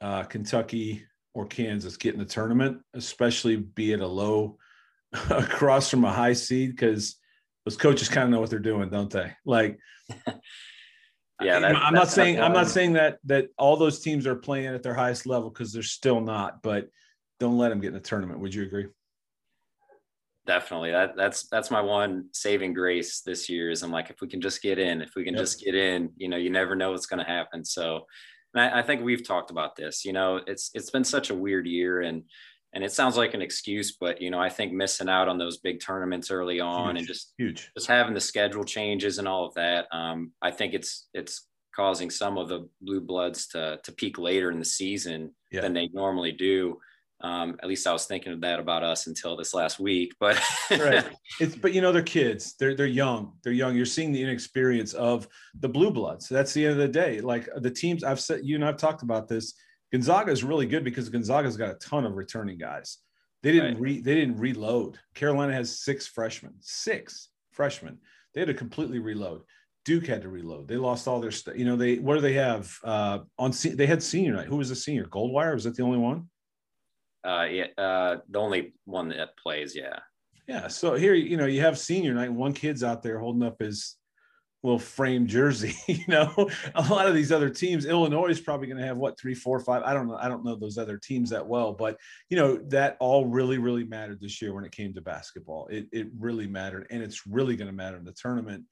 uh, 0.00 0.22
Kentucky, 0.24 1.04
or 1.34 1.46
Kansas 1.46 1.96
get 1.96 2.14
in 2.14 2.20
the 2.20 2.26
tournament, 2.26 2.80
especially 2.94 3.56
be 3.56 3.92
it 3.92 4.00
a 4.00 4.06
low 4.06 4.58
across 5.30 5.90
from 5.90 6.04
a 6.04 6.12
high 6.12 6.32
seed, 6.32 6.70
because 6.70 7.16
those 7.64 7.76
coaches 7.76 8.08
kind 8.08 8.24
of 8.24 8.30
know 8.30 8.40
what 8.40 8.50
they're 8.50 8.58
doing, 8.58 8.90
don't 8.90 9.10
they? 9.10 9.32
Like 9.44 9.78
yeah, 11.40 11.58
that, 11.58 11.76
I'm 11.76 11.94
not 11.94 12.08
saying 12.08 12.40
I'm 12.40 12.52
not 12.52 12.68
saying 12.68 12.92
that 12.94 13.18
that 13.24 13.48
all 13.58 13.76
those 13.76 14.00
teams 14.00 14.26
are 14.26 14.36
playing 14.36 14.66
at 14.66 14.82
their 14.82 14.94
highest 14.94 15.26
level 15.26 15.50
because 15.50 15.72
they're 15.72 15.82
still 15.82 16.20
not. 16.20 16.62
But 16.62 16.88
don't 17.40 17.58
let 17.58 17.70
them 17.70 17.80
get 17.80 17.88
in 17.88 17.94
the 17.94 18.00
tournament. 18.00 18.40
Would 18.40 18.54
you 18.54 18.62
agree? 18.62 18.86
Definitely. 20.46 20.92
That 20.92 21.16
that's 21.16 21.48
that's 21.48 21.70
my 21.70 21.80
one 21.80 22.26
saving 22.32 22.74
grace 22.74 23.20
this 23.22 23.48
year. 23.48 23.70
Is 23.70 23.82
I'm 23.82 23.90
like, 23.90 24.10
if 24.10 24.20
we 24.20 24.28
can 24.28 24.40
just 24.40 24.62
get 24.62 24.78
in, 24.78 25.00
if 25.00 25.14
we 25.16 25.24
can 25.24 25.34
yep. 25.34 25.42
just 25.42 25.64
get 25.64 25.74
in, 25.74 26.10
you 26.16 26.28
know, 26.28 26.36
you 26.36 26.50
never 26.50 26.76
know 26.76 26.92
what's 26.92 27.06
going 27.06 27.24
to 27.24 27.30
happen. 27.30 27.64
So, 27.64 28.04
I, 28.54 28.80
I 28.80 28.82
think 28.82 29.02
we've 29.02 29.26
talked 29.26 29.50
about 29.50 29.74
this. 29.74 30.04
You 30.04 30.12
know, 30.12 30.40
it's 30.46 30.70
it's 30.74 30.90
been 30.90 31.04
such 31.04 31.30
a 31.30 31.34
weird 31.34 31.66
year, 31.66 32.02
and 32.02 32.24
and 32.74 32.82
it 32.82 32.92
sounds 32.92 33.16
like 33.16 33.34
an 33.34 33.42
excuse, 33.42 33.92
but 33.92 34.20
you 34.20 34.30
know, 34.30 34.40
I 34.40 34.48
think 34.48 34.72
missing 34.72 35.08
out 35.08 35.28
on 35.28 35.38
those 35.38 35.58
big 35.58 35.80
tournaments 35.80 36.30
early 36.30 36.60
on 36.60 36.96
huge, 36.96 36.98
and 36.98 37.06
just 37.06 37.32
huge, 37.38 37.70
just 37.74 37.86
having 37.86 38.14
the 38.14 38.20
schedule 38.20 38.64
changes 38.64 39.18
and 39.18 39.28
all 39.28 39.46
of 39.46 39.54
that, 39.54 39.86
um, 39.92 40.32
I 40.42 40.50
think 40.50 40.74
it's 40.74 41.08
it's 41.14 41.46
causing 41.74 42.10
some 42.10 42.36
of 42.36 42.48
the 42.48 42.68
blue 42.80 43.00
bloods 43.00 43.46
to 43.48 43.78
to 43.84 43.92
peak 43.92 44.18
later 44.18 44.50
in 44.50 44.58
the 44.58 44.64
season 44.64 45.32
yeah. 45.50 45.60
than 45.60 45.72
they 45.72 45.88
normally 45.92 46.32
do. 46.32 46.78
Um, 47.20 47.56
at 47.62 47.68
least 47.68 47.86
I 47.86 47.92
was 47.92 48.04
thinking 48.04 48.32
of 48.32 48.40
that 48.42 48.60
about 48.60 48.82
us 48.82 49.06
until 49.06 49.36
this 49.36 49.54
last 49.54 49.78
week. 49.80 50.12
But 50.20 50.38
right. 50.70 51.06
it's 51.40 51.54
but 51.54 51.72
you 51.72 51.80
know 51.80 51.92
they're 51.92 52.02
kids. 52.02 52.54
They're 52.58 52.74
they're 52.74 52.86
young. 52.86 53.34
They're 53.44 53.52
young. 53.52 53.76
You're 53.76 53.86
seeing 53.86 54.12
the 54.12 54.22
inexperience 54.22 54.94
of 54.94 55.28
the 55.60 55.68
blue 55.68 55.92
bloods. 55.92 56.28
That's 56.28 56.52
the 56.52 56.64
end 56.64 56.72
of 56.72 56.78
the 56.78 56.88
day. 56.88 57.20
Like 57.20 57.48
the 57.56 57.70
teams 57.70 58.02
I've 58.02 58.20
said, 58.20 58.40
you 58.42 58.56
and 58.56 58.64
I've 58.64 58.76
talked 58.76 59.02
about 59.02 59.28
this. 59.28 59.54
Gonzaga 59.94 60.32
is 60.32 60.42
really 60.42 60.66
good 60.66 60.82
because 60.82 61.08
Gonzaga's 61.08 61.56
got 61.56 61.70
a 61.70 61.74
ton 61.74 62.04
of 62.04 62.16
returning 62.16 62.58
guys. 62.58 62.98
They 63.44 63.52
didn't 63.52 63.74
right. 63.74 63.80
re, 63.80 64.00
they 64.00 64.16
didn't 64.16 64.40
reload. 64.40 64.98
Carolina 65.14 65.52
has 65.52 65.78
six 65.78 66.04
freshmen. 66.08 66.54
Six 66.58 67.28
freshmen. 67.52 67.98
They 68.34 68.40
had 68.40 68.48
to 68.48 68.54
completely 68.54 68.98
reload. 68.98 69.42
Duke 69.84 70.08
had 70.08 70.22
to 70.22 70.28
reload. 70.28 70.66
They 70.66 70.78
lost 70.78 71.06
all 71.06 71.20
their 71.20 71.30
stuff. 71.30 71.56
You 71.56 71.64
know, 71.64 71.76
they 71.76 71.98
what 71.98 72.16
do 72.16 72.22
they 72.22 72.32
have 72.32 72.76
uh, 72.82 73.20
on? 73.38 73.52
They 73.64 73.86
had 73.86 74.02
senior 74.02 74.32
night. 74.32 74.48
Who 74.48 74.56
was 74.56 74.68
the 74.68 74.74
senior? 74.74 75.04
Goldwire 75.04 75.54
was 75.54 75.62
that 75.62 75.76
the 75.76 75.84
only 75.84 75.98
one? 75.98 76.28
Uh, 77.24 77.46
yeah, 77.48 77.66
uh, 77.78 78.16
the 78.28 78.40
only 78.40 78.74
one 78.86 79.10
that 79.10 79.38
plays. 79.38 79.76
Yeah. 79.76 80.00
Yeah. 80.48 80.66
So 80.66 80.94
here, 80.94 81.14
you 81.14 81.36
know, 81.36 81.46
you 81.46 81.60
have 81.60 81.78
senior 81.78 82.14
night. 82.14 82.32
One 82.32 82.52
kid's 82.52 82.82
out 82.82 83.04
there 83.04 83.20
holding 83.20 83.44
up 83.44 83.60
his 83.60 83.94
little 84.64 84.78
frame 84.78 85.26
jersey. 85.26 85.76
You 85.86 86.04
know, 86.08 86.50
a 86.74 86.82
lot 86.90 87.06
of 87.06 87.14
these 87.14 87.30
other 87.30 87.48
teams, 87.48 87.86
Illinois 87.86 88.28
is 88.28 88.40
probably 88.40 88.66
going 88.66 88.80
to 88.80 88.86
have 88.86 88.96
what 88.96 89.18
three, 89.18 89.34
four, 89.34 89.60
five. 89.60 89.82
I 89.84 89.94
don't 89.94 90.08
know. 90.08 90.18
I 90.20 90.28
don't 90.28 90.44
know 90.44 90.56
those 90.56 90.76
other 90.76 90.98
teams 90.98 91.30
that 91.30 91.46
well, 91.46 91.72
but 91.72 91.98
you 92.30 92.36
know 92.36 92.56
that 92.68 92.96
all 92.98 93.26
really, 93.26 93.58
really 93.58 93.84
mattered 93.84 94.20
this 94.20 94.42
year 94.42 94.52
when 94.52 94.64
it 94.64 94.72
came 94.72 94.92
to 94.94 95.00
basketball. 95.00 95.68
It 95.68 95.86
it 95.92 96.08
really 96.18 96.48
mattered, 96.48 96.88
and 96.90 97.02
it's 97.02 97.26
really 97.26 97.54
going 97.54 97.68
to 97.68 97.76
matter 97.76 97.96
in 97.96 98.04
the 98.04 98.12
tournament 98.12 98.64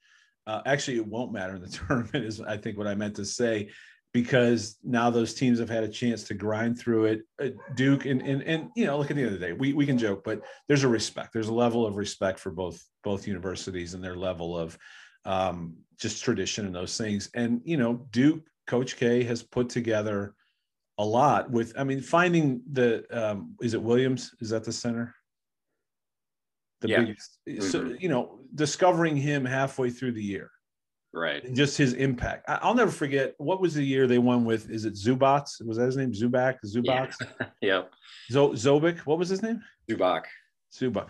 uh, 0.45 0.61
actually, 0.65 0.97
it 0.97 1.07
won't 1.07 1.31
matter 1.31 1.55
in 1.55 1.61
the 1.61 1.67
tournament, 1.87 2.25
is 2.25 2.41
I 2.41 2.57
think 2.57 2.77
what 2.77 2.87
I 2.87 2.95
meant 2.95 3.15
to 3.15 3.25
say, 3.25 3.69
because 4.13 4.77
now 4.83 5.09
those 5.09 5.33
teams 5.33 5.59
have 5.59 5.69
had 5.69 5.83
a 5.83 5.89
chance 5.89 6.23
to 6.25 6.33
grind 6.33 6.77
through 6.77 7.05
it. 7.05 7.21
Uh, 7.41 7.49
Duke 7.75 8.05
and, 8.05 8.21
and 8.21 8.43
and 8.43 8.69
you 8.75 8.85
know, 8.85 8.97
look 8.97 9.09
at 9.09 9.17
the 9.17 9.23
the 9.23 9.37
day, 9.37 9.53
we 9.53 9.73
we 9.73 9.85
can 9.85 9.97
joke, 9.97 10.23
but 10.23 10.41
there's 10.67 10.83
a 10.83 10.87
respect. 10.87 11.33
There's 11.33 11.47
a 11.47 11.53
level 11.53 11.85
of 11.85 11.95
respect 11.95 12.39
for 12.39 12.51
both 12.51 12.83
both 13.03 13.27
universities 13.27 13.93
and 13.93 14.03
their 14.03 14.15
level 14.15 14.57
of 14.57 14.77
um, 15.25 15.77
just 15.97 16.23
tradition 16.23 16.65
and 16.65 16.75
those 16.75 16.97
things. 16.97 17.29
And 17.33 17.61
you 17.63 17.77
know, 17.77 18.05
Duke, 18.11 18.41
Coach 18.67 18.97
K 18.97 19.23
has 19.23 19.43
put 19.43 19.69
together 19.69 20.35
a 20.97 21.05
lot 21.05 21.49
with. 21.49 21.73
I 21.77 21.83
mean, 21.83 22.01
finding 22.01 22.61
the 22.71 23.05
um, 23.11 23.55
is 23.61 23.73
it 23.73 23.81
Williams? 23.81 24.35
Is 24.39 24.49
that 24.49 24.63
the 24.63 24.71
center? 24.71 25.15
the 26.83 26.89
yeah. 26.89 26.99
biggest. 26.99 27.39
Mm-hmm. 27.49 27.61
So 27.61 27.95
you 27.99 28.09
know, 28.09 28.39
discovering 28.53 29.15
him 29.15 29.43
halfway 29.43 29.89
through 29.89 30.11
the 30.11 30.23
year, 30.23 30.51
right? 31.13 31.43
And 31.43 31.55
just 31.55 31.75
his 31.77 31.93
impact. 31.93 32.47
I, 32.47 32.67
will 32.67 32.75
never 32.75 32.91
forget 32.91 33.33
what 33.39 33.59
was 33.59 33.73
the 33.73 33.83
year 33.83 34.05
they 34.05 34.19
won 34.19 34.45
with. 34.45 34.69
Is 34.69 34.85
it 34.85 34.93
Zubats? 34.93 35.65
Was 35.65 35.77
that 35.77 35.85
his 35.85 35.97
name? 35.97 36.11
Zoubek? 36.11 36.57
Zoubek? 36.63 37.13
Yeah. 37.39 37.47
yep. 37.61 37.91
Zo- 38.29 38.51
Zobic. 38.51 38.99
What 38.99 39.17
was 39.17 39.29
his 39.29 39.41
name? 39.41 39.61
Zoubek. 39.89 40.23
Zoubek. 40.71 41.07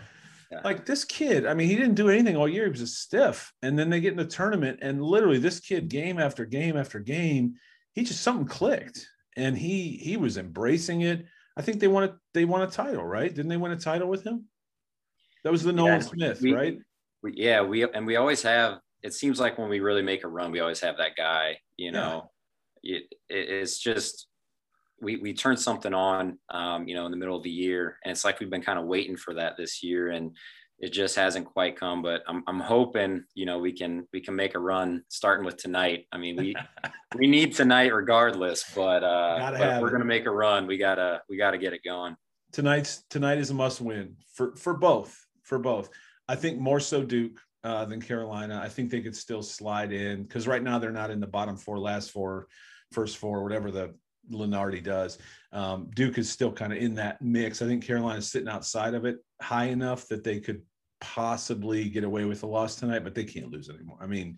Like 0.62 0.84
this 0.84 1.04
kid, 1.04 1.46
I 1.46 1.54
mean, 1.54 1.68
he 1.68 1.76
didn't 1.76 1.94
do 1.94 2.10
anything 2.10 2.36
all 2.36 2.48
year. 2.48 2.64
He 2.64 2.70
was 2.70 2.80
a 2.82 2.86
stiff. 2.86 3.52
And 3.62 3.78
then 3.78 3.90
they 3.90 4.00
get 4.00 4.12
in 4.12 4.18
the 4.18 4.26
tournament, 4.26 4.80
and 4.82 5.02
literally, 5.02 5.38
this 5.38 5.60
kid, 5.60 5.88
game 5.88 6.18
after 6.18 6.44
game 6.44 6.76
after 6.76 7.00
game, 7.00 7.54
he 7.94 8.04
just 8.04 8.22
something 8.22 8.46
clicked, 8.46 9.08
and 9.36 9.56
he 9.56 9.96
he 10.02 10.16
was 10.16 10.36
embracing 10.36 11.02
it. 11.02 11.26
I 11.56 11.62
think 11.62 11.80
they 11.80 11.88
won 11.88 12.04
a 12.04 12.16
they 12.34 12.44
won 12.44 12.62
a 12.62 12.66
title, 12.66 13.04
right? 13.04 13.32
Didn't 13.32 13.48
they 13.48 13.56
win 13.56 13.72
a 13.72 13.76
title 13.76 14.08
with 14.08 14.24
him? 14.24 14.46
That 15.44 15.52
was 15.52 15.62
the 15.62 15.72
Nolan 15.72 16.00
yeah, 16.00 16.06
Smith, 16.06 16.40
we, 16.40 16.52
right? 16.52 16.78
We, 17.22 17.32
yeah, 17.36 17.62
we 17.62 17.88
and 17.88 18.06
we 18.06 18.16
always 18.16 18.42
have. 18.42 18.80
It 19.02 19.14
seems 19.14 19.38
like 19.38 19.58
when 19.58 19.68
we 19.68 19.80
really 19.80 20.02
make 20.02 20.24
a 20.24 20.28
run, 20.28 20.50
we 20.50 20.60
always 20.60 20.80
have 20.80 20.96
that 20.96 21.16
guy. 21.16 21.58
You 21.76 21.92
know, 21.92 22.30
yeah. 22.82 22.98
it, 22.98 23.04
it's 23.28 23.78
just 23.78 24.26
we 25.04 25.16
we 25.16 25.34
turn 25.34 25.56
something 25.56 25.94
on, 25.94 26.38
um, 26.50 26.88
you 26.88 26.94
know, 26.94 27.04
in 27.06 27.10
the 27.10 27.16
middle 27.16 27.36
of 27.36 27.42
the 27.42 27.50
year, 27.50 27.98
and 28.04 28.10
it's 28.10 28.24
like 28.24 28.40
we've 28.40 28.50
been 28.50 28.62
kind 28.62 28.78
of 28.78 28.86
waiting 28.86 29.16
for 29.16 29.34
that 29.34 29.56
this 29.56 29.82
year, 29.82 30.08
and 30.08 30.36
it 30.78 30.92
just 30.92 31.14
hasn't 31.16 31.46
quite 31.46 31.78
come. 31.78 32.02
But 32.02 32.22
I'm 32.26 32.42
I'm 32.46 32.60
hoping, 32.60 33.24
you 33.34 33.46
know, 33.46 33.58
we 33.58 33.72
can 33.72 34.06
we 34.12 34.20
can 34.20 34.34
make 34.34 34.54
a 34.54 34.58
run 34.58 35.04
starting 35.08 35.44
with 35.44 35.56
tonight. 35.56 36.06
I 36.10 36.18
mean, 36.18 36.36
we 36.36 36.54
we 37.16 37.26
need 37.26 37.54
tonight 37.54 37.94
regardless, 37.94 38.64
but 38.74 39.04
uh, 39.04 39.52
but 39.58 39.82
we're 39.82 39.88
it. 39.88 39.92
gonna 39.92 40.04
make 40.04 40.26
a 40.26 40.30
run, 40.30 40.66
we 40.66 40.78
gotta 40.78 41.22
we 41.28 41.36
gotta 41.36 41.58
get 41.58 41.72
it 41.72 41.82
going. 41.84 42.16
Tonight's 42.52 43.04
tonight 43.10 43.38
is 43.38 43.50
a 43.50 43.54
must 43.54 43.80
win 43.80 44.16
for 44.32 44.56
for 44.56 44.74
both 44.74 45.16
for 45.42 45.58
both. 45.58 45.90
I 46.26 46.36
think 46.36 46.58
more 46.58 46.80
so 46.80 47.02
Duke 47.02 47.38
uh, 47.64 47.84
than 47.84 48.00
Carolina. 48.00 48.60
I 48.62 48.68
think 48.68 48.90
they 48.90 49.00
could 49.00 49.16
still 49.16 49.42
slide 49.42 49.92
in 49.92 50.22
because 50.22 50.46
right 50.46 50.62
now 50.62 50.78
they're 50.78 50.90
not 50.90 51.10
in 51.10 51.20
the 51.20 51.26
bottom 51.26 51.56
four, 51.56 51.78
last 51.78 52.10
four, 52.10 52.46
first 52.92 53.16
four, 53.16 53.42
whatever 53.42 53.70
the 53.70 53.94
Lunardi 54.30 54.82
does. 54.82 55.18
Um, 55.52 55.90
Duke 55.94 56.18
is 56.18 56.30
still 56.30 56.52
kind 56.52 56.72
of 56.72 56.78
in 56.78 56.94
that 56.96 57.20
mix. 57.22 57.62
I 57.62 57.66
think 57.66 57.84
Carolina's 57.84 58.30
sitting 58.30 58.48
outside 58.48 58.94
of 58.94 59.04
it 59.04 59.18
high 59.40 59.66
enough 59.66 60.08
that 60.08 60.24
they 60.24 60.40
could 60.40 60.62
possibly 61.00 61.88
get 61.88 62.04
away 62.04 62.24
with 62.24 62.42
a 62.42 62.46
loss 62.46 62.76
tonight, 62.76 63.04
but 63.04 63.14
they 63.14 63.24
can't 63.24 63.50
lose 63.50 63.68
anymore. 63.68 63.98
I 64.00 64.06
mean, 64.06 64.36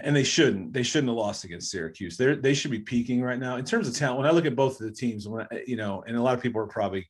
and 0.00 0.14
they 0.14 0.24
shouldn't. 0.24 0.72
They 0.72 0.82
shouldn't 0.82 1.08
have 1.08 1.16
lost 1.16 1.44
against 1.44 1.70
Syracuse. 1.70 2.16
They 2.16 2.34
they 2.34 2.54
should 2.54 2.70
be 2.70 2.80
peaking 2.80 3.22
right 3.22 3.38
now 3.38 3.56
in 3.56 3.64
terms 3.64 3.88
of 3.88 3.94
talent. 3.94 4.18
When 4.18 4.26
I 4.26 4.32
look 4.32 4.46
at 4.46 4.56
both 4.56 4.80
of 4.80 4.86
the 4.86 4.92
teams, 4.92 5.28
when 5.28 5.46
I, 5.50 5.62
you 5.66 5.76
know, 5.76 6.02
and 6.06 6.16
a 6.16 6.22
lot 6.22 6.34
of 6.34 6.42
people 6.42 6.60
are 6.60 6.66
probably 6.66 7.08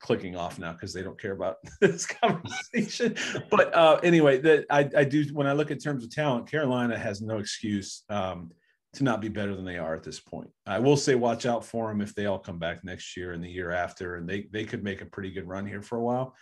clicking 0.00 0.36
off 0.36 0.58
now 0.58 0.72
because 0.72 0.92
they 0.92 1.02
don't 1.02 1.20
care 1.20 1.32
about 1.32 1.56
this 1.80 2.06
conversation. 2.06 3.16
but 3.50 3.74
uh, 3.74 4.00
anyway, 4.02 4.38
that 4.38 4.64
I, 4.70 4.88
I 4.96 5.04
do 5.04 5.24
when 5.32 5.46
I 5.46 5.52
look 5.52 5.70
at 5.70 5.82
terms 5.82 6.04
of 6.04 6.10
talent, 6.10 6.50
Carolina 6.50 6.98
has 6.98 7.20
no 7.20 7.38
excuse 7.38 8.04
um, 8.08 8.50
to 8.94 9.04
not 9.04 9.20
be 9.20 9.28
better 9.28 9.54
than 9.54 9.64
they 9.64 9.78
are 9.78 9.94
at 9.94 10.02
this 10.02 10.20
point. 10.20 10.50
I 10.66 10.78
will 10.78 10.96
say, 10.96 11.14
watch 11.14 11.46
out 11.46 11.64
for 11.64 11.88
them 11.88 12.00
if 12.00 12.14
they 12.14 12.26
all 12.26 12.38
come 12.38 12.58
back 12.58 12.84
next 12.84 13.16
year 13.16 13.32
and 13.32 13.42
the 13.42 13.50
year 13.50 13.70
after, 13.70 14.16
and 14.16 14.28
they 14.28 14.46
they 14.52 14.64
could 14.64 14.82
make 14.82 15.00
a 15.00 15.06
pretty 15.06 15.30
good 15.30 15.48
run 15.48 15.66
here 15.66 15.82
for 15.82 15.98
a 15.98 16.02
while. 16.02 16.34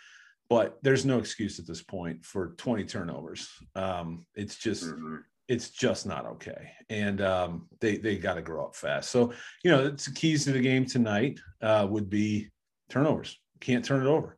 But 0.49 0.77
there's 0.81 1.05
no 1.05 1.19
excuse 1.19 1.59
at 1.59 1.67
this 1.67 1.83
point 1.83 2.23
for 2.23 2.53
20 2.57 2.85
turnovers. 2.85 3.49
Um, 3.75 4.25
it's 4.35 4.55
just. 4.55 4.85
Mm-hmm 4.85 5.17
it's 5.49 5.69
just 5.69 6.05
not 6.05 6.25
okay. 6.25 6.71
And 6.89 7.21
um, 7.21 7.69
they 7.79 7.95
they 7.95 8.17
got 8.17 8.33
to 8.33 8.41
grow 8.41 8.65
up 8.65 8.75
fast. 8.75 9.09
So 9.09 9.31
you 9.63 9.71
know, 9.71 9.91
the 9.91 10.11
keys 10.13 10.43
to 10.43 10.51
the 10.51 10.59
game 10.59 10.85
tonight 10.85 11.39
uh, 11.61 11.87
would 11.89 12.09
be 12.09 12.49
turnovers 12.89 13.39
can't 13.59 13.85
turn 13.85 14.05
it 14.05 14.09
over. 14.09 14.37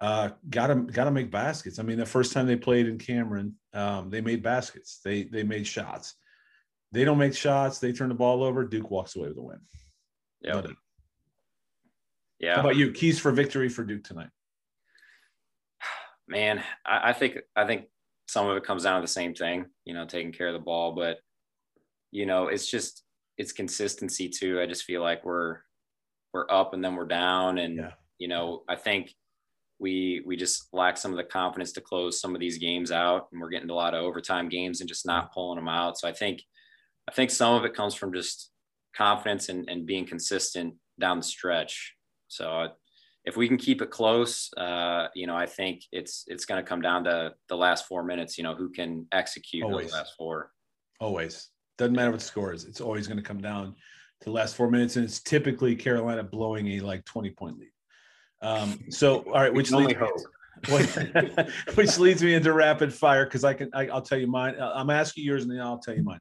Uh, 0.00 0.30
gotta 0.48 0.76
gotta 0.76 1.10
make 1.10 1.30
baskets. 1.30 1.78
I 1.78 1.82
mean, 1.82 1.98
the 1.98 2.06
first 2.06 2.32
time 2.32 2.46
they 2.46 2.56
played 2.56 2.86
in 2.86 2.98
Cameron, 2.98 3.54
um, 3.74 4.08
they 4.08 4.20
made 4.20 4.42
baskets. 4.42 5.00
They 5.04 5.24
they 5.24 5.42
made 5.42 5.66
shots. 5.66 6.14
They 6.92 7.04
don't 7.04 7.18
make 7.18 7.34
shots. 7.34 7.78
They 7.78 7.92
turn 7.92 8.08
the 8.08 8.14
ball 8.14 8.42
over. 8.42 8.64
Duke 8.64 8.90
walks 8.90 9.16
away 9.16 9.28
with 9.28 9.38
a 9.38 9.42
win. 9.42 9.60
Yeah. 10.42 10.62
Yeah. 12.38 12.54
How 12.54 12.60
about 12.60 12.76
you? 12.76 12.92
Keys 12.92 13.18
for 13.18 13.30
victory 13.30 13.68
for 13.68 13.84
Duke 13.84 14.04
tonight. 14.04 14.30
Man, 16.26 16.62
I, 16.86 17.10
I 17.10 17.12
think 17.12 17.38
I 17.54 17.66
think 17.66 17.86
some 18.26 18.48
of 18.48 18.56
it 18.56 18.64
comes 18.64 18.84
down 18.84 19.00
to 19.00 19.04
the 19.04 19.12
same 19.12 19.34
thing. 19.34 19.66
You 19.84 19.94
know, 19.94 20.06
taking 20.06 20.32
care 20.32 20.48
of 20.48 20.54
the 20.54 20.58
ball, 20.58 20.92
but 20.92 21.18
you 22.10 22.24
know, 22.26 22.48
it's 22.48 22.70
just 22.70 23.02
it's 23.36 23.52
consistency 23.52 24.28
too. 24.28 24.60
I 24.60 24.66
just 24.66 24.84
feel 24.84 25.02
like 25.02 25.24
we're 25.24 25.58
we're 26.32 26.50
up 26.50 26.72
and 26.72 26.82
then 26.82 26.94
we're 26.94 27.06
down, 27.06 27.58
and 27.58 27.76
yeah 27.76 27.90
you 28.20 28.28
know, 28.28 28.62
I 28.68 28.76
think 28.76 29.12
we 29.80 30.22
we 30.24 30.36
just 30.36 30.68
lack 30.72 30.96
some 30.96 31.10
of 31.10 31.16
the 31.16 31.24
confidence 31.24 31.72
to 31.72 31.80
close 31.80 32.20
some 32.20 32.34
of 32.34 32.40
these 32.40 32.58
games 32.58 32.92
out, 32.92 33.28
and 33.32 33.40
we're 33.40 33.48
getting 33.48 33.70
a 33.70 33.74
lot 33.74 33.94
of 33.94 34.04
overtime 34.04 34.48
games 34.48 34.80
and 34.80 34.88
just 34.88 35.06
not 35.06 35.32
pulling 35.32 35.56
them 35.56 35.68
out. 35.68 35.98
So 35.98 36.06
I 36.06 36.12
think 36.12 36.42
I 37.10 37.12
think 37.12 37.32
some 37.32 37.54
of 37.54 37.64
it 37.64 37.74
comes 37.74 37.96
from 37.96 38.12
just 38.12 38.50
confidence 38.94 39.48
and, 39.48 39.68
and 39.68 39.84
being 39.84 40.06
consistent 40.06 40.74
down 41.00 41.18
the 41.18 41.24
stretch. 41.24 41.94
So 42.28 42.68
if 43.24 43.36
we 43.36 43.48
can 43.48 43.56
keep 43.56 43.82
it 43.82 43.90
close, 43.90 44.48
uh, 44.56 45.08
you 45.16 45.26
know, 45.26 45.36
I 45.36 45.46
think 45.46 45.82
it's 45.90 46.22
it's 46.28 46.44
going 46.44 46.62
to 46.62 46.68
come 46.68 46.80
down 46.80 47.02
to 47.04 47.34
the 47.48 47.56
last 47.56 47.88
four 47.88 48.04
minutes. 48.04 48.38
You 48.38 48.44
know, 48.44 48.54
who 48.54 48.70
can 48.70 49.08
execute 49.10 49.64
always. 49.64 49.86
those 49.86 49.94
last 49.94 50.12
four. 50.16 50.52
Always 51.00 51.48
doesn't 51.78 51.96
matter 51.96 52.12
what 52.12 52.20
the 52.20 52.26
score 52.26 52.52
is. 52.52 52.64
It's 52.64 52.80
always 52.80 53.08
going 53.08 53.16
to 53.16 53.24
come 53.24 53.40
down 53.40 53.74
to 54.20 54.24
the 54.24 54.30
last 54.30 54.54
four 54.54 54.70
minutes, 54.70 54.94
and 54.94 55.04
it's 55.04 55.20
typically 55.20 55.74
Carolina 55.74 56.22
blowing 56.22 56.68
a 56.68 56.80
like 56.80 57.04
twenty 57.06 57.30
point 57.30 57.58
lead. 57.58 57.72
Um, 58.40 58.78
so, 58.90 59.22
all 59.22 59.40
right, 59.40 59.52
which 59.52 59.72
leads, 59.72 59.98
which 61.74 61.98
leads 61.98 62.22
me 62.22 62.34
into 62.34 62.52
rapid 62.52 62.92
fire 62.92 63.24
because 63.24 63.44
I 63.44 63.54
can 63.54 63.70
I, 63.74 63.86
will 63.86 64.02
tell 64.02 64.18
you 64.18 64.26
mine. 64.26 64.56
Uh, 64.56 64.72
I'm 64.74 64.90
asking 64.90 65.24
yours 65.24 65.42
and 65.42 65.52
then 65.52 65.60
I'll 65.60 65.78
tell 65.78 65.94
you 65.94 66.02
mine. 66.02 66.20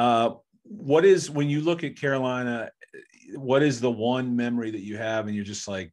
Uh, 0.00 0.34
what 0.62 1.04
is 1.04 1.30
when 1.30 1.50
you 1.50 1.60
look 1.60 1.84
at 1.84 1.94
Carolina? 1.94 2.70
What 3.34 3.62
is 3.62 3.82
the 3.82 3.90
one 3.90 4.34
memory 4.34 4.70
that 4.70 4.80
you 4.80 4.96
have 4.96 5.26
and 5.26 5.36
you're 5.36 5.44
just 5.44 5.68
like, 5.68 5.92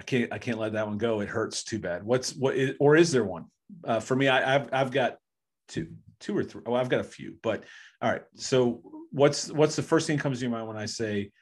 I 0.00 0.02
can't 0.02 0.32
I 0.32 0.38
can't 0.38 0.58
let 0.58 0.72
that 0.72 0.86
one 0.86 0.96
go. 0.96 1.20
It 1.20 1.28
hurts 1.28 1.62
too 1.62 1.78
bad. 1.78 2.04
What's 2.04 2.34
what 2.34 2.56
is, 2.56 2.74
or 2.80 2.96
is 2.96 3.12
there 3.12 3.24
one? 3.24 3.46
Uh, 3.84 4.00
for 4.00 4.16
me, 4.16 4.28
I, 4.28 4.54
I've 4.54 4.68
I've 4.72 4.90
got 4.90 5.18
two 5.68 5.88
two 6.20 6.34
or 6.38 6.42
three. 6.42 6.62
Oh, 6.64 6.72
I've 6.72 6.88
got 6.88 7.00
a 7.00 7.04
few, 7.04 7.34
but 7.42 7.64
all 8.00 8.10
right. 8.10 8.22
So 8.34 8.80
what's 9.10 9.52
what's 9.52 9.76
the 9.76 9.82
first 9.82 10.06
thing 10.06 10.16
that 10.16 10.22
comes 10.22 10.38
to 10.38 10.46
your 10.46 10.52
mind 10.52 10.66
when 10.66 10.78
I 10.78 10.86
say 10.86 11.32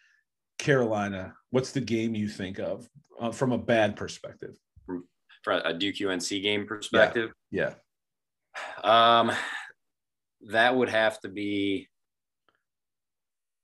Carolina? 0.58 1.34
What's 1.50 1.70
the 1.70 1.80
game 1.80 2.16
you 2.16 2.26
think 2.26 2.58
of 2.58 2.88
uh, 3.20 3.30
from 3.30 3.52
a 3.52 3.58
bad 3.58 3.94
perspective? 3.94 4.58
From 4.86 5.04
a 5.46 5.72
Duke 5.72 5.96
UNC 6.04 6.28
game 6.28 6.66
perspective? 6.66 7.30
Yeah. 7.52 7.74
yeah. 8.82 9.20
Um, 9.20 9.32
that 10.50 10.76
would 10.76 10.88
have 10.88 11.20
to 11.20 11.28
be. 11.28 11.88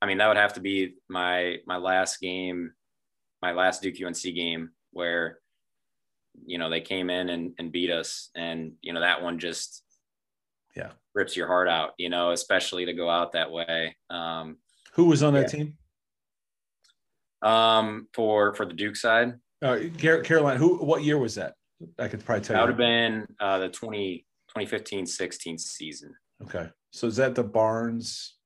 I 0.02 0.06
mean, 0.06 0.18
that 0.18 0.28
would 0.28 0.36
have 0.36 0.54
to 0.54 0.60
be 0.60 0.94
my 1.08 1.58
my 1.66 1.76
last 1.76 2.20
game 2.20 2.72
my 3.42 3.52
last 3.52 3.82
Duke 3.82 3.96
UNC 4.04 4.22
game 4.22 4.70
where 4.92 5.38
you 6.46 6.58
know 6.58 6.70
they 6.70 6.80
came 6.80 7.10
in 7.10 7.28
and, 7.28 7.52
and 7.58 7.72
beat 7.72 7.90
us 7.90 8.30
and 8.34 8.72
you 8.82 8.92
know 8.92 9.00
that 9.00 9.22
one 9.22 9.38
just 9.38 9.82
yeah 10.76 10.90
rips 11.14 11.36
your 11.36 11.46
heart 11.46 11.68
out 11.68 11.90
you 11.98 12.08
know 12.08 12.30
especially 12.30 12.84
to 12.86 12.92
go 12.92 13.10
out 13.10 13.32
that 13.32 13.50
way 13.50 13.96
um 14.10 14.56
who 14.94 15.04
was 15.04 15.22
on 15.22 15.34
that 15.34 15.52
yeah. 15.52 15.58
team 15.58 15.76
um 17.42 18.06
for 18.14 18.54
for 18.54 18.64
the 18.64 18.74
duke 18.74 18.96
side 18.96 19.34
uh 19.62 19.78
carolina 19.98 20.58
who 20.58 20.76
what 20.78 21.02
year 21.02 21.18
was 21.18 21.34
that 21.34 21.54
i 21.98 22.06
could 22.06 22.24
probably 22.24 22.44
tell 22.44 22.54
you. 22.54 22.58
that 22.58 22.62
would 22.62 22.70
have 22.70 22.78
been 22.78 23.26
uh 23.40 23.58
the 23.58 23.68
20 23.68 24.24
2015 24.48 25.06
16 25.06 25.58
season 25.58 26.14
okay 26.42 26.68
so 26.90 27.06
is 27.06 27.16
that 27.16 27.34
the 27.34 27.44
barnes 27.44 28.40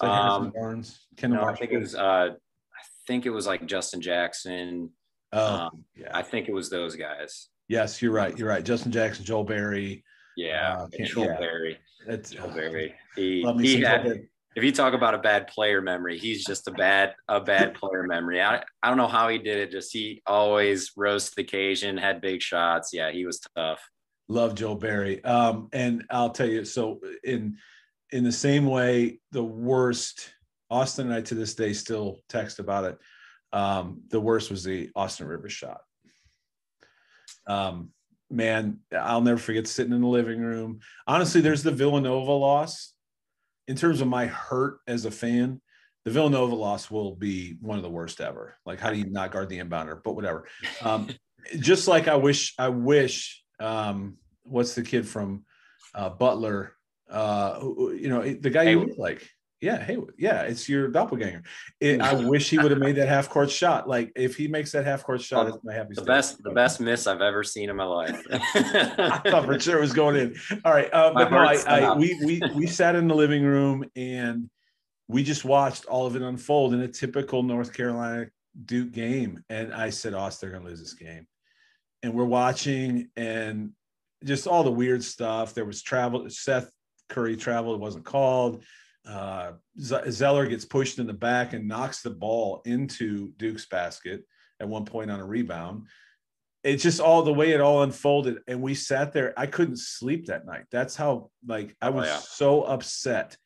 um, 0.00 0.52
Barnes, 0.54 1.06
no, 1.22 1.44
I 1.44 1.54
think 1.54 1.72
it 1.72 1.78
was. 1.78 1.94
Uh, 1.94 2.30
I 2.30 2.82
think 3.06 3.26
it 3.26 3.30
was 3.30 3.46
like 3.46 3.66
Justin 3.66 4.00
Jackson. 4.00 4.90
Oh, 5.32 5.54
um, 5.54 5.84
yeah. 5.96 6.10
I 6.12 6.22
think 6.22 6.48
it 6.48 6.52
was 6.52 6.70
those 6.70 6.96
guys. 6.96 7.48
Yes, 7.68 8.02
you're 8.02 8.12
right. 8.12 8.36
You're 8.36 8.48
right. 8.48 8.64
Justin 8.64 8.92
Jackson, 8.92 9.24
Joel 9.24 9.44
Berry. 9.44 10.04
Yeah, 10.36 10.78
uh, 10.80 11.04
Joel 11.04 11.26
yeah. 11.26 11.38
Berry. 11.38 11.78
That's 12.06 12.30
Joel 12.30 12.50
uh, 12.50 12.54
Berry. 12.54 12.94
He, 13.16 13.46
he 13.60 13.80
had, 13.80 14.26
if 14.56 14.64
you 14.64 14.72
talk 14.72 14.94
about 14.94 15.14
a 15.14 15.18
bad 15.18 15.46
player 15.46 15.80
memory, 15.80 16.18
he's 16.18 16.44
just 16.44 16.66
a 16.68 16.72
bad 16.72 17.14
a 17.28 17.40
bad 17.40 17.74
player 17.74 18.02
memory. 18.02 18.42
I, 18.42 18.62
I 18.82 18.88
don't 18.88 18.96
know 18.96 19.06
how 19.06 19.28
he 19.28 19.38
did 19.38 19.58
it. 19.58 19.70
Just 19.70 19.92
he 19.92 20.22
always 20.26 20.92
rose 20.96 21.30
to 21.30 21.36
the 21.36 21.42
occasion, 21.42 21.96
had 21.96 22.20
big 22.20 22.42
shots. 22.42 22.90
Yeah, 22.92 23.12
he 23.12 23.24
was 23.24 23.40
tough. 23.56 23.80
Love 24.28 24.54
Joel 24.54 24.76
Berry. 24.76 25.22
Um, 25.24 25.68
and 25.72 26.04
I'll 26.10 26.30
tell 26.30 26.48
you, 26.48 26.64
so 26.64 27.00
in 27.22 27.58
in 28.10 28.24
the 28.24 28.32
same 28.32 28.66
way, 28.66 29.18
the 29.32 29.42
worst, 29.42 30.32
Austin 30.70 31.06
and 31.06 31.14
I 31.14 31.20
to 31.22 31.34
this 31.34 31.54
day 31.54 31.72
still 31.72 32.20
text 32.28 32.58
about 32.58 32.84
it. 32.84 32.98
Um, 33.52 34.02
the 34.08 34.20
worst 34.20 34.50
was 34.50 34.64
the 34.64 34.90
Austin 34.94 35.26
Rivers 35.26 35.52
shot. 35.52 35.80
Um, 37.46 37.90
man, 38.30 38.80
I'll 38.96 39.20
never 39.20 39.38
forget 39.38 39.66
sitting 39.66 39.92
in 39.92 40.00
the 40.00 40.06
living 40.06 40.40
room. 40.40 40.80
Honestly, 41.06 41.40
there's 41.40 41.62
the 41.62 41.72
Villanova 41.72 42.32
loss. 42.32 42.92
In 43.66 43.76
terms 43.76 44.00
of 44.00 44.08
my 44.08 44.26
hurt 44.26 44.78
as 44.86 45.04
a 45.04 45.10
fan, 45.10 45.60
the 46.04 46.10
Villanova 46.10 46.54
loss 46.54 46.90
will 46.90 47.14
be 47.14 47.56
one 47.60 47.78
of 47.78 47.82
the 47.82 47.90
worst 47.90 48.20
ever. 48.20 48.56
Like, 48.66 48.78
how 48.78 48.90
do 48.90 48.98
you 48.98 49.06
not 49.10 49.32
guard 49.32 49.48
the 49.48 49.58
inbounder? 49.58 50.00
But 50.02 50.14
whatever. 50.14 50.46
Um, 50.82 51.08
just 51.58 51.88
like 51.88 52.08
I 52.08 52.16
wish, 52.16 52.54
I 52.58 52.68
wish. 52.68 53.43
Um, 53.60 54.18
what's 54.44 54.74
the 54.74 54.82
kid 54.82 55.06
from 55.06 55.44
uh, 55.94 56.10
Butler? 56.10 56.74
uh, 57.10 57.58
you 57.62 58.08
know, 58.08 58.22
the 58.22 58.50
guy 58.50 58.64
you 58.64 58.80
look 58.80 58.98
like. 58.98 59.28
Yeah, 59.60 59.82
hey, 59.82 59.96
yeah, 60.18 60.42
it's 60.42 60.68
your 60.68 60.88
doppelganger. 60.88 61.42
It, 61.80 61.98
I 62.02 62.12
wish 62.28 62.50
he 62.50 62.58
would 62.58 62.70
have 62.70 62.80
made 62.80 62.96
that 62.96 63.08
half 63.08 63.30
court 63.30 63.50
shot. 63.50 63.88
Like 63.88 64.12
if 64.14 64.36
he 64.36 64.46
makes 64.46 64.72
that 64.72 64.84
half 64.84 65.04
court 65.04 65.22
shot, 65.22 65.46
it's 65.46 65.56
my 65.64 65.72
happy. 65.72 65.94
The 65.94 66.02
best, 66.02 66.42
the 66.42 66.50
best 66.50 66.80
miss 66.80 67.06
I've 67.06 67.22
ever 67.22 67.42
seen 67.42 67.70
in 67.70 67.76
my 67.76 67.84
life. 67.84 68.22
I 68.30 69.22
thought 69.24 69.46
for 69.46 69.58
sure 69.58 69.78
it 69.78 69.80
was 69.80 69.94
going 69.94 70.16
in. 70.16 70.36
All 70.66 70.72
right, 70.72 70.92
uh, 70.92 71.14
but 71.14 71.30
no, 71.30 71.38
I, 71.38 71.54
I, 71.66 71.96
we 71.96 72.18
we 72.24 72.42
we 72.54 72.66
sat 72.66 72.94
in 72.94 73.08
the 73.08 73.14
living 73.14 73.42
room 73.42 73.86
and 73.96 74.50
we 75.08 75.22
just 75.22 75.46
watched 75.46 75.86
all 75.86 76.06
of 76.06 76.14
it 76.14 76.20
unfold 76.20 76.74
in 76.74 76.80
a 76.80 76.88
typical 76.88 77.42
North 77.42 77.72
Carolina 77.72 78.26
Duke 78.66 78.92
game. 78.92 79.44
And 79.48 79.72
I 79.72 79.88
said, 79.88 80.12
"Oh, 80.12 80.28
they're 80.40 80.50
going 80.50 80.62
to 80.62 80.68
lose 80.68 80.80
this 80.80 80.94
game." 80.94 81.26
And 82.04 82.12
we're 82.12 82.24
watching, 82.26 83.08
and 83.16 83.70
just 84.24 84.46
all 84.46 84.62
the 84.62 84.70
weird 84.70 85.02
stuff. 85.02 85.54
There 85.54 85.64
was 85.64 85.82
travel. 85.82 86.28
Seth 86.28 86.70
Curry 87.08 87.34
traveled, 87.34 87.76
It 87.76 87.82
wasn't 87.82 88.04
called. 88.04 88.62
Uh, 89.08 89.52
Zeller 89.78 90.46
gets 90.46 90.66
pushed 90.66 90.98
in 90.98 91.06
the 91.06 91.14
back 91.14 91.54
and 91.54 91.66
knocks 91.66 92.02
the 92.02 92.10
ball 92.10 92.60
into 92.66 93.32
Duke's 93.38 93.64
basket 93.66 94.24
at 94.60 94.68
one 94.68 94.84
point 94.84 95.10
on 95.10 95.20
a 95.20 95.24
rebound. 95.24 95.86
It's 96.62 96.82
just 96.82 97.00
all 97.00 97.22
the 97.22 97.32
way 97.32 97.52
it 97.52 97.60
all 97.62 97.82
unfolded. 97.82 98.38
And 98.48 98.60
we 98.60 98.74
sat 98.74 99.14
there. 99.14 99.32
I 99.38 99.46
couldn't 99.46 99.78
sleep 99.78 100.26
that 100.26 100.44
night. 100.44 100.64
That's 100.70 100.96
how, 100.96 101.30
like, 101.46 101.74
I 101.80 101.88
was 101.88 102.06
oh, 102.06 102.12
yeah. 102.12 102.18
so 102.18 102.62
upset 102.64 103.38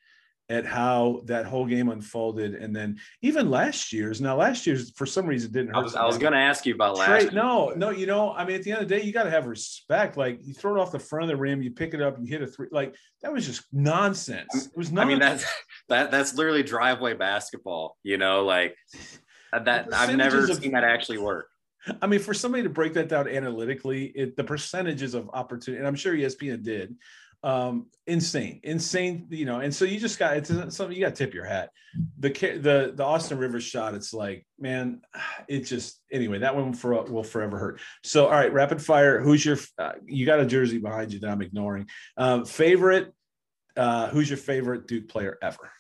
at 0.51 0.65
how 0.65 1.21
that 1.27 1.45
whole 1.45 1.67
game 1.67 1.91
unfolded. 1.91 2.55
And 2.55 2.75
then 2.75 2.99
even 3.21 3.51
last 3.51 3.93
year's, 3.93 4.21
now 4.21 4.37
last 4.37 4.67
year's 4.67 4.91
for 4.93 5.05
some 5.05 5.27
reason 5.27 5.53
didn't 5.53 5.69
hurt. 5.69 5.77
I 5.77 5.81
was, 5.81 5.95
I 5.95 6.07
was 6.07 6.17
going 6.17 6.33
to 6.33 6.39
ask 6.39 6.65
you 6.65 6.75
about 6.75 6.97
last 6.97 7.25
Trey, 7.25 7.35
No, 7.35 7.71
no, 7.77 7.91
you 7.91 8.07
know, 8.07 8.33
I 8.33 8.45
mean, 8.45 8.57
at 8.57 8.63
the 8.63 8.73
end 8.73 8.83
of 8.83 8.89
the 8.89 8.97
day, 8.97 9.05
you 9.05 9.13
got 9.13 9.25
to 9.25 9.31
have 9.31 9.47
respect. 9.47 10.17
Like 10.17 10.41
you 10.43 10.55
throw 10.55 10.77
it 10.77 10.81
off 10.81 10.91
the 10.91 10.99
front 10.99 11.25
of 11.25 11.29
the 11.29 11.37
rim, 11.37 11.61
you 11.61 11.71
pick 11.71 11.93
it 11.93 12.01
up, 12.01 12.17
you 12.19 12.27
hit 12.27 12.43
a 12.43 12.47
three. 12.47 12.69
Like 12.71 12.97
that 13.23 13.33
was 13.33 13.47
just 13.47 13.65
nonsense. 13.73 14.49
It 14.55 14.77
was 14.77 14.91
nonsense. 14.91 15.01
I 15.01 15.05
mean, 15.05 15.19
that's, 15.19 15.45
that, 15.89 16.11
that's 16.11 16.35
literally 16.35 16.63
driveway 16.63 17.15
basketball, 17.15 17.97
you 18.03 18.17
know, 18.17 18.45
like 18.45 18.75
uh, 19.53 19.59
that. 19.61 19.93
I've 19.93 20.17
never 20.17 20.51
of, 20.51 20.57
seen 20.57 20.73
that 20.73 20.85
actually 20.85 21.19
work. 21.19 21.49
I 22.03 22.07
mean, 22.07 22.21
for 22.21 22.35
somebody 22.35 22.63
to 22.65 22.71
break 22.71 22.95
that 22.95 23.09
down 23.09 23.29
analytically, 23.29 24.07
it, 24.07 24.37
the 24.37 24.45
percentages 24.45 25.15
of 25.15 25.31
opportunity, 25.33 25.79
and 25.79 25.87
I'm 25.87 25.95
sure 25.95 26.15
ESPN 26.15 26.63
did, 26.63 26.97
um 27.45 27.87
insane 28.09 28.59
insane 28.65 29.29
you 29.31 29.45
know 29.45 29.61
and 29.61 29.73
so 29.73 29.85
you 29.85 30.01
just 30.01 30.19
got 30.19 30.37
it's 30.37 30.49
something 30.49 30.93
you 30.93 31.01
got 31.01 31.15
to 31.15 31.25
tip 31.25 31.33
your 31.35 31.45
hat. 31.45 31.71
The 32.19 32.31
the 32.31 32.93
the 32.97 33.05
austin 33.05 33.39
rivers 33.39 33.63
shot 33.63 33.95
it's 33.95 34.13
like 34.13 34.45
man 34.59 35.03
it 35.49 35.61
just 35.61 36.01
anyway 36.11 36.41
that 36.41 36.57
one 36.57 36.73
for 36.73 37.01
will 37.05 37.23
forever 37.23 37.59
hurt. 37.59 37.81
So 38.03 38.25
all 38.25 38.33
right 38.33 38.53
rapid 38.53 38.83
fire 38.83 39.21
who's 39.21 39.45
your 39.45 39.57
uh, 39.79 39.93
you 40.05 40.27
got 40.27 40.41
a 40.41 40.47
jersey 40.47 40.79
behind 40.79 41.13
you 41.13 41.21
that 41.21 41.31
i'm 41.31 41.43
ignoring. 41.43 41.87
Um 42.17 42.45
favorite 42.45 43.13
uh 43.77 44.09
who's 44.09 44.29
your 44.29 44.39
favorite 44.39 44.89
duke 44.89 45.09
player 45.09 45.39
ever? 45.41 45.71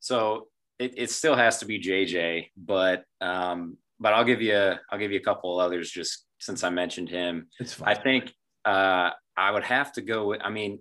So 0.00 0.48
it, 0.80 0.94
it 0.96 1.10
still 1.10 1.36
has 1.36 1.58
to 1.58 1.66
be 1.66 1.78
jj 1.80 2.48
but 2.56 3.04
um 3.20 3.76
but 4.00 4.14
i'll 4.14 4.24
give 4.24 4.42
you 4.42 4.56
a, 4.56 4.80
i'll 4.90 4.98
give 4.98 5.12
you 5.12 5.18
a 5.20 5.22
couple 5.22 5.60
others 5.60 5.92
just 5.92 6.26
since 6.40 6.64
i 6.64 6.70
mentioned 6.70 7.08
him. 7.08 7.46
It's 7.60 7.74
fine. 7.74 7.88
i 7.88 7.94
think 7.94 8.32
uh 8.64 9.10
I 9.36 9.50
would 9.50 9.64
have 9.64 9.92
to 9.94 10.02
go 10.02 10.28
with, 10.28 10.40
I 10.44 10.50
mean, 10.50 10.80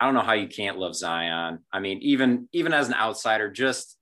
I 0.00 0.06
don't 0.06 0.14
know 0.14 0.22
how 0.22 0.32
you 0.32 0.48
can't 0.48 0.78
love 0.78 0.94
Zion. 0.94 1.60
I 1.72 1.80
mean, 1.80 1.98
even 2.02 2.48
even 2.52 2.72
as 2.72 2.88
an 2.88 2.94
outsider, 2.94 3.50
just 3.50 3.96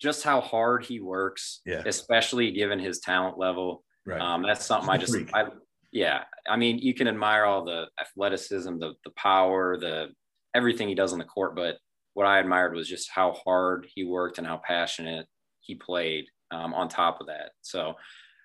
just 0.00 0.24
how 0.24 0.40
hard 0.40 0.84
he 0.84 0.98
works, 0.98 1.60
yeah. 1.64 1.82
especially 1.86 2.50
given 2.50 2.78
his 2.78 3.00
talent 3.00 3.38
level. 3.38 3.84
Right. 4.04 4.20
Um, 4.20 4.42
that's 4.42 4.66
something 4.66 4.90
I 4.90 4.96
just 4.96 5.16
I 5.32 5.46
yeah. 5.92 6.24
I 6.48 6.56
mean, 6.56 6.78
you 6.78 6.94
can 6.94 7.06
admire 7.06 7.44
all 7.44 7.64
the 7.64 7.86
athleticism, 8.00 8.78
the 8.78 8.94
the 9.04 9.12
power, 9.16 9.78
the 9.78 10.08
everything 10.54 10.88
he 10.88 10.94
does 10.94 11.12
on 11.12 11.18
the 11.18 11.24
court, 11.24 11.54
but 11.54 11.76
what 12.14 12.26
I 12.26 12.38
admired 12.38 12.74
was 12.74 12.88
just 12.88 13.10
how 13.10 13.32
hard 13.32 13.86
he 13.94 14.04
worked 14.04 14.38
and 14.38 14.46
how 14.46 14.60
passionate 14.66 15.26
he 15.60 15.74
played 15.74 16.26
um, 16.50 16.74
on 16.74 16.88
top 16.88 17.20
of 17.20 17.28
that. 17.28 17.50
So 17.62 17.94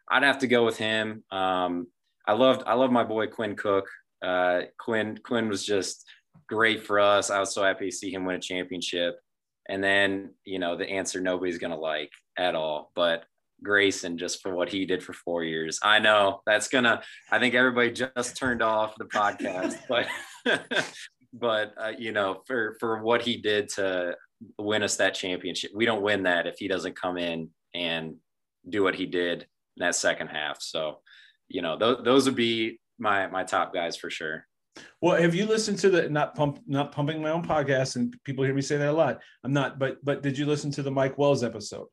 I'd 0.09 0.23
have 0.23 0.39
to 0.39 0.47
go 0.47 0.63
with 0.63 0.77
him. 0.77 1.23
Um, 1.31 1.87
I 2.27 2.33
loved 2.33 2.63
I 2.65 2.73
love 2.73 2.91
my 2.91 3.03
boy 3.03 3.27
Quinn 3.27 3.55
Cook. 3.55 3.87
Uh, 4.21 4.61
Quinn 4.79 5.17
Quinn 5.23 5.47
was 5.47 5.65
just 5.65 6.05
great 6.47 6.85
for 6.85 6.99
us. 6.99 7.29
I 7.29 7.39
was 7.39 7.53
so 7.53 7.63
happy 7.63 7.89
to 7.89 7.95
see 7.95 8.11
him 8.11 8.25
win 8.25 8.35
a 8.35 8.39
championship. 8.39 9.19
And 9.69 9.83
then, 9.83 10.31
you 10.45 10.59
know, 10.59 10.77
the 10.77 10.89
answer 10.89 11.19
nobody's 11.19 11.57
gonna 11.57 11.77
like 11.77 12.11
at 12.37 12.55
all, 12.55 12.91
but 12.95 13.25
Grayson 13.63 14.17
just 14.17 14.41
for 14.41 14.53
what 14.53 14.69
he 14.69 14.85
did 14.85 15.03
for 15.03 15.13
four 15.13 15.43
years. 15.43 15.79
I 15.83 15.99
know 15.99 16.41
that's 16.45 16.67
gonna. 16.67 17.01
I 17.31 17.39
think 17.39 17.55
everybody 17.55 17.91
just 17.91 18.37
turned 18.37 18.61
off 18.61 18.95
the 18.97 19.05
podcast, 19.05 19.77
but 19.89 20.07
but 21.33 21.73
uh, 21.77 21.93
you 21.97 22.11
know, 22.11 22.41
for 22.45 22.75
for 22.79 23.01
what 23.01 23.21
he 23.21 23.37
did 23.37 23.69
to 23.69 24.15
win 24.59 24.83
us 24.83 24.97
that 24.97 25.15
championship, 25.15 25.71
we 25.73 25.85
don't 25.85 26.03
win 26.03 26.23
that 26.23 26.47
if 26.47 26.57
he 26.59 26.67
doesn't 26.67 26.99
come 26.99 27.17
in 27.17 27.49
and 27.73 28.15
do 28.69 28.83
what 28.83 28.95
he 28.95 29.05
did 29.05 29.41
in 29.41 29.85
that 29.85 29.95
second 29.95 30.27
half. 30.27 30.61
So, 30.61 30.99
you 31.49 31.61
know, 31.61 31.77
th- 31.77 31.99
those 32.03 32.25
would 32.25 32.35
be 32.35 32.79
my 32.97 33.27
my 33.27 33.43
top 33.43 33.73
guys 33.73 33.97
for 33.97 34.09
sure. 34.09 34.45
Well, 35.01 35.19
have 35.19 35.33
you 35.33 35.45
listened 35.45 35.79
to 35.79 35.89
the 35.89 36.09
not 36.09 36.35
pump 36.35 36.59
not 36.67 36.91
pumping 36.91 37.21
my 37.21 37.31
own 37.31 37.43
podcast 37.43 37.95
and 37.95 38.15
people 38.23 38.43
hear 38.43 38.53
me 38.53 38.61
say 38.61 38.77
that 38.77 38.89
a 38.89 38.91
lot. 38.91 39.21
I'm 39.43 39.53
not, 39.53 39.79
but 39.79 40.03
but 40.03 40.21
did 40.21 40.37
you 40.37 40.45
listen 40.45 40.71
to 40.71 40.83
the 40.83 40.91
Mike 40.91 41.17
Wells 41.17 41.43
episode 41.43 41.87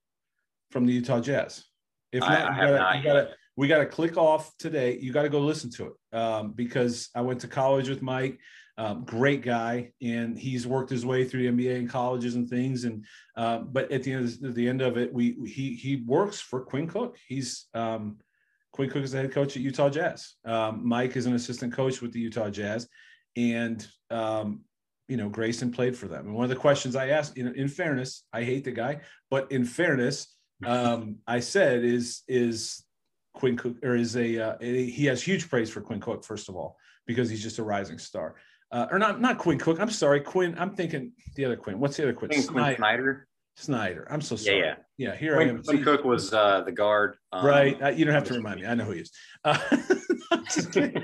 from 0.70 0.86
the 0.86 0.92
Utah 0.92 1.20
Jazz? 1.20 1.64
If 2.12 2.20
not, 2.20 2.30
I, 2.30 2.55
you, 2.55 2.61
gotta, 2.61 2.76
not 2.76 2.96
you 2.98 3.02
gotta, 3.05 3.30
we 3.57 3.68
got 3.68 3.78
to 3.78 3.86
click 3.86 4.16
off 4.16 4.57
today. 4.59 4.98
You 5.00 5.12
got 5.12 5.22
to 5.22 5.28
go 5.28 5.40
listen 5.40 5.70
to 5.72 5.86
it 5.86 6.16
um, 6.16 6.52
because 6.52 7.09
I 7.14 7.20
went 7.20 7.40
to 7.40 7.48
college 7.48 7.88
with 7.88 8.02
Mike. 8.02 8.38
Um, 8.76 9.05
great 9.05 9.42
guy, 9.42 9.92
and 10.02 10.36
he's 10.36 10.66
worked 10.66 10.90
his 10.90 11.07
way 11.07 11.24
through 11.24 11.48
the 11.48 11.64
NBA 11.64 11.76
and 11.76 11.88
colleges 11.88 12.34
and 12.34 12.48
things. 12.48 12.84
And 12.84 13.05
uh, 13.36 13.59
but 13.59 13.92
at 13.92 14.02
the 14.02 14.12
end 14.12 14.24
of 14.44 14.55
the 14.55 14.68
end 14.68 14.82
of 14.82 14.96
it, 14.98 15.12
we 15.12 15.36
he 15.46 15.74
he 15.74 16.02
works 16.05 16.40
for 16.40 16.61
Quinn 16.61 16.88
Cook. 16.88 17.16
He's 17.28 17.66
um, 17.74 18.18
Quinn 18.75 18.91
Cook 18.91 19.05
is 19.05 19.12
the 19.12 19.18
head 19.18 19.31
coach 19.31 19.55
at 19.55 19.62
Utah 19.62 19.89
Jazz. 19.89 20.35
Um, 20.45 20.81
Mike 20.85 21.14
is 21.14 21.27
an 21.27 21.35
assistant 21.37 21.72
coach 21.72 22.03
with 22.03 22.12
the 22.12 22.18
Utah 22.18 22.51
Jazz, 22.51 22.89
and 23.37 23.87
um, 24.11 24.62
you 25.07 25.16
know 25.16 25.29
Grayson 25.29 25.70
played 25.70 25.97
for 25.97 26.09
them. 26.09 26.27
And 26.27 26.35
one 26.35 26.43
of 26.43 26.51
the 26.51 26.57
questions 26.57 26.97
I 26.97 27.11
asked, 27.11 27.39
in, 27.39 27.55
in 27.55 27.68
fairness, 27.68 28.25
I 28.33 28.43
hate 28.43 28.64
the 28.64 28.72
guy, 28.72 29.03
but 29.31 29.53
in 29.53 29.64
fairness, 29.64 30.27
um, 30.66 31.18
I 31.25 31.39
said 31.39 31.85
is 31.85 32.22
is 32.27 32.85
Quinn 33.33 33.57
Cook 33.57 33.77
or 33.85 33.95
is 33.95 34.16
a, 34.16 34.39
uh, 34.41 34.59
he 34.59 35.05
has 35.05 35.22
huge 35.22 35.49
praise 35.49 35.70
for 35.70 35.81
Quinn 35.81 36.01
Cook 36.01 36.25
first 36.25 36.49
of 36.49 36.57
all 36.57 36.77
because 37.07 37.31
he's 37.31 37.45
just 37.45 37.61
a 37.61 37.62
rising 37.62 37.99
star. 37.99 38.35
Uh, 38.72 38.89
or 38.91 38.99
not 38.99 39.20
not 39.20 39.39
Quinn 39.39 39.57
Cook. 39.57 39.79
I'm 39.79 39.89
sorry, 39.89 40.20
Quinn. 40.20 40.57
I'm 40.59 40.75
thinking 40.75 41.12
the 41.37 41.45
other 41.45 41.57
Quinn. 41.57 41.79
What's 41.79 41.97
the 41.97 42.03
other 42.03 42.12
Quinn? 42.12 42.31
Quinn 42.31 42.43
Snyder. 42.43 43.29
Snyder. 43.57 44.07
I'm 44.11 44.20
so 44.20 44.36
sorry. 44.36 44.59
Yeah, 44.59 44.74
yeah. 44.96 45.11
yeah 45.11 45.16
here 45.16 45.34
Quinn, 45.36 45.62
I 45.68 45.72
am. 45.72 45.84
Cook 45.84 46.05
was 46.05 46.32
uh, 46.32 46.62
the 46.62 46.72
guard. 46.72 47.16
Um, 47.32 47.46
right. 47.46 47.80
Uh, 47.82 47.88
you 47.88 48.05
don't 48.05 48.14
have 48.14 48.24
to 48.24 48.34
remind 48.34 48.61
me. 48.61 48.66
I 48.66 48.74
know 48.74 48.84
who 48.84 48.92
he 48.92 49.00
is. 49.00 49.11
Uh, 49.44 49.59
no. 49.70 49.80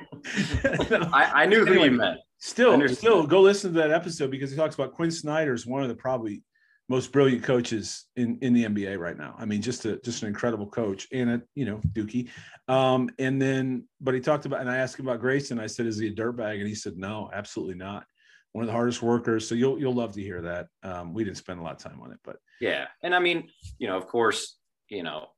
I, 1.12 1.30
I, 1.34 1.46
knew 1.46 1.64
who 1.64 1.72
anyway, 1.72 1.84
you 1.86 1.92
meant. 1.92 2.20
Still, 2.38 2.88
still 2.88 3.26
go 3.26 3.40
listen 3.40 3.72
to 3.72 3.78
that 3.80 3.90
episode 3.90 4.30
because 4.30 4.50
he 4.50 4.56
talks 4.56 4.74
about 4.74 4.92
Quinn 4.92 5.10
Snyder 5.10 5.52
is 5.52 5.66
one 5.66 5.82
of 5.82 5.88
the 5.88 5.94
probably 5.94 6.42
most 6.90 7.12
brilliant 7.12 7.44
coaches 7.44 8.06
in, 8.16 8.36
in 8.42 8.52
the 8.52 8.64
NBA 8.64 8.98
right 8.98 9.16
now. 9.16 9.36
I 9.38 9.44
mean, 9.44 9.62
just 9.62 9.84
a 9.84 9.98
just 10.00 10.22
an 10.22 10.28
incredible 10.28 10.66
coach 10.66 11.06
and 11.12 11.30
a 11.30 11.42
you 11.54 11.64
know 11.64 11.80
Dookie. 11.92 12.28
Um, 12.66 13.10
and 13.18 13.40
then, 13.40 13.84
but 14.00 14.14
he 14.14 14.20
talked 14.20 14.44
about, 14.44 14.60
and 14.60 14.68
I 14.68 14.78
asked 14.78 14.98
him 14.98 15.06
about 15.06 15.20
Grayson. 15.20 15.60
I 15.60 15.68
said, 15.68 15.86
"Is 15.86 15.98
he 15.98 16.08
a 16.08 16.12
dirtbag?" 16.12 16.58
And 16.58 16.66
he 16.66 16.74
said, 16.74 16.96
"No, 16.96 17.30
absolutely 17.32 17.76
not. 17.76 18.04
One 18.52 18.62
of 18.62 18.66
the 18.66 18.72
hardest 18.72 19.02
workers." 19.02 19.48
So 19.48 19.54
you'll 19.54 19.78
you'll 19.78 19.94
love 19.94 20.12
to 20.14 20.22
hear 20.22 20.42
that. 20.42 20.68
Um, 20.82 21.14
we 21.14 21.24
didn't 21.24 21.38
spend 21.38 21.60
a 21.60 21.62
lot 21.62 21.72
of 21.72 21.78
time 21.78 22.00
on 22.00 22.12
it, 22.12 22.18
but 22.24 22.36
yeah, 22.60 22.86
and 23.02 23.14
I 23.14 23.18
mean, 23.18 23.48
you 23.78 23.88
know, 23.88 23.96
of 23.96 24.06
course, 24.06 24.56
you 24.88 25.02
know, 25.02 25.28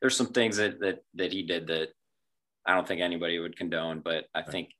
there's 0.00 0.16
some 0.16 0.28
things 0.28 0.56
that 0.56 0.80
that 0.80 1.00
that 1.14 1.32
he 1.32 1.42
did 1.42 1.66
that 1.68 1.88
I 2.66 2.74
don't 2.74 2.86
think 2.86 3.00
anybody 3.00 3.38
would 3.38 3.56
condone, 3.56 4.00
but 4.00 4.24
I 4.34 4.40
right. 4.40 4.50
think 4.50 4.70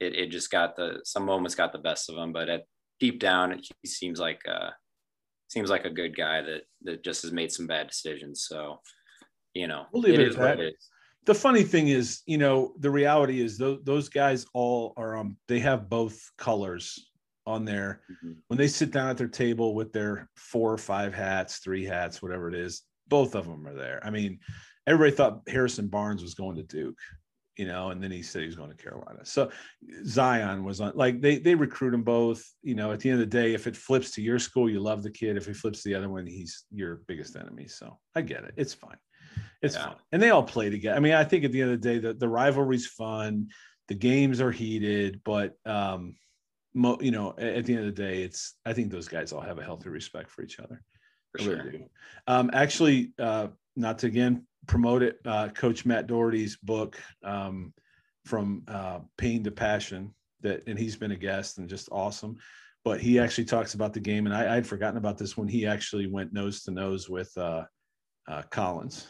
it 0.00 0.14
it 0.14 0.30
just 0.30 0.50
got 0.50 0.76
the 0.76 1.00
some 1.04 1.24
moments 1.24 1.54
got 1.54 1.72
the 1.72 1.78
best 1.78 2.10
of 2.10 2.16
him, 2.16 2.32
but 2.32 2.48
at 2.48 2.64
deep 3.00 3.20
down, 3.20 3.60
he 3.82 3.88
seems 3.88 4.18
like. 4.20 4.40
Uh, 4.48 4.70
seems 5.52 5.68
like 5.68 5.84
a 5.84 5.90
good 5.90 6.16
guy 6.16 6.40
that 6.40 6.62
that 6.82 7.04
just 7.04 7.22
has 7.22 7.30
made 7.30 7.52
some 7.52 7.66
bad 7.66 7.86
decisions. 7.86 8.46
So, 8.48 8.80
you 9.54 9.68
know, 9.68 9.84
we'll 9.92 10.02
leave 10.02 10.18
it, 10.18 10.34
at 10.34 10.36
that. 10.38 10.72
The 11.24 11.34
funny 11.34 11.62
thing 11.62 11.88
is, 11.88 12.22
you 12.26 12.38
know, 12.38 12.72
the 12.78 12.90
reality 12.90 13.40
is 13.40 13.58
those 13.58 13.80
those 13.84 14.08
guys 14.08 14.46
all 14.54 14.94
are 14.96 15.16
um 15.16 15.36
they 15.46 15.60
have 15.60 15.88
both 15.88 16.18
colors 16.38 17.10
on 17.46 17.64
there 17.64 18.02
mm-hmm. 18.10 18.32
when 18.48 18.58
they 18.58 18.68
sit 18.68 18.90
down 18.90 19.08
at 19.08 19.16
their 19.16 19.28
table 19.28 19.74
with 19.74 19.92
their 19.92 20.28
four 20.36 20.72
or 20.72 20.78
five 20.78 21.14
hats, 21.14 21.58
three 21.58 21.84
hats, 21.84 22.22
whatever 22.22 22.48
it 22.48 22.54
is. 22.54 22.82
Both 23.08 23.34
of 23.34 23.46
them 23.46 23.66
are 23.66 23.74
there. 23.74 24.00
I 24.02 24.10
mean, 24.10 24.38
everybody 24.86 25.14
thought 25.14 25.42
Harrison 25.48 25.88
Barnes 25.88 26.22
was 26.22 26.34
going 26.34 26.56
to 26.56 26.62
Duke 26.62 26.98
you 27.56 27.66
know, 27.66 27.90
and 27.90 28.02
then 28.02 28.10
he 28.10 28.22
said 28.22 28.40
he 28.40 28.46
was 28.46 28.56
going 28.56 28.70
to 28.70 28.76
Carolina. 28.76 29.24
So 29.24 29.50
Zion 30.06 30.64
was 30.64 30.80
on 30.80 30.92
like 30.94 31.20
they 31.20 31.38
they 31.38 31.54
recruit 31.54 31.90
them 31.90 32.02
both. 32.02 32.42
You 32.62 32.74
know, 32.74 32.92
at 32.92 33.00
the 33.00 33.10
end 33.10 33.20
of 33.20 33.30
the 33.30 33.38
day, 33.38 33.52
if 33.54 33.66
it 33.66 33.76
flips 33.76 34.10
to 34.12 34.22
your 34.22 34.38
school, 34.38 34.70
you 34.70 34.80
love 34.80 35.02
the 35.02 35.10
kid. 35.10 35.36
If 35.36 35.46
he 35.46 35.52
flips 35.52 35.82
to 35.82 35.88
the 35.88 35.94
other 35.94 36.08
one, 36.08 36.26
he's 36.26 36.64
your 36.72 37.02
biggest 37.06 37.36
enemy. 37.36 37.68
So 37.68 37.98
I 38.14 38.22
get 38.22 38.44
it. 38.44 38.54
It's 38.56 38.72
fine. 38.72 38.96
It's 39.60 39.74
yeah. 39.74 39.86
fine. 39.86 39.96
And 40.12 40.22
they 40.22 40.30
all 40.30 40.42
play 40.42 40.70
together. 40.70 40.96
I 40.96 41.00
mean, 41.00 41.12
I 41.12 41.24
think 41.24 41.44
at 41.44 41.52
the 41.52 41.60
end 41.60 41.72
of 41.72 41.80
the 41.80 41.88
day, 41.88 41.98
the, 41.98 42.14
the 42.14 42.28
rivalry's 42.28 42.86
fun, 42.86 43.48
the 43.88 43.94
games 43.94 44.40
are 44.40 44.50
heated, 44.50 45.20
but 45.24 45.54
um 45.66 46.16
mo, 46.74 46.98
you 47.00 47.10
know, 47.10 47.34
at 47.38 47.64
the 47.64 47.74
end 47.74 47.86
of 47.86 47.94
the 47.94 48.02
day, 48.02 48.22
it's 48.22 48.54
I 48.64 48.72
think 48.72 48.90
those 48.90 49.08
guys 49.08 49.32
all 49.32 49.40
have 49.40 49.58
a 49.58 49.64
healthy 49.64 49.88
respect 49.88 50.30
for 50.30 50.42
each 50.42 50.58
other. 50.58 50.82
For 51.32 51.42
sure. 51.42 51.72
Um, 52.26 52.50
actually, 52.52 53.12
uh, 53.18 53.48
not 53.76 53.98
to 54.00 54.06
again 54.06 54.46
promote 54.66 55.02
it. 55.02 55.18
Uh, 55.24 55.48
Coach 55.48 55.84
Matt 55.84 56.06
Doherty's 56.06 56.56
book, 56.56 56.98
um, 57.24 57.72
from 58.24 58.62
uh, 58.68 59.00
pain 59.18 59.42
to 59.44 59.50
passion, 59.50 60.14
that 60.42 60.62
and 60.66 60.78
he's 60.78 60.96
been 60.96 61.12
a 61.12 61.16
guest 61.16 61.58
and 61.58 61.68
just 61.68 61.88
awesome. 61.90 62.36
But 62.84 63.00
he 63.00 63.18
actually 63.18 63.44
talks 63.44 63.74
about 63.74 63.92
the 63.92 64.00
game, 64.00 64.26
and 64.26 64.34
I, 64.34 64.56
I'd 64.56 64.66
forgotten 64.66 64.96
about 64.96 65.16
this 65.16 65.36
when 65.36 65.48
he 65.48 65.66
actually 65.66 66.06
went 66.06 66.32
nose 66.32 66.62
to 66.64 66.70
nose 66.72 67.08
with 67.08 67.36
uh, 67.36 67.64
uh, 68.28 68.42
Collins, 68.50 69.06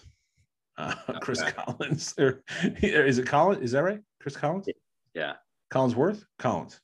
uh, 0.76 0.94
Chris 1.20 1.42
okay. 1.42 1.52
Collins. 1.52 2.14
Or 2.18 2.42
is 2.82 3.18
it 3.18 3.26
Collins? 3.26 3.62
Is 3.62 3.72
that 3.72 3.82
right? 3.82 4.00
Chris 4.20 4.36
Collins? 4.36 4.68
Yeah. 5.14 5.34
Collinsworth? 5.72 6.24
Collins. 6.38 6.80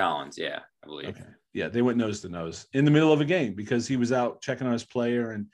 Collins, 0.00 0.38
yeah, 0.38 0.60
I 0.82 0.86
believe. 0.86 1.08
Okay. 1.10 1.24
Yeah, 1.52 1.68
they 1.68 1.82
went 1.82 1.98
nose 1.98 2.20
to 2.20 2.28
nose 2.28 2.66
in 2.72 2.84
the 2.84 2.90
middle 2.90 3.12
of 3.12 3.20
a 3.20 3.24
game 3.24 3.54
because 3.54 3.86
he 3.86 3.96
was 3.96 4.12
out 4.12 4.40
checking 4.40 4.66
on 4.66 4.72
his 4.72 4.84
player 4.84 5.32
and 5.32 5.46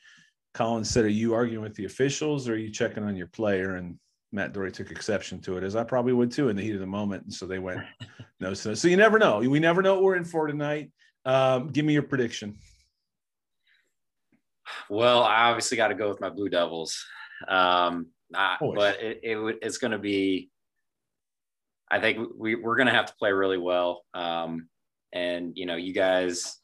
Collins 0.55 0.89
said, 0.89 1.05
Are 1.05 1.09
you 1.09 1.35
arguing 1.35 1.63
with 1.63 1.75
the 1.75 1.85
officials 1.85 2.49
or 2.49 2.53
are 2.53 2.59
you 2.59 2.71
checking 2.71 3.03
on 3.03 3.17
your 3.17 3.27
player? 3.27 3.77
And 3.77 3.99
Matt 4.33 4.53
Doherty 4.53 4.73
took 4.73 4.91
exception 4.91 5.41
to 5.43 5.57
it, 5.57 5.65
as 5.65 5.75
I 5.75 5.85
probably 5.85 6.13
would 6.13 6.31
too 6.31 6.49
in 6.49 6.57
the 6.57 6.63
heat 6.63 6.75
of 6.75 6.81
the 6.81 6.87
moment. 6.87 7.25
And 7.25 7.35
so 7.35 7.47
they 7.47 7.59
went 7.59 7.81
no. 8.41 8.55
So, 8.55 8.75
so 8.75 8.89
you 8.89 8.97
never 8.97 9.19
know. 9.19 9.39
We 9.39 9.59
never 9.59 9.83
know 9.83 9.95
what 9.95 10.03
we're 10.03 10.17
in 10.17 10.25
for 10.25 10.47
tonight. 10.47 10.93
Um, 11.25 11.69
give 11.69 11.85
me 11.85 11.93
your 11.93 12.05
prediction. 12.05 12.57
Well, 14.89 15.23
I 15.23 15.51
obviously 15.51 15.77
got 15.77 15.89
to 15.89 15.95
go 15.95 16.09
with 16.09 16.21
my 16.21 16.31
Blue 16.31 16.49
Devils. 16.49 17.05
Um, 17.49 18.09
I, 18.35 18.57
but 18.61 19.01
it, 19.01 19.21
it, 19.23 19.59
it's 19.63 19.79
going 19.79 19.91
to 19.93 19.99
be, 19.99 20.51
I 21.91 22.01
think 22.01 22.29
we, 22.37 22.55
we're 22.55 22.77
going 22.77 22.89
to 22.89 22.93
have 22.93 23.07
to 23.07 23.15
play 23.19 23.33
really 23.33 23.59
well. 23.59 24.03
Um, 24.15 24.69
and, 25.13 25.53
you 25.55 25.67
know, 25.67 25.77
you 25.77 25.93
guys 25.93 26.59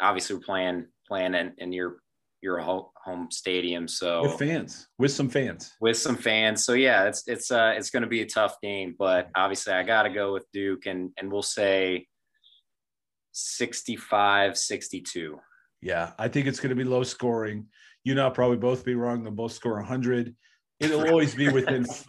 obviously 0.00 0.36
we're 0.36 0.42
playing, 0.42 0.86
playing 1.06 1.34
in, 1.34 1.52
in 1.58 1.72
your 1.72 1.98
your 2.40 2.60
home 2.60 3.30
stadium. 3.30 3.88
So 3.88 4.22
with 4.22 4.38
fans, 4.38 4.88
with 4.98 5.12
some 5.12 5.28
fans, 5.28 5.72
with 5.80 5.96
some 5.96 6.16
fans. 6.16 6.64
So 6.64 6.74
yeah, 6.74 7.04
it's 7.04 7.26
it's 7.26 7.50
uh 7.50 7.74
it's 7.76 7.90
going 7.90 8.02
to 8.02 8.08
be 8.08 8.22
a 8.22 8.26
tough 8.26 8.60
game, 8.62 8.94
but 8.98 9.28
obviously 9.34 9.72
I 9.72 9.82
got 9.82 10.04
to 10.04 10.10
go 10.10 10.32
with 10.32 10.44
Duke, 10.52 10.86
and 10.86 11.10
and 11.18 11.30
we'll 11.30 11.42
say 11.42 12.06
65 13.32 14.56
62. 14.56 15.38
Yeah, 15.80 16.12
I 16.18 16.28
think 16.28 16.46
it's 16.46 16.60
going 16.60 16.70
to 16.70 16.76
be 16.76 16.84
low 16.84 17.02
scoring. 17.02 17.66
You 18.04 18.14
know, 18.14 18.24
I'll 18.24 18.30
probably 18.30 18.56
both 18.56 18.84
be 18.84 18.94
wrong. 18.94 19.22
They'll 19.22 19.32
both 19.32 19.52
score 19.52 19.74
100. 19.74 20.34
It'll 20.80 21.08
always 21.08 21.34
be 21.34 21.48
within 21.48 21.84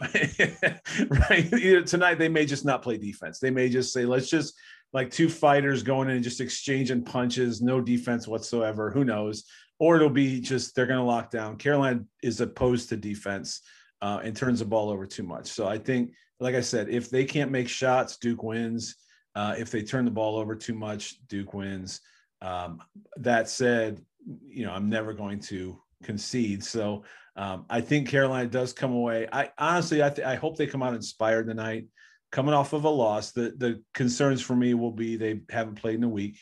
right. 1.10 1.52
Either 1.52 1.82
tonight 1.82 2.18
they 2.18 2.28
may 2.28 2.46
just 2.46 2.64
not 2.64 2.82
play 2.82 2.98
defense. 2.98 3.40
They 3.40 3.50
may 3.50 3.68
just 3.68 3.92
say, 3.92 4.04
let's 4.04 4.30
just 4.30 4.54
like 4.92 5.10
two 5.10 5.28
fighters 5.28 5.82
going 5.82 6.08
in 6.08 6.16
and 6.16 6.24
just 6.24 6.40
exchanging 6.40 7.04
punches, 7.04 7.60
no 7.62 7.80
defense 7.80 8.28
whatsoever. 8.28 8.90
Who 8.90 9.04
knows? 9.04 9.44
or 9.80 9.96
it'll 9.96 10.10
be 10.10 10.40
just 10.40 10.76
they're 10.76 10.86
going 10.86 11.00
to 11.00 11.04
lock 11.04 11.30
down. 11.30 11.56
Carolina 11.56 12.04
is 12.22 12.40
opposed 12.40 12.90
to 12.90 12.96
defense 12.96 13.62
uh, 14.02 14.20
and 14.22 14.36
turns 14.36 14.60
the 14.60 14.64
ball 14.64 14.90
over 14.90 15.06
too 15.06 15.24
much. 15.24 15.48
So 15.48 15.66
I 15.66 15.78
think, 15.78 16.12
like 16.38 16.54
I 16.54 16.60
said, 16.60 16.88
if 16.90 17.10
they 17.10 17.24
can't 17.24 17.50
make 17.50 17.68
shots, 17.68 18.18
Duke 18.18 18.42
wins. 18.42 18.94
Uh, 19.34 19.54
if 19.58 19.70
they 19.70 19.82
turn 19.82 20.04
the 20.04 20.10
ball 20.10 20.36
over 20.36 20.54
too 20.54 20.74
much, 20.74 21.16
Duke 21.28 21.54
wins. 21.54 22.00
Um, 22.42 22.80
that 23.16 23.48
said, 23.48 24.04
you 24.48 24.66
know, 24.66 24.72
I'm 24.72 24.88
never 24.88 25.14
going 25.14 25.40
to 25.40 25.80
concede. 26.02 26.64
So 26.64 27.04
um, 27.36 27.64
I 27.70 27.80
think 27.80 28.08
Carolina 28.08 28.48
does 28.48 28.72
come 28.72 28.92
away. 28.92 29.28
I 29.32 29.50
honestly, 29.58 30.02
I, 30.02 30.10
th- 30.10 30.26
I 30.26 30.34
hope 30.34 30.56
they 30.56 30.66
come 30.66 30.82
out 30.82 30.94
inspired 30.94 31.46
tonight. 31.46 31.86
Coming 32.32 32.54
off 32.54 32.72
of 32.72 32.84
a 32.84 32.88
loss, 32.88 33.32
the 33.32 33.54
the 33.56 33.82
concerns 33.92 34.40
for 34.40 34.54
me 34.54 34.74
will 34.74 34.92
be 34.92 35.16
they 35.16 35.40
haven't 35.50 35.80
played 35.80 35.96
in 35.96 36.04
a 36.04 36.08
week. 36.08 36.38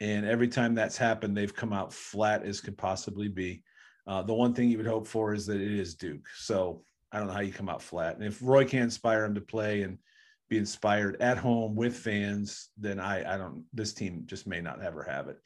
And 0.00 0.26
every 0.26 0.48
time 0.48 0.74
that's 0.74 0.96
happened, 0.96 1.36
they've 1.36 1.54
come 1.54 1.72
out 1.72 1.92
flat 1.92 2.44
as 2.44 2.60
could 2.60 2.78
possibly 2.78 3.28
be. 3.28 3.62
Uh, 4.06 4.22
the 4.22 4.34
one 4.34 4.52
thing 4.52 4.68
you 4.68 4.78
would 4.78 4.86
hope 4.86 5.06
for 5.06 5.32
is 5.32 5.46
that 5.46 5.60
it 5.60 5.70
is 5.70 5.94
Duke. 5.94 6.26
So 6.36 6.82
I 7.12 7.18
don't 7.18 7.28
know 7.28 7.34
how 7.34 7.40
you 7.40 7.52
come 7.52 7.68
out 7.68 7.82
flat. 7.82 8.16
And 8.16 8.24
if 8.24 8.40
Roy 8.42 8.64
can't 8.64 8.84
inspire 8.84 9.24
him 9.24 9.34
to 9.34 9.40
play 9.40 9.82
and 9.82 9.98
be 10.48 10.58
inspired 10.58 11.20
at 11.20 11.38
home 11.38 11.76
with 11.76 11.96
fans, 11.96 12.70
then 12.76 12.98
I, 12.98 13.34
I 13.34 13.36
don't, 13.36 13.64
this 13.72 13.92
team 13.92 14.24
just 14.26 14.46
may 14.46 14.60
not 14.60 14.82
ever 14.82 15.04
have 15.04 15.28
it. 15.28 15.36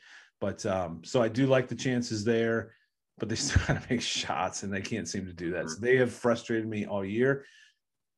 But 0.40 0.64
um, 0.64 1.02
so 1.04 1.20
I 1.20 1.28
do 1.28 1.46
like 1.46 1.68
the 1.68 1.74
chances 1.74 2.24
there, 2.24 2.72
but 3.18 3.28
they 3.28 3.34
still 3.34 3.62
got 3.66 3.82
to 3.82 3.88
make 3.90 4.02
shots 4.02 4.62
and 4.62 4.72
they 4.72 4.80
can't 4.80 5.08
seem 5.08 5.26
to 5.26 5.32
do 5.32 5.52
that. 5.52 5.68
So 5.70 5.80
they 5.80 5.96
have 5.96 6.12
frustrated 6.12 6.68
me 6.68 6.86
all 6.86 7.04
year. 7.04 7.44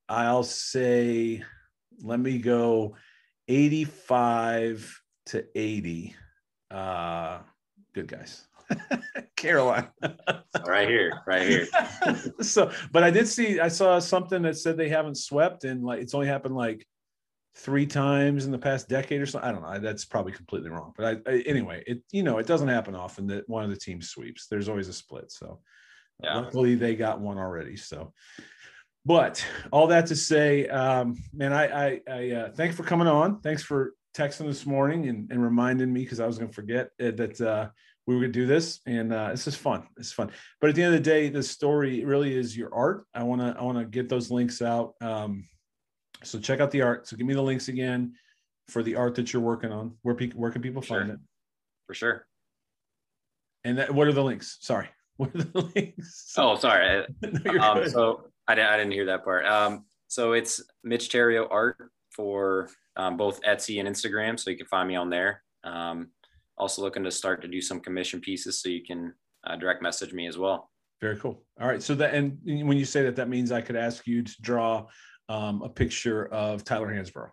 I'll 0.09 0.45
say, 0.45 1.43
let 2.03 2.21
me 2.21 2.39
go 2.39 2.97
85 3.49 5.03
to 5.27 5.45
80 5.55 6.15
uh, 6.71 7.39
good 7.95 8.09
guys. 8.09 8.47
Carolina. 9.37 9.91
right 10.67 10.89
here, 10.89 11.23
right 11.27 11.47
here. 11.47 11.67
so, 12.41 12.71
but 12.93 13.03
I 13.03 13.11
did 13.11 13.27
see, 13.27 13.61
I 13.61 13.69
saw 13.69 13.99
something 13.99 14.43
that 14.43 14.59
said 14.59 14.77
they 14.77 14.89
haven't 14.89 15.17
swept 15.17 15.65
and 15.65 15.83
like 15.85 16.01
it's 16.01 16.15
only 16.15 16.27
happened 16.27 16.57
like 16.57 16.87
three 17.59 17.87
times 17.87 18.47
in 18.47 18.53
the 18.53 18.59
past 18.59 18.89
decade 18.89 19.21
or 19.21 19.27
something. 19.27 19.49
I 19.49 19.53
don't 19.53 19.63
know. 19.63 19.79
That's 19.79 20.05
probably 20.05 20.33
completely 20.33 20.71
wrong. 20.71 20.93
But 20.97 21.21
I, 21.27 21.31
I, 21.31 21.39
anyway, 21.41 21.83
it 21.87 22.03
you 22.13 22.23
know 22.23 22.39
it 22.39 22.47
doesn't 22.47 22.69
happen 22.69 22.95
often 22.95 23.27
that 23.29 23.49
one 23.49 23.65
of 23.65 23.71
the 23.71 23.77
teams 23.77 24.11
sweeps. 24.11 24.47
There's 24.47 24.69
always 24.69 24.89
a 24.89 24.93
split. 24.93 25.31
So, 25.33 25.61
yeah. 26.23 26.39
luckily 26.39 26.75
they 26.77 26.95
got 26.95 27.21
one 27.21 27.39
already. 27.39 27.77
So, 27.77 28.13
but 29.05 29.45
all 29.73 29.89
that 29.89 30.07
to 30.07 30.17
say, 30.17 30.69
um, 30.69 31.17
man, 31.33 31.53
I 31.53 31.67
I, 31.67 32.01
I 32.09 32.31
uh, 32.31 32.53
thanks 32.53 32.77
for 32.77 32.85
coming 32.85 33.09
on. 33.09 33.41
Thanks 33.41 33.63
for 33.63 33.95
texting 34.17 34.47
this 34.47 34.67
morning 34.67 35.09
and, 35.09 35.31
and 35.31 35.43
reminding 35.43 35.93
me 35.93 36.03
because 36.03 36.21
I 36.21 36.27
was 36.27 36.39
going 36.39 36.49
to 36.49 36.55
forget 36.55 36.91
uh, 37.01 37.11
that 37.13 37.41
uh, 37.41 37.69
we 38.07 38.15
were 38.15 38.21
going 38.21 38.33
to 38.33 38.41
do 38.41 38.47
this, 38.47 38.81
and 38.87 39.13
uh, 39.13 39.31
this 39.31 39.47
is 39.49 39.57
fun. 39.57 39.83
It's 39.97 40.13
fun. 40.13 40.31
But 40.61 40.71
at 40.71 40.77
the 40.77 40.83
end 40.83 40.95
of 40.95 41.03
the 41.03 41.11
day, 41.11 41.29
the 41.29 41.43
story 41.43 42.05
really 42.05 42.37
is 42.37 42.57
your 42.57 42.73
art. 42.75 43.05
I 43.15 43.25
want 43.25 43.41
to 43.41 43.57
I 43.59 43.63
want 43.65 43.79
to 43.79 43.85
get 43.85 44.09
those 44.09 44.31
links 44.31 44.63
out. 44.63 44.95
Um, 45.01 45.45
so 46.23 46.39
check 46.39 46.61
out 46.61 46.71
the 46.71 46.83
art. 46.83 47.09
So 47.09 47.17
give 47.17 47.27
me 47.27 47.35
the 47.35 47.43
links 47.43 47.69
again 47.69 48.15
for 48.69 48.83
the 48.83 48.97
art 48.97 49.15
that 49.17 49.33
you're 49.33 49.43
working 49.43 49.73
on. 49.73 49.95
Where 50.03 50.15
pe- 50.15 50.31
where 50.31 50.51
can 50.51 50.63
people 50.63 50.83
find 50.83 51.11
it? 51.11 51.19
For 51.87 51.95
sure. 51.95 52.27
And 53.65 53.79
that, 53.79 53.93
what 53.93 54.07
are 54.07 54.13
the 54.13 54.25
links? 54.25 54.59
Sorry. 54.61 54.89
What 55.19 55.35
are 55.35 55.43
the 55.43 55.63
links? 55.75 56.33
Oh, 56.39 56.55
sorry. 56.55 57.05
no, 57.45 57.59
um, 57.61 57.89
so 57.89 58.31
I 58.47 58.55
didn't, 58.55 58.71
I 58.71 58.77
didn't 58.77 58.93
hear 58.93 59.07
that 59.07 59.25
part. 59.25 59.45
Um, 59.47 59.85
so 60.07 60.31
it's 60.31 60.63
Mitch 60.85 61.11
Therriault 61.11 61.49
art 61.51 61.91
for 62.15 62.69
um, 62.95 63.17
both 63.17 63.43
Etsy 63.43 63.81
and 63.81 63.89
Instagram. 63.89 64.39
So 64.39 64.51
you 64.51 64.57
can 64.57 64.67
find 64.67 64.87
me 64.87 64.95
on 64.95 65.11
there. 65.11 65.43
Um, 65.65 66.11
also 66.57 66.83
looking 66.83 67.03
to 67.03 67.11
start 67.11 67.43
to 67.43 67.49
do 67.49 67.61
some 67.61 67.81
commission 67.81 68.21
pieces 68.21 68.63
so 68.63 68.69
you 68.69 68.85
can 68.85 69.13
uh, 69.45 69.57
direct 69.57 69.83
message 69.83 70.13
me 70.13 70.29
as 70.29 70.39
well. 70.39 70.71
Very 71.01 71.17
cool. 71.17 71.43
All 71.61 71.67
right. 71.67 71.83
So 71.83 71.97
that, 71.97 72.15
and 72.15 72.39
when 72.45 72.77
you 72.77 72.85
say 72.85 73.03
that, 73.03 73.17
that 73.17 73.29
means 73.29 73.51
I 73.51 73.61
could 73.61 73.77
ask 73.77 74.07
you 74.07 74.23
to 74.23 74.43
draw 74.43 74.87
um, 75.29 75.63
a 75.63 75.69
picture 75.69 76.27
of 76.27 76.65
Tyler 76.65 76.89
Hansbrough. 76.89 77.31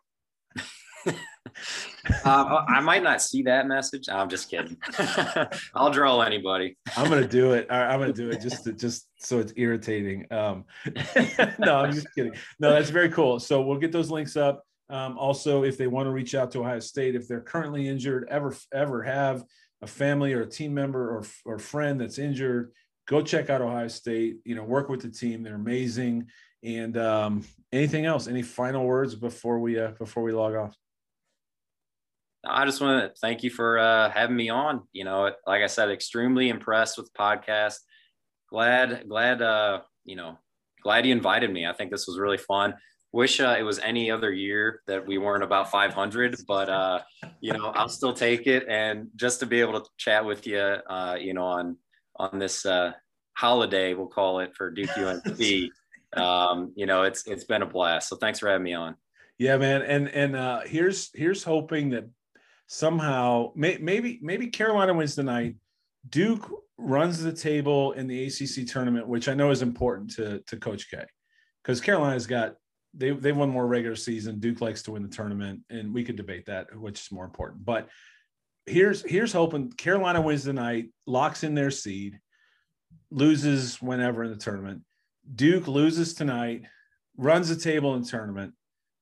um, 2.25 2.65
I 2.67 2.81
might 2.81 3.03
not 3.03 3.21
see 3.21 3.43
that 3.43 3.67
message. 3.67 4.09
I'm 4.09 4.29
just 4.29 4.49
kidding. 4.49 4.77
I'll 5.75 5.91
draw 5.91 6.21
anybody. 6.21 6.77
I'm 6.97 7.09
gonna 7.09 7.27
do 7.27 7.53
it. 7.53 7.67
I'm 7.69 7.99
gonna 7.99 8.13
do 8.13 8.29
it 8.29 8.41
just 8.41 8.63
to 8.65 8.73
just 8.73 9.07
so 9.17 9.39
it's 9.39 9.53
irritating. 9.55 10.25
Um, 10.31 10.65
no, 11.59 11.77
I'm 11.77 11.93
just 11.93 12.07
kidding. 12.15 12.33
No, 12.59 12.71
that's 12.71 12.89
very 12.89 13.09
cool. 13.09 13.39
So 13.39 13.61
we'll 13.61 13.77
get 13.79 13.91
those 13.91 14.09
links 14.09 14.35
up. 14.35 14.63
Um, 14.89 15.17
also, 15.17 15.63
if 15.63 15.77
they 15.77 15.87
want 15.87 16.07
to 16.07 16.11
reach 16.11 16.35
out 16.35 16.51
to 16.51 16.59
Ohio 16.59 16.79
State, 16.79 17.15
if 17.15 17.27
they're 17.27 17.41
currently 17.41 17.87
injured, 17.87 18.27
ever 18.29 18.55
ever 18.73 19.03
have 19.03 19.43
a 19.81 19.87
family 19.87 20.33
or 20.33 20.41
a 20.41 20.49
team 20.49 20.73
member 20.73 21.17
or 21.17 21.23
or 21.45 21.59
friend 21.59 21.99
that's 21.99 22.19
injured, 22.19 22.71
go 23.07 23.21
check 23.21 23.49
out 23.49 23.61
Ohio 23.61 23.87
State. 23.87 24.37
You 24.45 24.55
know, 24.55 24.63
work 24.63 24.89
with 24.89 25.01
the 25.01 25.09
team. 25.09 25.43
They're 25.43 25.55
amazing. 25.55 26.27
And 26.65 26.97
um, 26.97 27.45
anything 27.71 28.05
else? 28.05 28.27
Any 28.27 28.41
final 28.41 28.85
words 28.85 29.13
before 29.13 29.59
we 29.59 29.79
uh, 29.79 29.91
before 29.91 30.23
we 30.23 30.31
log 30.31 30.55
off? 30.55 30.75
I 32.47 32.65
just 32.65 32.81
want 32.81 33.13
to 33.13 33.19
thank 33.19 33.43
you 33.43 33.49
for 33.49 33.77
uh, 33.77 34.09
having 34.09 34.35
me 34.35 34.49
on. 34.49 34.81
You 34.91 35.03
know, 35.03 35.31
like 35.45 35.61
I 35.61 35.67
said, 35.67 35.91
extremely 35.91 36.49
impressed 36.49 36.97
with 36.97 37.11
the 37.11 37.17
podcast. 37.19 37.75
Glad, 38.49 39.07
glad, 39.07 39.41
uh, 39.41 39.81
you 40.05 40.15
know, 40.15 40.37
glad 40.81 41.05
you 41.05 41.11
invited 41.11 41.51
me. 41.51 41.67
I 41.67 41.73
think 41.73 41.91
this 41.91 42.07
was 42.07 42.17
really 42.17 42.37
fun. 42.37 42.73
Wish 43.11 43.39
uh, 43.39 43.55
it 43.57 43.63
was 43.63 43.79
any 43.79 44.11
other 44.11 44.31
year 44.31 44.81
that 44.87 45.05
we 45.05 45.17
weren't 45.17 45.43
about 45.43 45.71
500, 45.71 46.35
but 46.47 46.67
uh, 46.67 46.99
you 47.41 47.53
know, 47.53 47.67
I'll 47.75 47.89
still 47.89 48.13
take 48.13 48.47
it. 48.47 48.65
And 48.67 49.09
just 49.15 49.39
to 49.39 49.45
be 49.45 49.61
able 49.61 49.79
to 49.79 49.89
chat 49.97 50.25
with 50.25 50.47
you, 50.47 50.59
uh, 50.59 51.15
you 51.19 51.33
know, 51.33 51.45
on 51.45 51.77
on 52.17 52.39
this 52.39 52.65
uh, 52.65 52.93
holiday, 53.37 53.93
we'll 53.93 54.07
call 54.07 54.39
it 54.39 54.55
for 54.55 54.71
Duke 54.71 54.89
UNC. 54.97 55.71
Um, 56.15 56.73
you 56.75 56.85
know, 56.85 57.03
it's 57.03 57.27
it's 57.27 57.43
been 57.43 57.61
a 57.61 57.65
blast. 57.65 58.09
So 58.09 58.15
thanks 58.15 58.39
for 58.39 58.49
having 58.49 58.63
me 58.63 58.73
on. 58.73 58.95
Yeah, 59.37 59.57
man. 59.57 59.81
And 59.81 60.07
and 60.09 60.35
uh, 60.35 60.61
here's 60.61 61.11
here's 61.13 61.43
hoping 61.43 61.89
that 61.91 62.09
somehow 62.67 63.51
may, 63.55 63.77
maybe 63.77 64.19
maybe 64.21 64.47
Carolina 64.47 64.93
wins 64.93 65.15
tonight. 65.15 65.55
Duke 66.07 66.49
runs 66.77 67.21
the 67.21 67.33
table 67.33 67.93
in 67.93 68.07
the 68.07 68.25
ACC 68.25 68.67
tournament, 68.67 69.07
which 69.07 69.27
I 69.27 69.33
know 69.33 69.51
is 69.51 69.61
important 69.61 70.11
to 70.15 70.39
to 70.47 70.57
Coach 70.57 70.89
K, 70.89 71.03
because 71.63 71.81
Carolina's 71.81 72.27
got 72.27 72.55
they 72.93 73.11
they 73.11 73.31
won 73.31 73.49
more 73.49 73.67
regular 73.67 73.95
season. 73.95 74.39
Duke 74.39 74.61
likes 74.61 74.83
to 74.83 74.91
win 74.91 75.03
the 75.03 75.09
tournament, 75.09 75.61
and 75.69 75.93
we 75.93 76.03
could 76.03 76.15
debate 76.15 76.45
that 76.45 76.75
which 76.77 77.01
is 77.01 77.11
more 77.11 77.25
important. 77.25 77.65
But 77.65 77.89
here's 78.65 79.03
here's 79.03 79.33
hoping 79.33 79.71
Carolina 79.71 80.21
wins 80.21 80.43
tonight, 80.43 80.89
locks 81.05 81.43
in 81.43 81.55
their 81.55 81.71
seed, 81.71 82.19
loses 83.11 83.81
whenever 83.81 84.23
in 84.23 84.31
the 84.31 84.37
tournament. 84.37 84.81
Duke 85.33 85.67
loses 85.67 86.13
tonight, 86.13 86.63
runs 87.17 87.49
the 87.49 87.55
table 87.55 87.95
in 87.95 88.01
the 88.01 88.07
tournament 88.07 88.53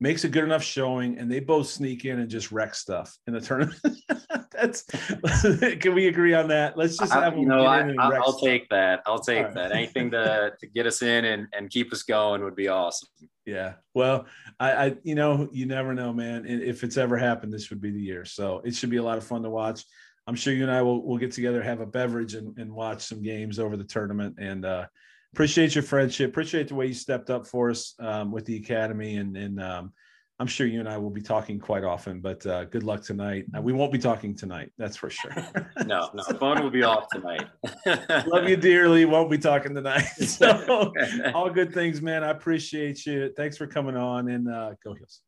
makes 0.03 0.25
a 0.25 0.29
good 0.29 0.43
enough 0.43 0.61
showing, 0.61 1.17
and 1.17 1.31
they 1.31 1.39
both 1.39 1.67
sneak 1.67 2.03
in 2.03 2.19
and 2.19 2.29
just 2.29 2.51
wreck 2.51 2.75
stuff 2.75 3.17
in 3.25 3.33
the 3.33 3.39
tournament. 3.39 3.79
That's 4.51 4.83
can 5.79 5.95
we 5.95 6.07
agree 6.07 6.33
on 6.33 6.49
that? 6.49 6.77
Let's 6.77 6.97
just 6.97 7.13
have 7.13 7.33
I, 7.33 7.37
you 7.37 7.45
know 7.45 7.65
I, 7.65 7.83
will 8.19 8.37
take 8.37 8.67
that. 8.69 9.01
I'll 9.05 9.19
take 9.19 9.45
right. 9.45 9.53
that. 9.55 9.71
Anything 9.71 10.11
to 10.11 10.53
to 10.59 10.67
get 10.67 10.85
us 10.85 11.01
in 11.01 11.25
and 11.25 11.47
and 11.53 11.69
keep 11.69 11.91
us 11.93 12.03
going 12.03 12.43
would 12.43 12.55
be 12.55 12.67
awesome. 12.67 13.07
Yeah. 13.45 13.75
Well, 13.93 14.25
I, 14.59 14.71
I 14.71 14.95
you 15.03 15.15
know 15.15 15.49
you 15.53 15.65
never 15.65 15.93
know, 15.93 16.13
man. 16.13 16.45
If 16.45 16.83
it's 16.83 16.97
ever 16.97 17.17
happened, 17.17 17.53
this 17.53 17.69
would 17.69 17.81
be 17.81 17.91
the 17.91 18.01
year. 18.01 18.25
So 18.25 18.61
it 18.65 18.75
should 18.75 18.89
be 18.89 18.97
a 18.97 19.03
lot 19.03 19.17
of 19.17 19.23
fun 19.23 19.41
to 19.43 19.49
watch. 19.49 19.85
I'm 20.27 20.35
sure 20.35 20.53
you 20.53 20.63
and 20.63 20.71
I 20.71 20.81
will 20.81 21.01
will 21.05 21.17
get 21.17 21.31
together, 21.31 21.63
have 21.63 21.79
a 21.79 21.85
beverage, 21.85 22.35
and, 22.35 22.57
and 22.57 22.71
watch 22.71 23.03
some 23.03 23.21
games 23.21 23.57
over 23.57 23.77
the 23.77 23.83
tournament. 23.85 24.35
And 24.37 24.65
uh, 24.65 24.85
appreciate 25.33 25.75
your 25.75 25.83
friendship. 25.83 26.29
Appreciate 26.29 26.67
the 26.67 26.75
way 26.75 26.85
you 26.85 26.93
stepped 26.93 27.29
up 27.29 27.47
for 27.47 27.69
us 27.69 27.95
um, 27.99 28.31
with 28.31 28.45
the 28.45 28.57
academy, 28.57 29.17
and 29.17 29.35
and 29.35 29.61
um, 29.61 29.91
I'm 30.39 30.47
sure 30.47 30.67
you 30.67 30.79
and 30.79 30.87
I 30.87 30.97
will 30.97 31.09
be 31.09 31.21
talking 31.21 31.59
quite 31.59 31.83
often. 31.83 32.21
But 32.21 32.45
uh, 32.45 32.65
good 32.65 32.83
luck 32.83 33.03
tonight. 33.03 33.45
Uh, 33.55 33.61
we 33.61 33.73
won't 33.73 33.91
be 33.91 33.99
talking 33.99 34.35
tonight, 34.35 34.71
that's 34.77 34.95
for 34.95 35.09
sure. 35.09 35.31
no, 35.85 36.09
no, 36.13 36.23
phone 36.39 36.61
will 36.61 36.69
be 36.69 36.83
off 36.83 37.07
tonight. 37.11 37.47
Love 38.27 38.47
you 38.47 38.57
dearly. 38.57 39.05
Won't 39.05 39.31
be 39.31 39.37
talking 39.37 39.75
tonight. 39.75 40.05
So 40.23 40.91
all 41.33 41.49
good 41.49 41.73
things, 41.73 42.01
man. 42.01 42.23
I 42.23 42.29
appreciate 42.29 43.05
you. 43.05 43.31
Thanks 43.35 43.57
for 43.57 43.67
coming 43.67 43.95
on, 43.95 44.29
and 44.29 44.47
uh, 44.47 44.71
go 44.83 44.95
Heels. 44.95 45.21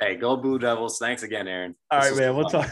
hey, 0.00 0.16
go 0.16 0.36
Blue 0.36 0.58
Devils. 0.58 0.98
Thanks 0.98 1.22
again, 1.22 1.48
Aaron. 1.48 1.74
All 1.90 2.00
this 2.00 2.10
right, 2.10 2.18
man. 2.18 2.36
We'll 2.36 2.48
talk. 2.48 2.68